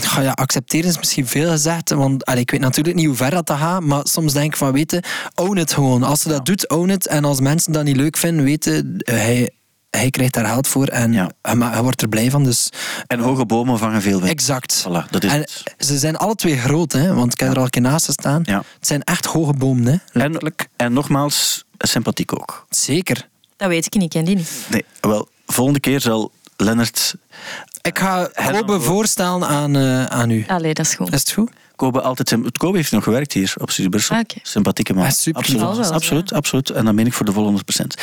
[0.00, 3.30] ga ja, accepteren is misschien veel gezegd, want allee, ik weet natuurlijk niet hoe ver
[3.30, 5.02] dat, gaat, maar soms denk ik van, weten,
[5.34, 6.02] own it gewoon.
[6.02, 7.06] Als ze dat doet, own it.
[7.06, 9.50] En als mensen dat niet leuk vinden, weten, eh, hij,
[9.90, 11.30] hij krijgt daar geld voor en Ja.
[11.42, 12.44] hij, ma- hij wordt er blij van.
[12.44, 12.68] Dus
[13.06, 14.30] En hoge bomen vangen veel wind.
[14.30, 14.84] exact.
[14.88, 15.62] Voilà, dat is en het.
[15.78, 18.42] ze zijn alle twee groot, hè, want ik heb er al een keer naast gestaan.
[18.44, 18.56] Ja.
[18.78, 20.68] Het zijn echt hoge bomen, hè, En, letterlijk.
[20.76, 22.66] en nogmaals, sympathiek ook.
[22.70, 23.28] Zeker.
[23.56, 24.50] Dat weet ik niet, ik ken die niet.
[24.70, 27.14] Nee, wel, volgende keer zal Lennart
[27.82, 28.30] Ik ga
[28.66, 30.44] dan- voorstellen aan, eh, aan u.
[30.46, 31.12] Allee, dat is goed.
[31.12, 31.50] Is het goed?
[31.80, 32.34] Kobe altijd...
[32.58, 34.16] Kobe heeft nog gewerkt hier op Studie Brussel.
[34.16, 34.22] Ah.
[34.42, 35.04] Sympathieke man.
[35.04, 35.40] Ah, super.
[35.40, 35.92] Absoluut, wel, Mhm.
[35.92, 36.70] absoluut, absoluut.
[36.70, 37.94] En dan ben ik voor de volle 100%.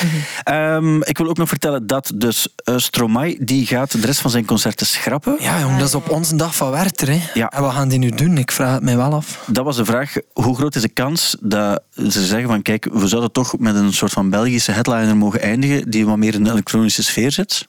[0.44, 4.32] Ehm, ik wil ook nog vertellen dat dus eh, Stromae die gaat de rest van
[4.32, 5.36] zijn concerten schrappen.
[5.40, 7.10] Ja, jong, dat is op onze dag van Werther.
[7.10, 7.20] Hè.
[7.34, 7.50] Ja.
[7.50, 8.38] En wat gaan die nu doen?
[8.38, 9.44] Ik vraag het mij wel af.
[9.48, 13.08] Dat was de vraag, hoe groot is de kans dat ze zeggen van kijk, we
[13.08, 16.52] zouden toch met een soort van Belgische headliner mogen eindigen die wat meer in de
[16.52, 17.68] elektronische sfeer zit.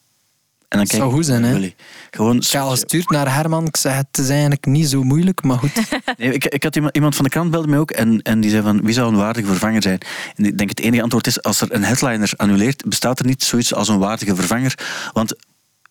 [0.68, 1.74] En dan zou goed zijn, hè?
[2.10, 3.66] Gewoon al gestuurd naar Herman.
[3.66, 5.70] Ik zeg, het is eigenlijk niet zo moeilijk, maar goed.
[6.16, 8.50] Nee, ik, ik had iemand, iemand van de krant belde mij ook en, en die
[8.50, 9.98] zei van wie zou een waardige vervanger zijn?
[10.36, 13.42] En ik denk het enige antwoord is als er een headliner annuleert, bestaat er niet
[13.42, 14.74] zoiets als een waardige vervanger.
[15.12, 15.34] Want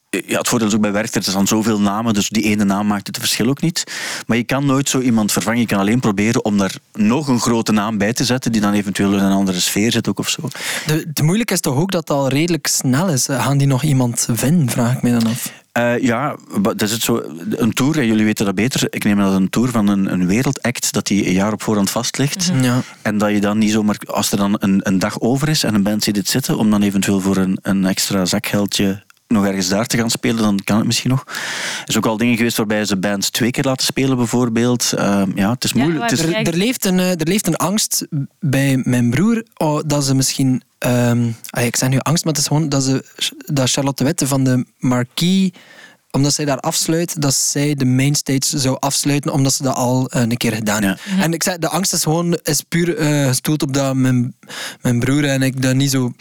[0.10, 2.88] ja, het voordeel is ook bij Werchter, er zijn zoveel namen, dus die ene naam
[2.88, 3.84] maakt het verschil ook niet.
[4.28, 5.60] Maar je kan nooit zo iemand vervangen.
[5.60, 8.74] Je kan alleen proberen om daar nog een grote naam bij te zetten, die dan
[8.74, 10.42] eventueel in een andere sfeer zit ook of zo.
[10.86, 13.26] De, het moeilijke is toch ook dat het al redelijk snel is.
[13.26, 15.52] Gaan die nog iemand vinden, vraag ik me dan af.
[15.72, 17.24] Eh, ja, dat is het zo.
[17.50, 18.88] Een tour, en jullie weten dat beter.
[18.90, 21.90] Ik neem dat een tour van een, een wereldact, dat die een jaar op voorhand
[21.90, 22.52] vast ligt.
[22.62, 22.82] Ja.
[23.02, 25.74] En dat je dan niet zomaar, als er dan een, een dag over is en
[25.74, 29.68] een band ziet het zitten, om dan eventueel voor een, een extra zakgeldje nog ergens
[29.68, 31.24] daar te gaan spelen, dan kan het misschien nog.
[31.82, 34.94] Er is ook al dingen geweest waarbij ze bands twee keer laten spelen, bijvoorbeeld.
[34.94, 36.00] Ehm, ja, het is moeilijk.
[36.00, 38.06] maar het is, er- leeft een, eh, er leeft een angst
[38.40, 40.62] bij mijn broer oh, dat ze misschien.
[40.78, 43.06] ehm, ah, ik zeg nu angst, maar het is gewoon dat, ze,
[43.46, 45.50] dat Charlotte Wette van de Marquis,
[46.18, 50.22] omdat zij daar afsluit, dat zij de mainstage zou afsluiten, omdat ze dat al eh,
[50.22, 50.88] een keer gedaan Ja.
[51.06, 51.24] heeft.
[51.24, 54.36] En ik zeg, de angst is gewoon is puur eh, gestoeld op dat mijn,
[54.82, 56.12] mijn broer en ik dat niet zo.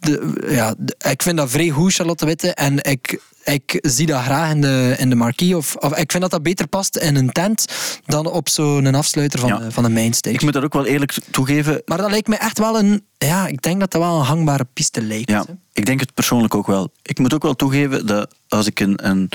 [0.00, 3.20] De, ja, de- ik vind dat vrij goed, Charlotte Witte, en ik.
[3.48, 5.56] Ik zie dat graag in de, in de marquee.
[5.56, 7.64] Of, of ik vind dat dat beter past in een tent
[8.06, 9.58] dan op zo'n afsluiter van, Ja.
[9.58, 10.34] de, van een mainstage.
[10.34, 11.82] ik moet dat ook wel eerlijk toegeven.
[11.86, 13.04] Maar dat lijkt me echt wel een...
[13.18, 15.30] Ja, ik denk dat dat wel een hangbare piste lijkt.
[15.30, 15.52] Ja, hè.
[15.72, 16.92] ik denk het persoonlijk ook wel.
[17.02, 19.30] Ik moet ook wel toegeven dat als ik een, een,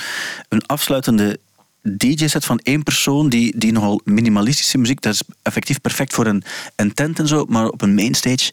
[0.50, 1.40] een afsluitende
[1.82, 6.44] DJ-set van één persoon die, die nogal minimalistische muziek, dat is effectief perfect voor een,
[6.76, 8.52] een tent en zo, maar op een mainstage,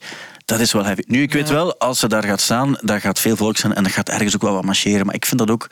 [0.51, 1.03] dat is wel heavy.
[1.07, 3.83] Nu, ik weet wel, als ze daar gaat staan, daar gaat veel volk zijn en
[3.83, 5.67] dat gaat ergens ook wel wat marcheren, maar ik vind dat ook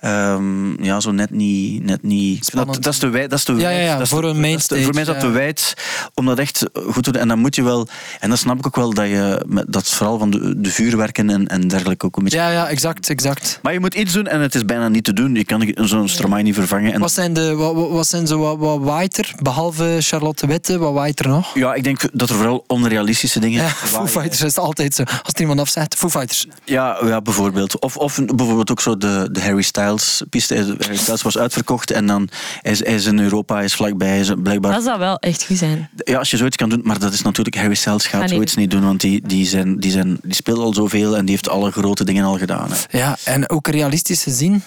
[0.00, 1.84] ehm, ja, zo net niet...
[1.84, 3.30] Net niet dat, dat is te wijd.
[3.30, 3.76] Dat is te wijd.
[3.76, 5.74] ja, ja, voor een mainstage, Voor mij is dat te wijd
[6.14, 7.20] om dat echt goed te doen.
[7.20, 7.88] En dan moet je wel...
[8.20, 9.44] En dat snap ik ook wel, dat je...
[9.68, 12.38] Dat is vooral van de, de vuurwerken en, en dergelijke ook een beetje...
[12.38, 13.58] Ja, ja, exact, exact.
[13.62, 15.34] Maar je moet iets doen en het is bijna niet te doen.
[15.34, 16.92] Je kan zo'n Stromae niet vervangen.
[16.92, 20.78] En Wat zijn, de, wat, wat- zijn zo wat, wat waait er, behalve Charlotte Witte,
[20.78, 21.54] wat waait er nog?
[21.54, 23.62] ja, ik denk dat er vooral onrealistische dingen...
[23.62, 24.06] Ja, Foo.
[24.06, 25.02] Fighters is altijd zo.
[25.02, 26.46] Als er iemand afzegt, Foo Fighters.
[26.64, 27.78] Ja, ja, bijvoorbeeld.
[27.80, 29.86] Of, of bijvoorbeeld ook zo de, de Harry Styles
[30.30, 30.76] piste.
[30.78, 32.28] Harry Styles was uitverkocht en dan
[32.62, 34.72] hij is, hij is in Europa, is vlakbij, is blijkbaar...
[34.72, 35.90] Dat zou wel echt goed zijn.
[36.04, 37.56] Ja, als je zoiets kan doen, maar dat is natuurlijk...
[37.56, 38.34] Harry Styles gaat Ah, nee.
[38.34, 41.30] zoiets niet doen, want die, die, zijn, die, zijn, die speelt al zoveel en die
[41.34, 42.70] heeft alle grote dingen al gedaan.
[42.70, 42.98] Hè.
[42.98, 44.62] Ja, en ook realistisch gezien...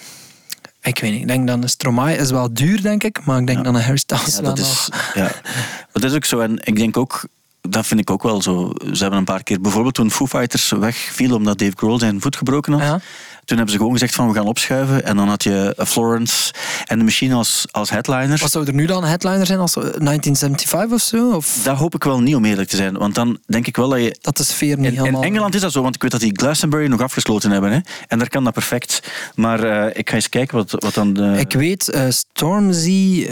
[0.84, 3.26] Ik weet niet, ik denk dat een Stromae is wel duur, denk ik.
[3.26, 5.12] Maar ik denk dat een Harry Styles Ja, wel dat is, nog...
[5.14, 5.32] ja.
[5.92, 6.40] dat is ook zo.
[6.40, 7.28] En ik denk ook,
[7.62, 8.74] dat vind ik ook wel zo.
[8.92, 12.36] Ze hebben een paar keer, bijvoorbeeld toen Foo Fighters wegviel omdat Dave Grohl zijn voet
[12.36, 12.82] gebroken had.
[12.82, 13.00] Ja.
[13.52, 15.06] Toen hebben ze gewoon gezegd van we gaan opschuiven.
[15.06, 16.54] En dan had je Florence
[16.86, 18.40] en de Machine als, als headliner.
[18.40, 19.60] Wat zou er nu dan een headliner zijn?
[19.60, 21.36] Als 1975 of zo?
[21.36, 22.98] Of Dat hoop ik wel niet om eerlijk te zijn.
[22.98, 25.24] Want dan denk ik wel dat je dat de sfeer niet In, in helemaal...
[25.24, 27.72] Engeland is dat zo, want ik weet dat die Glastonbury nog afgesloten hebben.
[27.72, 27.80] Hè?
[28.08, 29.12] En daar kan dat perfect.
[29.36, 31.36] Maar eh, ik ga eens kijken wat, wat dan de...
[31.38, 33.26] Ik weet, eh, Stormzy,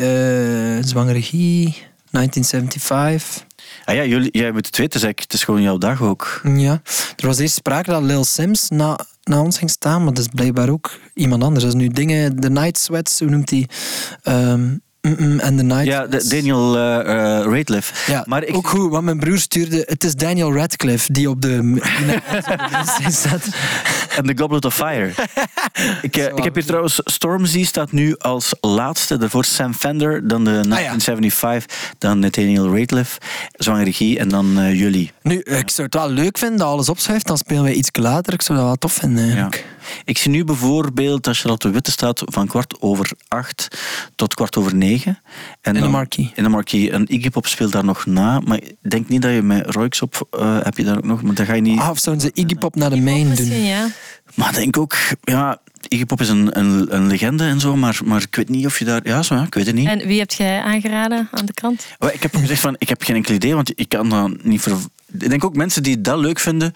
[0.82, 1.76] Zwangere Guy,
[2.12, 3.48] 1975.
[3.86, 5.14] Ah ja, jullie, jij moet het weten, zeg.
[5.16, 6.42] het is gewoon jouw dag ook.
[6.56, 6.82] Ja,
[7.16, 10.32] er was eerst sprake dat Lil Sims na, na ons ging staan, maar dat is
[10.34, 11.64] blijkbaar ook iemand anders.
[11.64, 13.68] Dat is nu dingen, de Night Sweats, hoe noemt hij?
[15.02, 16.78] En de Night Ja, de, Daniel
[17.44, 18.08] Rateliff.
[18.08, 19.84] Ja, maar ik, ook goed, want mijn broer stuurde...
[19.88, 21.82] Het is Daniel Radcliffe die op de...
[23.08, 23.48] staat.
[24.16, 25.08] En The Goblet of Fire.
[26.02, 27.02] ik, eh, ik heb hier trouwens...
[27.04, 29.18] Stormzy staat nu als laatste.
[29.18, 33.18] Daarvoor Sam Fender, dan de 1975, dan Nathaniel Rateliff,
[33.52, 35.12] Zwangere Regie en dan jullie.
[35.22, 38.34] Nu, ik zou het wel leuk vinden dat alles opschuift, dan spelen wij iets later.
[38.34, 39.50] Ik zou dat wel tof vinden, Ja.
[40.06, 43.68] Ik zie nu bijvoorbeeld dat Charlotte Witte staat van kwart over acht
[44.16, 45.20] tot kwart over negen.
[45.22, 46.32] En In de dan- marquee.
[46.36, 46.92] In de marquee.
[46.92, 48.40] En Iggy Pop speelt daar nog na.
[48.40, 51.22] Maar ik denk niet dat je met Royks op eh, heb je daar ook nog.
[51.22, 51.80] Maar dat ga je niet...
[51.80, 53.64] Ah, of zouden ze Iggy Pop naar de main Misschien, doen?
[53.64, 53.88] ja.
[54.34, 54.96] Maar ik denk ook...
[55.22, 57.76] Ja, Iggy Pop is een, een, een legende en zo.
[57.76, 59.02] Maar, maar ik weet niet of je daar...
[59.08, 59.88] Ja, zo, ja, ik weet het niet.
[59.88, 61.86] En wie hebt jij aangeraden aan de krant?
[62.00, 64.44] Maar ik heb ook gezegd van, ik heb geen enkel idee, want ik kan dat
[64.44, 64.74] niet ver...
[65.12, 66.74] Ik denk ook mensen die dat leuk vinden,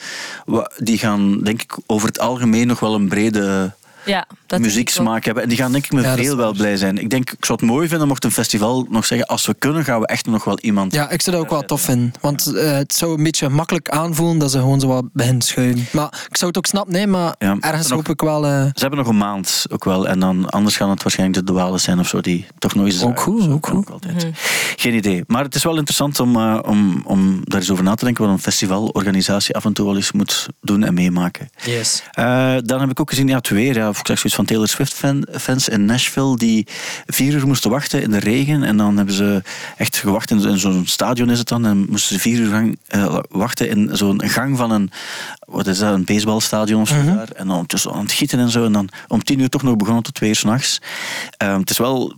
[0.78, 3.74] die gaan denk ik over het algemeen nog wel een brede
[4.06, 4.28] Ja,
[4.60, 5.44] dat muzieksmaak hebben.
[5.44, 6.98] En die gaan denk ik met Ja, dat is veel wel blij zijn.
[6.98, 9.84] Ik denk, ik zou het mooi vinden mocht een festival nog zeggen, als we kunnen
[9.84, 10.94] gaan we echt nog wel iemand...
[10.94, 12.12] Ja, ik zou dat ook wel tof vinden.
[12.22, 15.86] Want eh, het zou een beetje makkelijk aanvoelen dat ze gewoon zo wat beginnen schuiven.
[15.92, 18.46] Maar ik zou het ook snappen, nee, maar Ja, ergens nog- hoop ik wel...
[18.46, 20.08] eh, Ze hebben nog een maand ook wel.
[20.08, 23.04] En dan anders gaan het waarschijnlijk de duales zijn of zo, die toch nog eens...
[23.04, 23.92] Ook goed, Zo ook goed.
[23.92, 24.28] altijd.
[24.76, 25.24] Geen idee.
[25.28, 28.24] Maar het is wel interessant om, eh, om, om daar eens over na te denken
[28.24, 31.50] wat een festivalorganisatie af en toe wel eens moet doen en meemaken.
[31.66, 32.04] Yes.
[32.12, 33.76] Eh, dan heb ik ook gezien, ja, het weer.
[33.76, 36.68] Ja, of ik zag zoiets van Taylor Swift fan, fans in Nashville die
[37.06, 38.64] vier uur moesten wachten in de regen.
[38.64, 39.42] En dan hebben ze
[39.78, 41.66] echt gewacht in, in zo'n stadion is het dan.
[41.66, 44.92] En moesten ze vier uur gang, eh, wachten in zo'n gang van een,
[45.40, 47.30] wat is dat, een baseballstadion of zo daar.
[47.32, 48.66] En dan ondertussen aan het gieten en zo.
[48.66, 50.80] En dan om tien uur toch nog begonnen tot twee uur s'nachts.
[51.38, 51.58] nachts.
[51.58, 52.14] het is wel,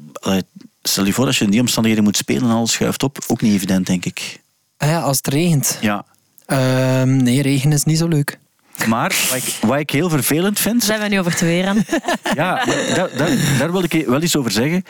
[0.81, 3.17] stel je voor als je in die omstandigheden moet spelen en alles schuift op.
[3.27, 4.43] Ook niet evident, denk ik.
[4.77, 5.77] Ah ja, als het regent.
[5.81, 6.05] Ja.
[6.45, 8.39] Ehm, nee, regen is niet zo leuk.
[8.87, 10.83] Maar wat ik, wat ik heel vervelend vind...
[10.83, 11.85] Zijn we nu over het weer aan?
[12.35, 14.83] Ja, daar, daar, daar wil ik wel iets over zeggen.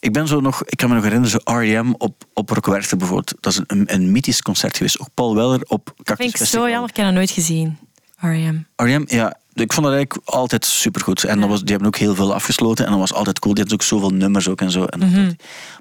[0.00, 1.94] Ik ben zo nog, ik kan me nog herinneren, zo R.E.M.
[1.98, 3.34] op, op Rock Werchter bijvoorbeeld.
[3.40, 5.00] Dat is een, een mythisch concert geweest.
[5.00, 6.64] Ook Paul Weller op Cactus Vind ik Festival.
[6.64, 7.78] zo jammer, ik heb dat nooit gezien.
[8.18, 8.62] R.E.M.
[8.76, 11.24] R.E.M., ja, ik vond dat eigenlijk altijd supergoed.
[11.24, 13.54] En dat was, die hebben ook heel veel afgesloten en dat was altijd cool.
[13.54, 14.84] Die hadden ook zoveel nummers ook en zo.
[14.84, 15.34] En dat-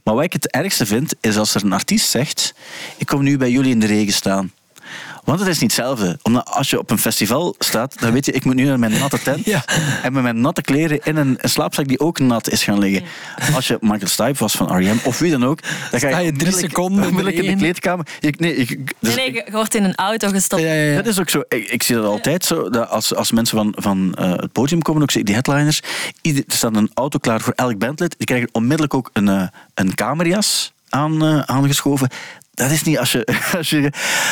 [0.04, 2.54] Maar wat ik het ergste vind, is als er een artiest zegt,
[2.98, 4.52] ik kom nu bij jullie in de regen staan.
[5.30, 6.20] Want het is niet hetzelfde.
[6.22, 8.92] Omdat als je op een festival staat, dan weet je, ik moet nu naar mijn
[9.00, 9.46] natte tent.
[9.46, 9.64] Ja.
[10.04, 13.04] En met mijn natte kleren in een, een slaapzak die ook nat is gaan liggen.
[13.56, 14.98] Als je Michael Stipe was van R.E.M.
[15.04, 15.60] of wie dan ook,
[15.92, 18.06] dan ga je, je drie seconden onmiddellijk in de kleedkamer.
[18.20, 20.62] Je, nee, ik- dus Nee, nee, je je wordt in een auto gestopt.
[20.62, 20.96] Ja, ja, ja.
[20.96, 21.42] Dat is ook zo.
[21.48, 22.70] Ik, ik zie dat altijd zo.
[22.70, 25.82] Dat als, als mensen van, van eh, het podium komen, ook zie ik die headliners.
[26.22, 28.16] Ieder, er staat een auto klaar voor elk bandlid.
[28.18, 32.10] Die krijgen onmiddellijk ook een, eh, een kamerjas aan, eh, aangeschoven.
[32.60, 33.92] Dat is niet als je, als je,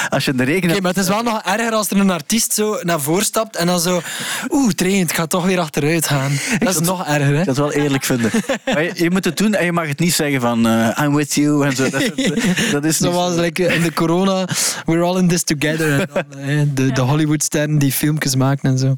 [0.10, 1.98] als je in de regen Oké, hebt- maar het is wel nog erger als er
[1.98, 4.02] een artiest zo naar voren stapt en dan zo...
[4.50, 6.32] Oeh, train, het gaat toch weer achteruit gaan.
[6.60, 7.40] Dat is nog erger, hè?
[7.40, 8.32] Ik dat wel eerlijk vinden.
[8.66, 11.16] Maar je, je moet het doen en je mag het niet zeggen van eh, I'm
[11.16, 11.90] with you en zo.
[11.90, 12.12] Dat,
[12.72, 14.48] dat is Zoals like, in de corona,
[14.86, 16.10] we're all in this together.
[16.38, 18.96] En dan, de, de Hollywoodsterren die filmpjes maken en zo.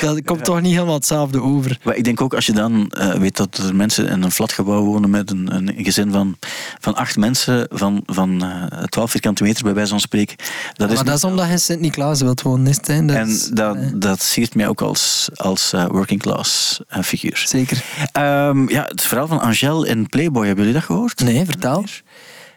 [0.00, 1.78] Dat komt toch niet helemaal hetzelfde over.
[1.82, 4.82] Maar ik denk ook als je dan eh, weet dat er mensen in een flatgebouw
[4.82, 6.36] wonen met een, een gezin van,
[6.80, 10.36] van acht mensen van, van eh 12 vierkante meter bij wijze van spreken.
[10.72, 13.04] Dat is maar dat is omdat je in Sint-Niklaas wilt wonen, is hè?
[13.04, 17.02] Dat En is, dat, eh, dat siert mij ook als, als eh, working class eh,
[17.02, 17.42] figuur.
[17.46, 17.84] Zeker.
[18.12, 21.20] Ehm, ja, het verhaal van Angèle in Playboy, hebben jullie dat gehoord?
[21.20, 21.84] Nee, vertel.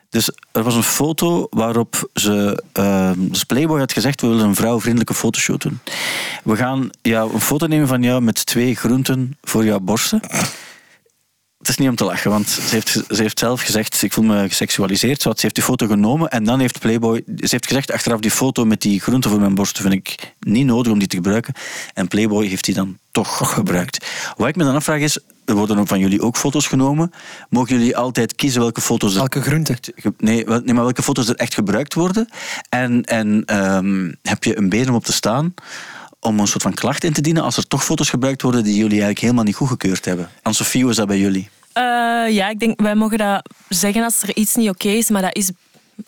[0.10, 2.64] Dus er was een foto waarop ze...
[2.72, 5.80] ehm, dus Playboy had gezegd, we willen een vrouwvriendelijke fotoshoot doen.
[6.44, 10.20] We gaan ja, een foto nemen van jou met twee groenten voor jouw borsten.
[11.64, 14.26] Het is niet om te lachen, want ze heeft, ze heeft zelf gezegd, ik voel
[14.26, 15.22] me geseksualiseerd.
[15.22, 17.24] Ze heeft die foto genomen en dan heeft Playboy...
[17.26, 20.66] Ze heeft gezegd, achteraf die foto met die groenten voor mijn borsten vind ik niet
[20.66, 21.54] nodig om die te gebruiken.
[21.94, 24.06] En Playboy heeft die dan toch gebruikt.
[24.38, 27.12] Wat ik me dan afvraag is, er worden van jullie ook foto's genomen.
[27.50, 29.12] Mogen jullie altijd kiezen welke foto's...
[29.12, 29.78] er- Welke groente?
[29.96, 32.30] Ge- Nee, wel- nee, maar welke foto's er echt gebruikt worden.
[32.70, 35.54] En, en ehm, heb je een been om op te staan
[36.24, 38.74] om een soort van klacht in te dienen als er toch foto's gebruikt worden die
[38.74, 40.30] jullie eigenlijk helemaal niet goedgekeurd hebben.
[40.42, 41.50] Anne-Sophie, hoe is dat bij jullie?
[41.74, 41.84] Eh,
[42.30, 45.36] ja, ik denk, wij mogen dat zeggen als er iets niet oké is, maar dat
[45.36, 45.52] is...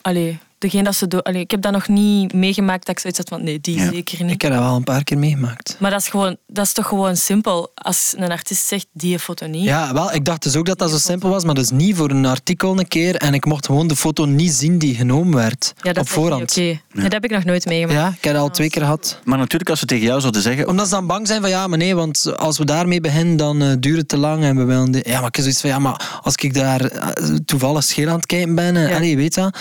[0.02, 1.22] Allee, degene dat ze doen...
[1.22, 3.90] Allee, ik heb dat nog niet meegemaakt dat ik zoiets had van, nee, die Ja.
[3.92, 4.32] zeker niet.
[4.34, 5.76] Ik heb dat wel een paar keer meegemaakt.
[5.78, 7.70] Maar dat is, gewoon, dat is toch gewoon simpel.
[7.74, 9.64] Als een artiest zegt, die foto niet.
[9.64, 12.10] Ja, wel, ik dacht dus ook dat dat zo simpel was, maar dus niet voor
[12.10, 13.14] een artikel een keer.
[13.16, 15.72] En ik mocht gewoon de foto niet zien die genomen werd.
[15.76, 16.50] Ja, dat op is voorhand.
[16.50, 16.60] oké.
[16.60, 17.98] Nee, dat heb ik nog nooit meegemaakt.
[18.00, 19.20] Ja, ik heb dat al twee keer gehad.
[19.24, 20.68] Maar natuurlijk, als ze tegen jou zouden zeggen...
[20.68, 23.62] Omdat ze dan bang zijn van ja, maar nee, want als we daarmee beginnen, dan
[23.62, 24.44] eh, duurt het te lang.
[24.44, 26.80] En we willen de- ja, maar ik heb zoiets van ja, maar als ik daar
[26.84, 28.96] eh, toevallig scheel aan het kijken ben, en Ja.
[28.96, 29.58] allee, weet je dat?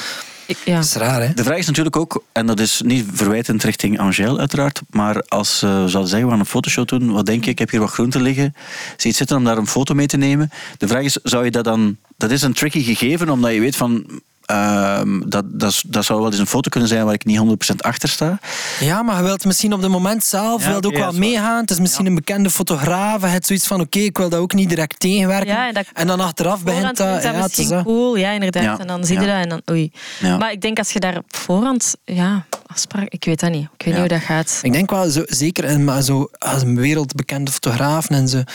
[0.47, 0.75] Ik- ja.
[0.75, 1.33] Dat is raar, hè?
[1.33, 5.57] De vraag is natuurlijk ook, en dat is niet verwijtend richting Angèle uiteraard, maar als
[5.57, 7.89] ze zouden zeggen, we gaan een fotoshoot doen, wat denk je, ik heb hier wat
[7.91, 8.53] groenten liggen,
[8.85, 10.51] zie je het zitten om daar een foto mee te nemen.
[10.77, 11.97] De vraag is, zou je dat dan...
[12.17, 14.05] Dat is een tricky gegeven, omdat je weet van...
[14.45, 17.39] ehm, dat, dat, zou wel eens een foto kunnen zijn waar ik niet
[17.71, 18.39] 100% achter sta.
[18.79, 21.61] Ja, maar je wilt misschien op het moment zelf Ja, wilt ook wel meegaan.
[21.61, 23.21] Het is misschien een bekende fotograaf.
[23.21, 25.47] Je hebt zoiets van, oké, ik wil dat ook niet direct tegenwerken.
[25.47, 26.97] Ja, en dat- en dan achteraf begint dat...
[26.97, 27.83] Ja, dat het is misschien dat.
[27.83, 28.63] cool, ja, inderdaad.
[28.63, 28.79] Ja.
[28.79, 29.33] En dan zie je Ja.
[29.33, 29.91] dat en dan oei.
[30.19, 30.37] Ja.
[30.37, 33.67] Maar ik denk als je daar op voorhand, ja, afspraak, ik weet dat niet.
[33.77, 34.01] Ik weet Ja.
[34.01, 34.59] niet hoe dat gaat.
[34.61, 38.45] Ik denk wel, zo, zeker en maar zo, als een wereldbekende fotograaf en zo, ik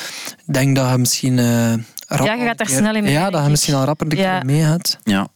[0.55, 1.39] denk dat je misschien...
[1.39, 1.73] eh
[2.07, 3.51] rap Ja, je gaat daar snel in mee, Ja, dat je ik.
[3.51, 4.37] misschien al rapper de Ja.
[4.37, 4.99] keer mee gaat.
[5.05, 5.29] Ja,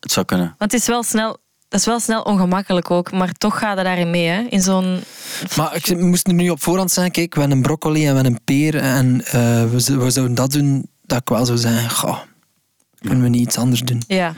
[0.00, 0.54] het zou kunnen.
[0.58, 1.36] Want het is wel snel,
[1.68, 4.40] dat is wel snel ongemakkelijk ook, maar toch gaat het daarin mee, hè?
[4.48, 5.00] In zo'n...
[5.56, 8.14] Maar ik moest er nu op voorhand zeggen, kijk, we hebben een broccoli en we
[8.14, 9.32] hebben een peer en eh,
[9.70, 12.18] we, we zouden dat doen, dat ik wel zou zeggen, goh,
[13.00, 14.02] kunnen we niet iets anders doen.
[14.06, 14.34] Ja.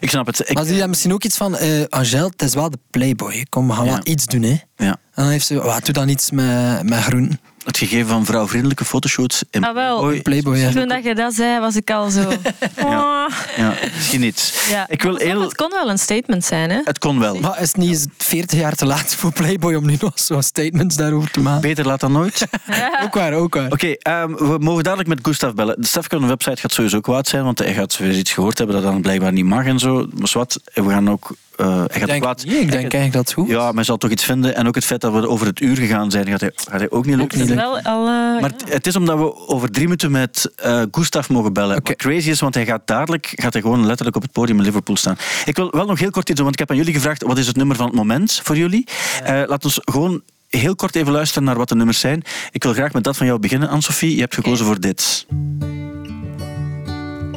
[0.00, 0.40] Ik snap het.
[0.48, 2.78] Ik, maar zie je daar misschien ook iets van, eh Angel, het is wel de
[2.90, 3.90] playboy, kom, we gaan Ja.
[3.90, 4.56] wel iets doen, hè.
[4.76, 4.86] ja.
[5.14, 7.40] En dan heeft ze, wat, doe dan iets met, met groenten.
[7.64, 9.98] Het gegeven van vrouwvriendelijke fotoshoots in Ah, wel.
[10.00, 10.70] Playboy- Playboy, ja.
[10.70, 12.20] Toen dat je dat zei, was ik al zo...
[12.84, 13.26] Oh.
[13.56, 14.66] Ja, misschien niet.
[14.70, 14.86] Ja.
[14.88, 15.40] Ik wil heel...
[15.40, 16.80] Het kon wel een statement zijn, hè?
[16.84, 17.34] Het kon wel.
[17.40, 20.96] Maar is het niet 40 jaar te laat voor Playboy om nu nog zo'n statements
[20.96, 21.60] daarover te maken?
[21.60, 22.46] Beter laat dan nooit.
[23.04, 23.72] Ook waar, ook waar.
[23.72, 25.76] Oké, ehm, we mogen dadelijk met Gustav bellen.
[25.80, 28.84] De de website gaat sowieso kwaad zijn, want hij gaat weer iets gehoord hebben dat
[28.84, 30.06] dan blijkbaar niet mag en zo.
[30.18, 31.34] Maar wat, we gaan ook...
[31.56, 32.44] eh, hij Ik gaat denk, kwaad...
[32.44, 33.54] nee, ik denk eigenlijk dat het goed is.
[33.54, 34.54] Ja, maar hij zal toch iets vinden.
[34.56, 36.90] En ook het feit dat we over het uur gegaan zijn, gaat hij, gaat hij
[36.90, 37.49] ook niet lukken.
[37.56, 38.06] Wel al...
[38.06, 41.80] eh, Maar het, het is omdat we over drie minuten met eh Gustav mogen bellen.
[41.82, 44.64] Wat crazy is, want hij gaat dadelijk gaat hij gewoon letterlijk op het podium in
[44.64, 45.16] Liverpool staan.
[45.44, 47.38] Ik wil wel nog heel kort iets doen, want ik heb aan jullie gevraagd wat
[47.38, 48.86] is het nummer van het moment voor jullie.
[49.24, 52.22] Eh laat ons gewoon heel kort even luisteren naar wat de nummers zijn.
[52.50, 54.14] Ik wil graag met dat van jou beginnen, Anne-Sophie.
[54.14, 55.26] Je hebt gekozen voor dit.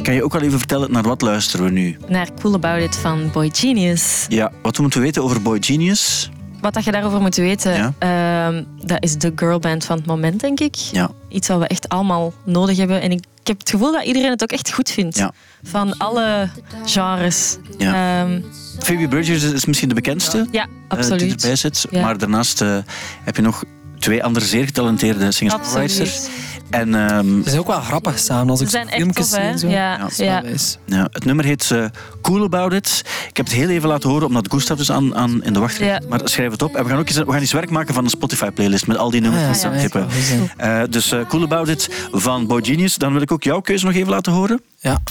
[0.02, 1.98] Kan je ook al even vertellen naar wat luisteren we nu?
[2.08, 4.26] Naar Cool About It van Boy Genius.
[4.30, 6.30] Ja, wat we moeten weten over Boy Genius.
[6.64, 7.94] Wat dat je daarover moet weten, Ja.
[8.00, 10.76] ehm, dat is de girlband van het moment, denk ik.
[10.76, 11.12] Ja.
[11.30, 13.02] Iets wat we echt allemaal nodig hebben.
[13.02, 15.18] En ik, ik heb het gevoel dat iedereen het ook echt goed vindt.
[15.18, 15.32] Ja.
[15.64, 16.50] Van alle
[16.86, 17.58] genres.
[17.78, 18.22] Ja.
[18.24, 18.42] Ehm,
[18.80, 20.48] Phoebe Bridgers is misschien de bekendste.
[20.52, 21.42] ja, eh, die absoluut.
[21.42, 21.86] erbij zit.
[21.92, 22.78] Maar daarnaast eh,
[23.24, 23.64] heb je nog
[24.00, 26.28] twee andere zeer getalenteerde singer-songwriters.
[26.74, 29.40] En ehm, Het is ook wel grappig samen als ik zo zijn echt filmpjes tof,
[29.40, 29.68] zie zo.
[29.68, 30.44] Ja, ja.
[30.86, 31.86] ja, het nummer heet eh,
[32.22, 33.02] Cool About It.
[33.30, 35.78] Ik heb het heel even laten horen, omdat Gustav dus aan, aan in de wacht
[35.78, 36.02] Ja.
[36.10, 36.76] Maar schrijf het op.
[36.76, 39.10] En we gaan ook eens, we gaan eens werk maken van een Spotify-playlist met al
[39.10, 40.82] die nummers Ah, ja.
[40.82, 42.96] Eh, dus eh, Cool About It van Boy Genius.
[42.96, 44.62] Dan wil ik ook jouw keuze nog even laten horen.
[44.80, 45.02] Ja.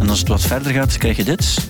[0.00, 1.67] En als het wat verder gaat, krijg je dit.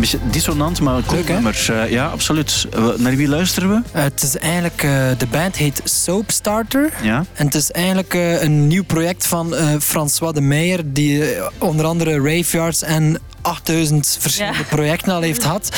[0.00, 1.24] Een beetje dissonant, maar cool.
[1.68, 2.66] Eh, ja, absoluut.
[2.74, 3.80] Eh, Naar wie luisteren we?
[3.92, 6.92] Eh, het is eigenlijk, eh, de band heet Soapstarter.
[7.02, 7.24] Ja.
[7.34, 11.22] En het is eigenlijk een nieuw project van eh, François de Meijer, die
[11.58, 14.64] onder andere Raveyards en 8000 verschillende Ja.
[14.64, 15.68] projecten al heeft gehad.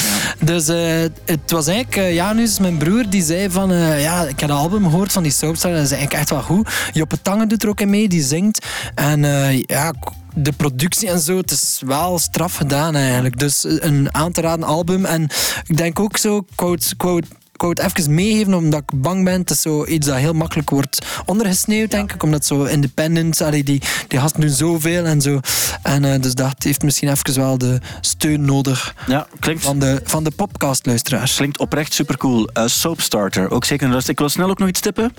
[0.41, 0.77] Dus eh,
[1.25, 4.57] het was eigenlijk, eh, Janus, mijn broer, die zei van, eh, ja, ik heb een
[4.57, 6.69] album gehoord van die Soapstarter, dat is eigenlijk echt wel goed.
[6.93, 8.67] Joppe Tangen doet er ook in mee, die zingt.
[8.95, 9.93] En eh, ja,
[10.35, 13.39] de productie en zo, het is wel straf gedaan eigenlijk.
[13.39, 15.05] Dus een aan te raden album.
[15.05, 15.23] En
[15.67, 19.25] ik denk ook zo, ik wou het- ik wou het- even meegeven, omdat ik bang
[19.25, 19.41] ben.
[19.41, 22.23] Het is zo iets dat heel makkelijk wordt ondergesneeuwd, denk ik.
[22.23, 25.41] Omdat zo independent, allee, die, die gasten doen zoveel en zo.
[25.83, 30.01] En eh, dus dat heeft misschien even wel de steun nodig Ja, klinkt, van de,
[30.05, 31.37] van de podcast-luisteraars.
[31.37, 32.49] klinkt oprecht supercool.
[32.59, 34.09] Uh, Soapstarter, ook zeker een rust.
[34.09, 35.13] Ik wil snel ook nog iets tippen.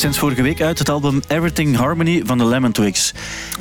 [0.00, 3.12] Sinds vorige week uit het album Everything Harmony van de Lemon Twigs.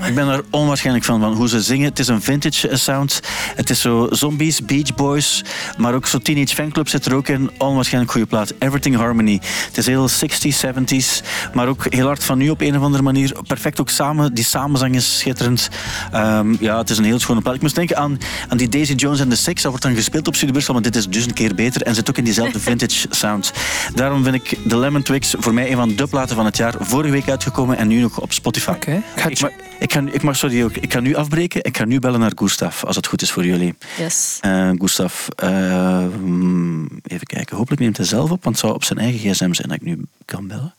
[0.06, 1.90] Ik ben er onwaarschijnlijk van, van hoe ze zingen.
[1.90, 3.20] Het is een vintage sound.
[3.56, 5.44] Het is zo zombies, Beach Boys,
[5.78, 7.52] maar ook zo Teenage Fanclub zit er ook in.
[7.58, 8.54] Onwaarschijnlijk goede plaat.
[8.60, 9.42] Everything Harmony.
[9.66, 13.04] Het is heel 60s, 70s, maar ook heel hard van nu op een of andere
[13.04, 13.36] manier.
[13.48, 14.34] Perfect ook samen.
[14.34, 15.70] Die samenzang is schitterend.
[16.12, 17.56] Ehm, ja, het is een heel schone plaat.
[17.56, 18.18] Ik moest denken aan,
[18.48, 19.62] aan die Daisy Jones en the Six.
[19.62, 22.10] Dat wordt dan gespeeld op Studio maar dit is dus een keer beter en zit
[22.10, 23.52] ook in diezelfde vintage sound.
[23.96, 26.74] Daarom vind ik de Lemon Twigs voor mij een van de platen van het jaar.
[26.80, 28.72] Vorige week uitgekomen en nu nog op Spotify.
[28.72, 29.04] Oké.
[29.28, 30.76] Ik, mag, ik, ga, ik mag sorry ook.
[30.76, 31.64] Ik ga nu afbreken.
[31.64, 33.76] Ik ga nu bellen naar Gustav, als het goed is voor jullie.
[33.98, 34.38] Yes.
[34.42, 37.58] Eh Gustav, eh, mm, even kijken.
[37.58, 39.82] Hopelijk neemt hij zelf op, want het zou op zijn eigen gsm zijn dat ik
[39.82, 40.74] nu kan bellen.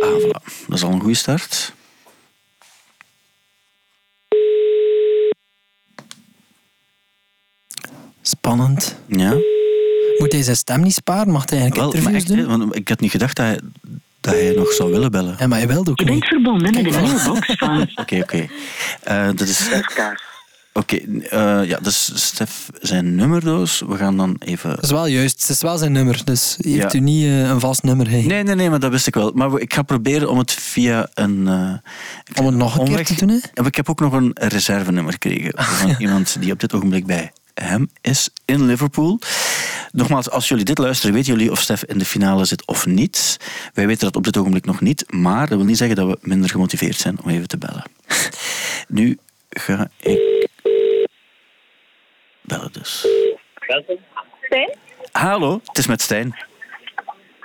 [0.00, 0.66] Ah, voilà.
[0.66, 1.72] Dat is al een goede start.
[8.22, 8.96] Spannend.
[9.06, 9.57] Ja.
[10.18, 11.32] Moet hij zijn stem niet sparen?
[11.32, 12.58] Mag hij eigenlijk Wel, interviews echt, doen?
[12.58, 13.60] want ik had niet gedacht dat hij,
[14.20, 15.36] dat hij nog zou willen bellen.
[15.38, 18.46] Ja, maar hij wilde ook Je bent verbonden met een mailbox van Oké, oké.
[19.02, 19.68] Eh, dat is...
[20.72, 23.82] Oké, eh, ja, is Stef zijn nummerdoos.
[23.86, 24.70] We gaan dan even...
[24.70, 25.40] Dat is wel juist.
[25.40, 26.24] Het is wel zijn nummer.
[26.24, 26.98] Dus heeft Ja.
[26.98, 28.10] u niet eh, een vast nummer.
[28.10, 28.22] Hey.
[28.22, 29.32] Nee, nee, nee, maar dat wist ik wel.
[29.34, 31.48] Maar we- ik ga proberen om het via een...
[31.48, 33.64] eh, Om het nog een keer te doen, hè?
[33.66, 37.90] Ik heb ook nog een reservenummer gekregen van iemand die op dit ogenblik bij hem
[38.00, 39.18] is in Liverpool.
[39.92, 43.36] Nogmaals, als jullie dit luisteren, weten jullie of Stef in de finale zit of niet.
[43.74, 46.18] Wij weten dat op dit ogenblik nog niet, maar dat wil niet zeggen dat we
[46.20, 47.84] minder gemotiveerd zijn om even te bellen.
[48.88, 49.18] Nu
[49.50, 50.48] ga ik
[52.42, 53.06] bellen dus.
[54.42, 54.76] Stijn?
[55.12, 56.36] Hallo, het is met Stijn.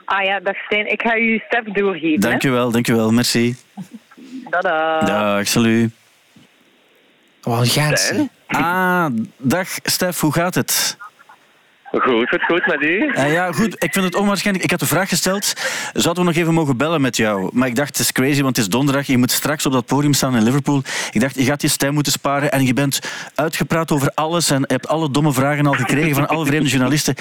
[0.05, 0.91] Ah ja, dag Stijn.
[0.91, 2.09] Ik ga u Stef doorgeven.
[2.09, 2.17] hè.
[2.17, 3.55] Dankjewel, dankjewel, merci.
[4.49, 4.99] Tada.
[4.99, 5.91] Dag, salut.
[7.41, 8.11] Een gaans.
[8.47, 9.05] Ah,
[9.37, 10.97] dag Stef, hoe gaat het?
[12.01, 13.11] Goed, goed, goed met u?
[13.13, 13.83] Eh, ja, goed.
[13.83, 14.65] Ik vind het onwaarschijnlijk.
[14.65, 15.53] Ik had de vraag gesteld,
[15.93, 17.49] zouden we nog even mogen bellen met jou?
[17.53, 19.07] Maar ik dacht, het is crazy, want het is donderdag.
[19.07, 20.81] Je moet straks op dat podium staan in Liverpool.
[21.11, 22.99] Ik dacht, je gaat je stem moeten sparen en je bent
[23.35, 27.15] uitgepraat over alles en hebt alle domme vragen al gekregen van alle vreemde journalisten.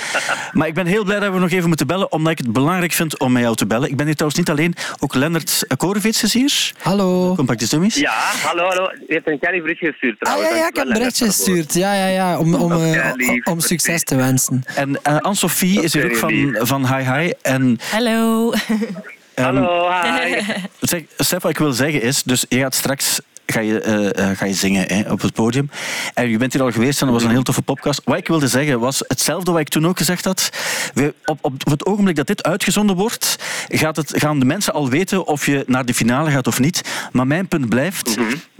[0.52, 2.92] Maar ik ben heel blij dat we nog even moeten bellen, omdat ik het belangrijk
[2.92, 3.90] vind om met jou te bellen.
[3.90, 6.72] Ik ben hier trouwens niet alleen, ook Lennart Korevits is hier.
[6.82, 7.34] Hallo.
[7.34, 7.94] Compact Dummies.
[7.94, 8.90] Ja, hallo, hallo.
[9.06, 10.50] Je hebt een klein berichtje gestuurd Ah trouwens.
[10.50, 11.74] ja, ja, ik heb een berichtje gestuurd.
[11.74, 12.38] Ja, ja, ja.
[12.38, 14.61] Om, om, eh, lief, om succes te wensen.
[14.74, 17.32] En eh Anne-Sophie is hier ook van, van Hi Hi.
[17.42, 18.52] En, Hallo.
[19.34, 20.42] Hallo, hi.
[20.80, 24.36] Zeg, Stef, wat ik wil zeggen is, dus je gaat straks ga je, eh, eh,
[24.36, 25.70] ga je zingen hè, op het podium.
[26.14, 28.00] En je bent hier al geweest en dat was een heel toffe podcast.
[28.04, 30.50] Wat ik wilde zeggen was hetzelfde wat ik toen ook gezegd had.
[30.94, 33.36] We, op, op het ogenblik dat dit uitgezonden wordt,
[33.68, 36.82] gaat het, gaan de mensen al weten of je naar de finale gaat of niet.
[37.12, 38.16] Maar mijn punt blijft,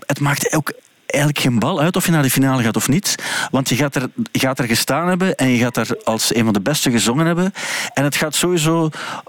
[0.06, 0.72] het maakt ook
[1.12, 3.14] eigenlijk geen bal uit of je naar de finale gaat of niet.
[3.50, 6.52] Want je gaat er, gaat er gestaan hebben en je gaat er als een van
[6.52, 7.52] de beste gezongen hebben.
[7.94, 8.88] En het gaat sowieso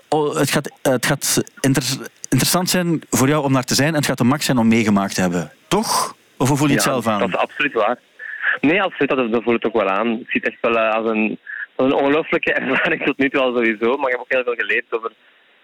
[0.10, 1.98] oh, het gaat, het gaat inter-
[2.30, 4.68] interessant zijn voor jou om naar te zijn en het gaat een max zijn om
[4.68, 5.52] meegemaakt te hebben.
[5.68, 6.16] Toch?
[6.38, 7.20] Of hoe voel je het zelf aan?
[7.20, 7.98] Dat is absoluut waar.
[8.62, 10.08] Nee, absoluut, dat, dat voel ik ook wel aan.
[10.08, 11.40] Ik zie het echt wel eh, als een,
[11.76, 13.98] als een ongelooflijke ervaring tot nu toe al sowieso.
[13.98, 15.12] Maar ik heb ook heel veel geleerd over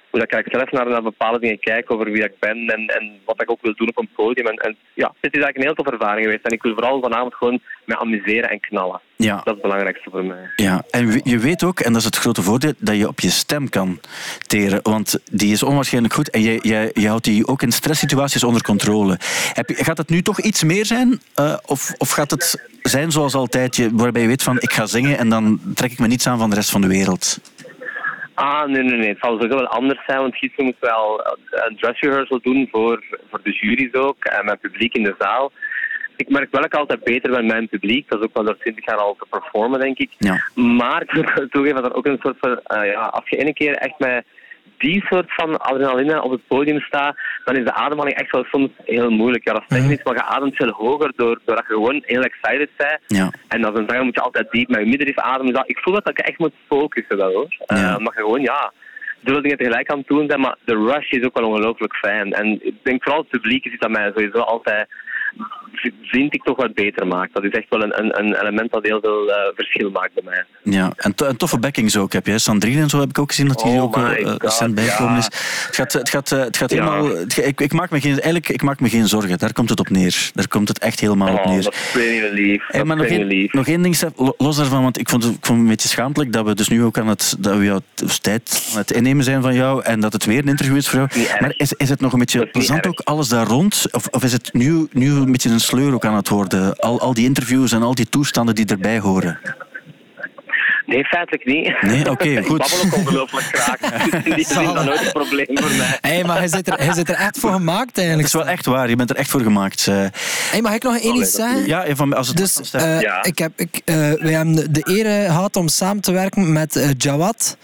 [0.10, 3.12] hoe dat ik zelf naar, naar bepaalde dingen kijk over wie ik ben en, en
[3.26, 4.48] wat ik ook wil doen op een podium.
[4.48, 6.46] En, en ja, het is eigenlijk een heel toffe ervaring geweest.
[6.46, 9.02] En ik wil vooral vanavond gewoon me amuseren en knallen.
[9.16, 9.36] Ja.
[9.36, 10.52] Dat is het belangrijkste voor mij.
[10.56, 13.30] Ja, en je weet ook, en dat is het grote voordeel, dat je op je
[13.30, 14.00] stem kan
[14.48, 14.80] teren.
[14.84, 18.62] Want die is onwaarschijnlijk goed en je, je, je houdt die ook in stresssituaties onder
[18.62, 19.18] controle.
[19.54, 21.20] Heb je, gaat het nu toch iets meer zijn?
[21.34, 24.86] eh, of, of gaat het zijn zoals altijd, je, waarbij je weet van ik ga
[24.86, 27.40] zingen en dan trek ik me niets aan van de rest van de wereld?
[28.40, 29.10] Ah, nee, nee, nee.
[29.10, 32.68] Het zal sowieso wel anders zijn, want gisteren moesten we al een dress rehearsal doen
[32.72, 35.52] voor, voor de jury's ook en met publiek in de zaal.
[36.16, 38.10] Ik merk wel dat ik altijd beter ben met mijn publiek.
[38.10, 40.12] Dat is ook wel door 20 jaar al te performen, denk ik.
[40.18, 40.46] Ja.
[40.56, 42.60] Maar ik moet wel toegeven dat er ook een soort van...
[42.64, 44.26] eh, ja, als je ene keer echt met
[44.80, 47.16] die soort van adrenaline op het podium staat,
[47.46, 49.48] dan is de ademhaling echt wel soms heel moeilijk.
[49.48, 52.70] Ja, dat is technisch, maar je ademt veel hoger door, doordat je gewoon heel excited
[52.78, 53.00] bent.
[53.08, 53.32] Ja.
[53.48, 55.46] En als een zanger moet je altijd diep met je middenrif ademen.
[55.46, 57.56] Dus dat- ik voel dat ik echt moet focussen wel hoor.
[57.66, 57.76] Ja.
[57.76, 58.72] Eh, maar je gewoon, ja,
[59.24, 62.34] veel dingen tegelijk aan het doen zijn, maar de rush is ook wel ongelooflijk fijn.
[62.34, 64.88] En ik denk vooral het publiek is iets dat mij sowieso altijd,
[66.02, 67.34] vind ik toch wat beter maakt.
[67.34, 70.24] Dat is echt wel een, een, een element dat heel veel eh, verschil maakt bij
[70.26, 70.44] mij.
[70.64, 72.40] Ja, en, to- en toffe backings ook heb je.
[72.40, 75.18] Sandrine en zo heb ik ook gezien dat die Oh ook God, recent bijgekomen ja.
[75.20, 75.26] is.
[75.26, 76.78] Het gaat, het gaat, het gaat Ja.
[76.78, 77.16] helemaal...
[77.18, 79.38] het ik, ik, maak me geen, eigenlijk, ik maak me geen zorgen.
[79.38, 80.30] Daar komt het op neer.
[80.34, 81.64] Daar komt het echt helemaal op Oh, neer.
[81.64, 82.64] dat is lief.
[82.68, 83.54] Hey, maar nog lief.
[83.54, 85.72] nog één ding, Stef, lo- los daarvan, want ik vond, het, ik vond het een
[85.74, 88.78] beetje schaamtelijk dat we dus nu ook aan het, dat we jou t- tijd aan
[88.78, 91.10] het innemen zijn van jou en dat het weer een interview is voor jou.
[91.16, 91.40] Niet.
[91.40, 93.86] Maar is, is het nog een beetje plezant ook, alles daar rond?
[93.92, 96.76] Of, of is het nu, nu een beetje een sleur ook aan het worden?
[96.80, 99.40] Al, al die interviews en al die toestanden die erbij horen.
[100.86, 101.82] Nee, feitelijk niet.
[101.82, 102.10] Nee?
[102.12, 102.58] Oké, ik goed.
[102.58, 103.94] babbel ook ongelooflijk graag.
[104.26, 105.98] In die zin is nooit een probleem voor mij.
[106.02, 108.28] Hey, maar hij zit, er, hij zit er echt voor gemaakt Het eigenlijk.
[108.28, 109.88] is wel echt waar, je bent er echt voor gemaakt.
[109.88, 110.06] eh.
[110.52, 111.66] Hey, mag ik nog één iets zeggen?
[111.68, 113.24] Ja, van, als het Dus eh, Ja.
[113.24, 116.94] ik heb, ik, eh, wij hebben de- de eer gehad om samen te werken met
[116.98, 117.58] Jawad.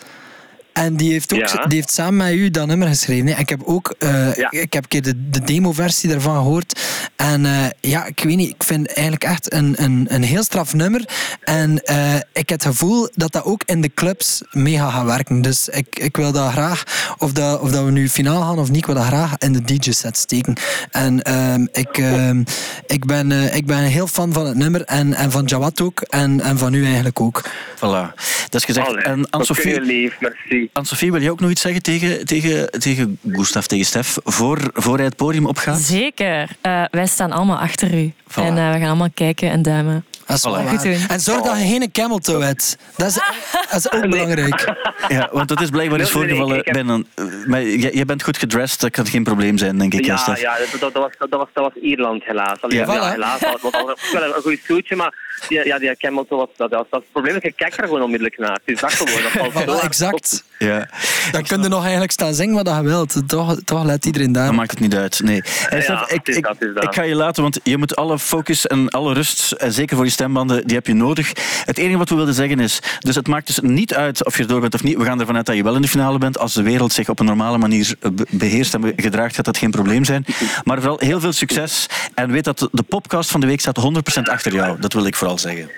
[0.76, 1.66] En die heeft, ook, Ja.
[1.66, 3.28] die heeft samen met u dat nummer geschreven.
[3.28, 3.40] hè.
[3.40, 4.52] Ik heb ook eh, Ja.
[4.52, 6.80] ik heb een keer de, de demo-versie daarvan gehoord.
[7.16, 10.44] En eh, ja, ik weet niet, ik vind het eigenlijk echt een, een, een heel
[10.44, 11.06] straf nummer.
[11.44, 15.06] En eh, ik heb het gevoel dat dat ook in de clubs mee gaat gaan
[15.06, 15.42] werken.
[15.42, 16.84] Dus ik, ik wil dat graag,
[17.18, 19.54] of dat, of dat we nu finaal gaan of niet, ik wil dat graag in
[19.54, 20.54] de DJ-set steken.
[20.92, 22.44] En ehm, ik, ehm,
[22.88, 26.02] ik, ben, eh, ik ben heel fan van het nummer en, en van Jawad ook.
[26.02, 27.44] En, en van u eigenlijk ook.
[27.76, 28.14] Voilà,
[28.56, 28.88] dat is gezegd.
[28.88, 30.70] Allee, en Anne-Sophie, lief, merci.
[30.74, 34.96] Anne-Sophie, wil je ook nog iets zeggen tegen, tegen, tegen Gustav, tegen Stef, voor, voor
[34.96, 35.80] hij het podium opgaat?
[35.80, 36.50] Zeker.
[36.62, 38.12] Eh, wij staan allemaal achter u.
[38.32, 38.34] Voilà.
[38.36, 40.06] En eh, we gaan allemaal kijken en duimen.
[40.26, 40.64] Dat is wel Voilà.
[40.64, 40.68] waar.
[40.68, 40.98] Goed doen.
[41.08, 42.78] En zorg dat je geen camel toe hebt.
[42.98, 43.14] Dat is,
[43.72, 44.64] dat is ook belangrijk.
[45.08, 46.98] Ja, want dat is blijkbaar eens Nee, nee, nee, voorgevallen.
[47.06, 47.64] ik heb- eh, maar
[47.94, 50.06] jij bent goed gedressed, dat kan geen probleem zijn, denk ik.
[50.06, 50.42] Ja, Stef?
[50.42, 52.62] ja dat, dat, was, dat, was, dat was Ierland helaas.
[52.62, 52.94] Allee, Ja.
[52.94, 53.12] ja, Voilà.
[53.12, 53.40] helaas.
[53.40, 53.72] Dat was,
[54.12, 55.14] wel een goed stoeltje, maar
[55.48, 57.00] die, ja, die Camel Toe was, dat, dat was dat.
[57.02, 58.45] Het probleem is, je kijkt er gewoon onmiddellijk naar.
[58.52, 59.54] Het is dat gewoon.
[59.54, 60.44] Dat hard exact.
[60.60, 60.90] Ja,
[61.32, 63.22] Dan kun je nog eigenlijk staan zingen wat je wilt.
[63.28, 64.46] Toch, toch let iedereen daar.
[64.46, 65.22] dan maakt het niet uit.
[65.24, 65.42] Nee.
[65.46, 66.84] Stef, ik, is ik, dat, dat.
[66.84, 70.06] ik ga je laten, want je moet alle focus en alle rust, en zeker voor
[70.06, 71.32] je stembanden, die heb je nodig.
[71.66, 74.42] Het enige wat we wilden zeggen is, dus het maakt dus niet uit of je
[74.42, 74.98] erdoor bent of niet.
[74.98, 76.38] We gaan ervan uit dat je wel in de finale bent.
[76.40, 79.58] Als de wereld zich op een normale manier eh, be- beheerst en gedraagt, gaat dat
[79.58, 80.26] geen probleem zijn.
[80.64, 81.86] Maar vooral heel veel succes.
[82.14, 83.80] En weet dat de podcast van de week staat
[84.20, 84.80] 100% achter jou.
[84.80, 85.70] Dat wil ik vooral zeggen.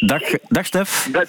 [0.00, 1.08] Dag, dag Stef.
[1.12, 1.24] Ja,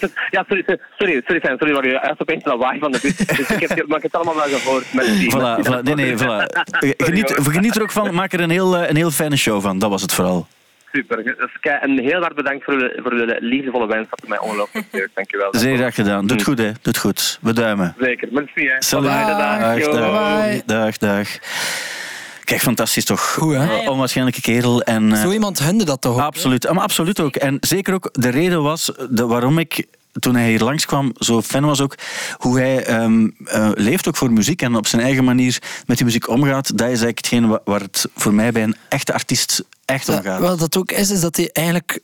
[0.48, 3.16] sorry, sorry, sorry, sorry, Sam, sorry, maar je echt opeens lawaai van de bus.
[3.16, 4.94] Dus ik heb, maar ik heb het allemaal wel gehoord.
[4.94, 5.32] Merci.
[5.32, 5.84] Voilà, voilà.
[5.84, 6.46] Nee, nee, voilà.
[7.08, 8.14] Geniet, geniet er ook van.
[8.14, 9.80] Maak er een heel, eh, een heel fijne show van.
[9.80, 10.48] Dat was het vooral.
[10.92, 11.36] Super.
[11.62, 14.08] En heel hard bedankt voor de, voor de liefdevolle wens.
[14.10, 15.10] Dat mij ongelooflijk sterk.
[15.14, 15.48] Dankjewel.
[15.52, 16.28] Zeer graag gedaan.
[16.28, 16.72] Doet goed, hè.
[16.82, 17.40] Doet goed.
[17.42, 17.96] We duimen.
[18.00, 18.28] Zeker.
[18.32, 18.76] Merci, hè.
[18.80, 19.10] Salut.
[19.10, 19.92] Bye, dag.
[19.92, 20.64] Dag.
[20.66, 21.28] Dag, dag.
[22.48, 23.34] Kijk, fantastisch toch?
[23.34, 23.90] Goed, hè?
[23.90, 24.82] Onwaarschijnlijke kerel.
[24.82, 26.20] En, eh, Zo iemand hunde dat toch ook?
[26.20, 26.68] absoluut.
[26.68, 27.36] Ah, Maar absoluut ook.
[27.36, 29.86] En zeker ook de reden was de, waarom ik
[30.20, 31.96] toen hij hier langskwam zo fan was ook
[32.38, 36.06] hoe hij ehm, eh, leeft ook voor muziek en op zijn eigen manier met die
[36.06, 36.68] muziek omgaat.
[36.68, 40.16] Dat is eigenlijk hetgeen wa- waar het voor mij bij een echte artiest echt om
[40.16, 40.40] Ja, gaat.
[40.40, 42.00] Wat dat ook is, is dat hij eigenlijk...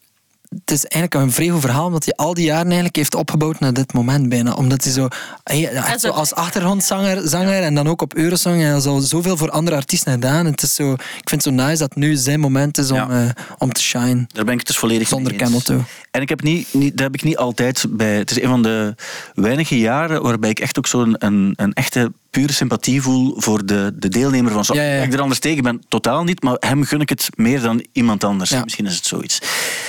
[0.59, 3.73] Het is eigenlijk een vreemd verhaal, omdat hij al die jaren eigenlijk heeft opgebouwd naar
[3.73, 4.53] dit moment bijna.
[4.53, 5.07] Omdat hij zo,
[5.43, 9.38] hij, echt zo als achtergrondzanger zanger, en dan ook op Eurosong, hij heeft al zoveel
[9.38, 10.45] voor andere artiesten gedaan.
[10.45, 13.09] Het is zo, ik vind het zo nice dat nu zijn moment is om, Ja.
[13.09, 14.25] eh, om te shine.
[14.27, 15.80] Daar ben ik het dus volledig Zonder camel toe.
[16.11, 18.17] En ik heb niet, niet, dat heb ik niet altijd bij.
[18.17, 18.95] Het is een van de
[19.34, 23.93] weinige jaren waarbij ik echt ook zo'n een, een echte pure sympathie voel voor de,
[23.95, 24.73] de deelnemer van zo.
[24.73, 25.01] Ja, ja, ja.
[25.01, 28.23] Ik er anders tegen ben, totaal niet, maar hem gun ik het meer dan iemand
[28.23, 28.49] anders.
[28.49, 28.64] Ja.
[28.64, 29.41] Misschien is het zoiets.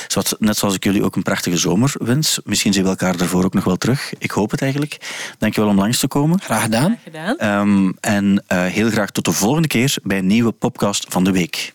[0.08, 2.40] Zoals, net zoals ik jullie ook een prachtige zomer wens.
[2.44, 4.12] Misschien zien we elkaar daarvoor ook nog wel terug.
[4.18, 4.96] Ik hoop het eigenlijk.
[5.38, 6.40] Dankjewel om langs te komen.
[6.40, 6.98] Graag gedaan.
[7.04, 7.36] Gedaan.
[7.36, 11.30] Ehm, en eh, heel graag tot de volgende keer bij een nieuwe podcast van de
[11.30, 11.74] week.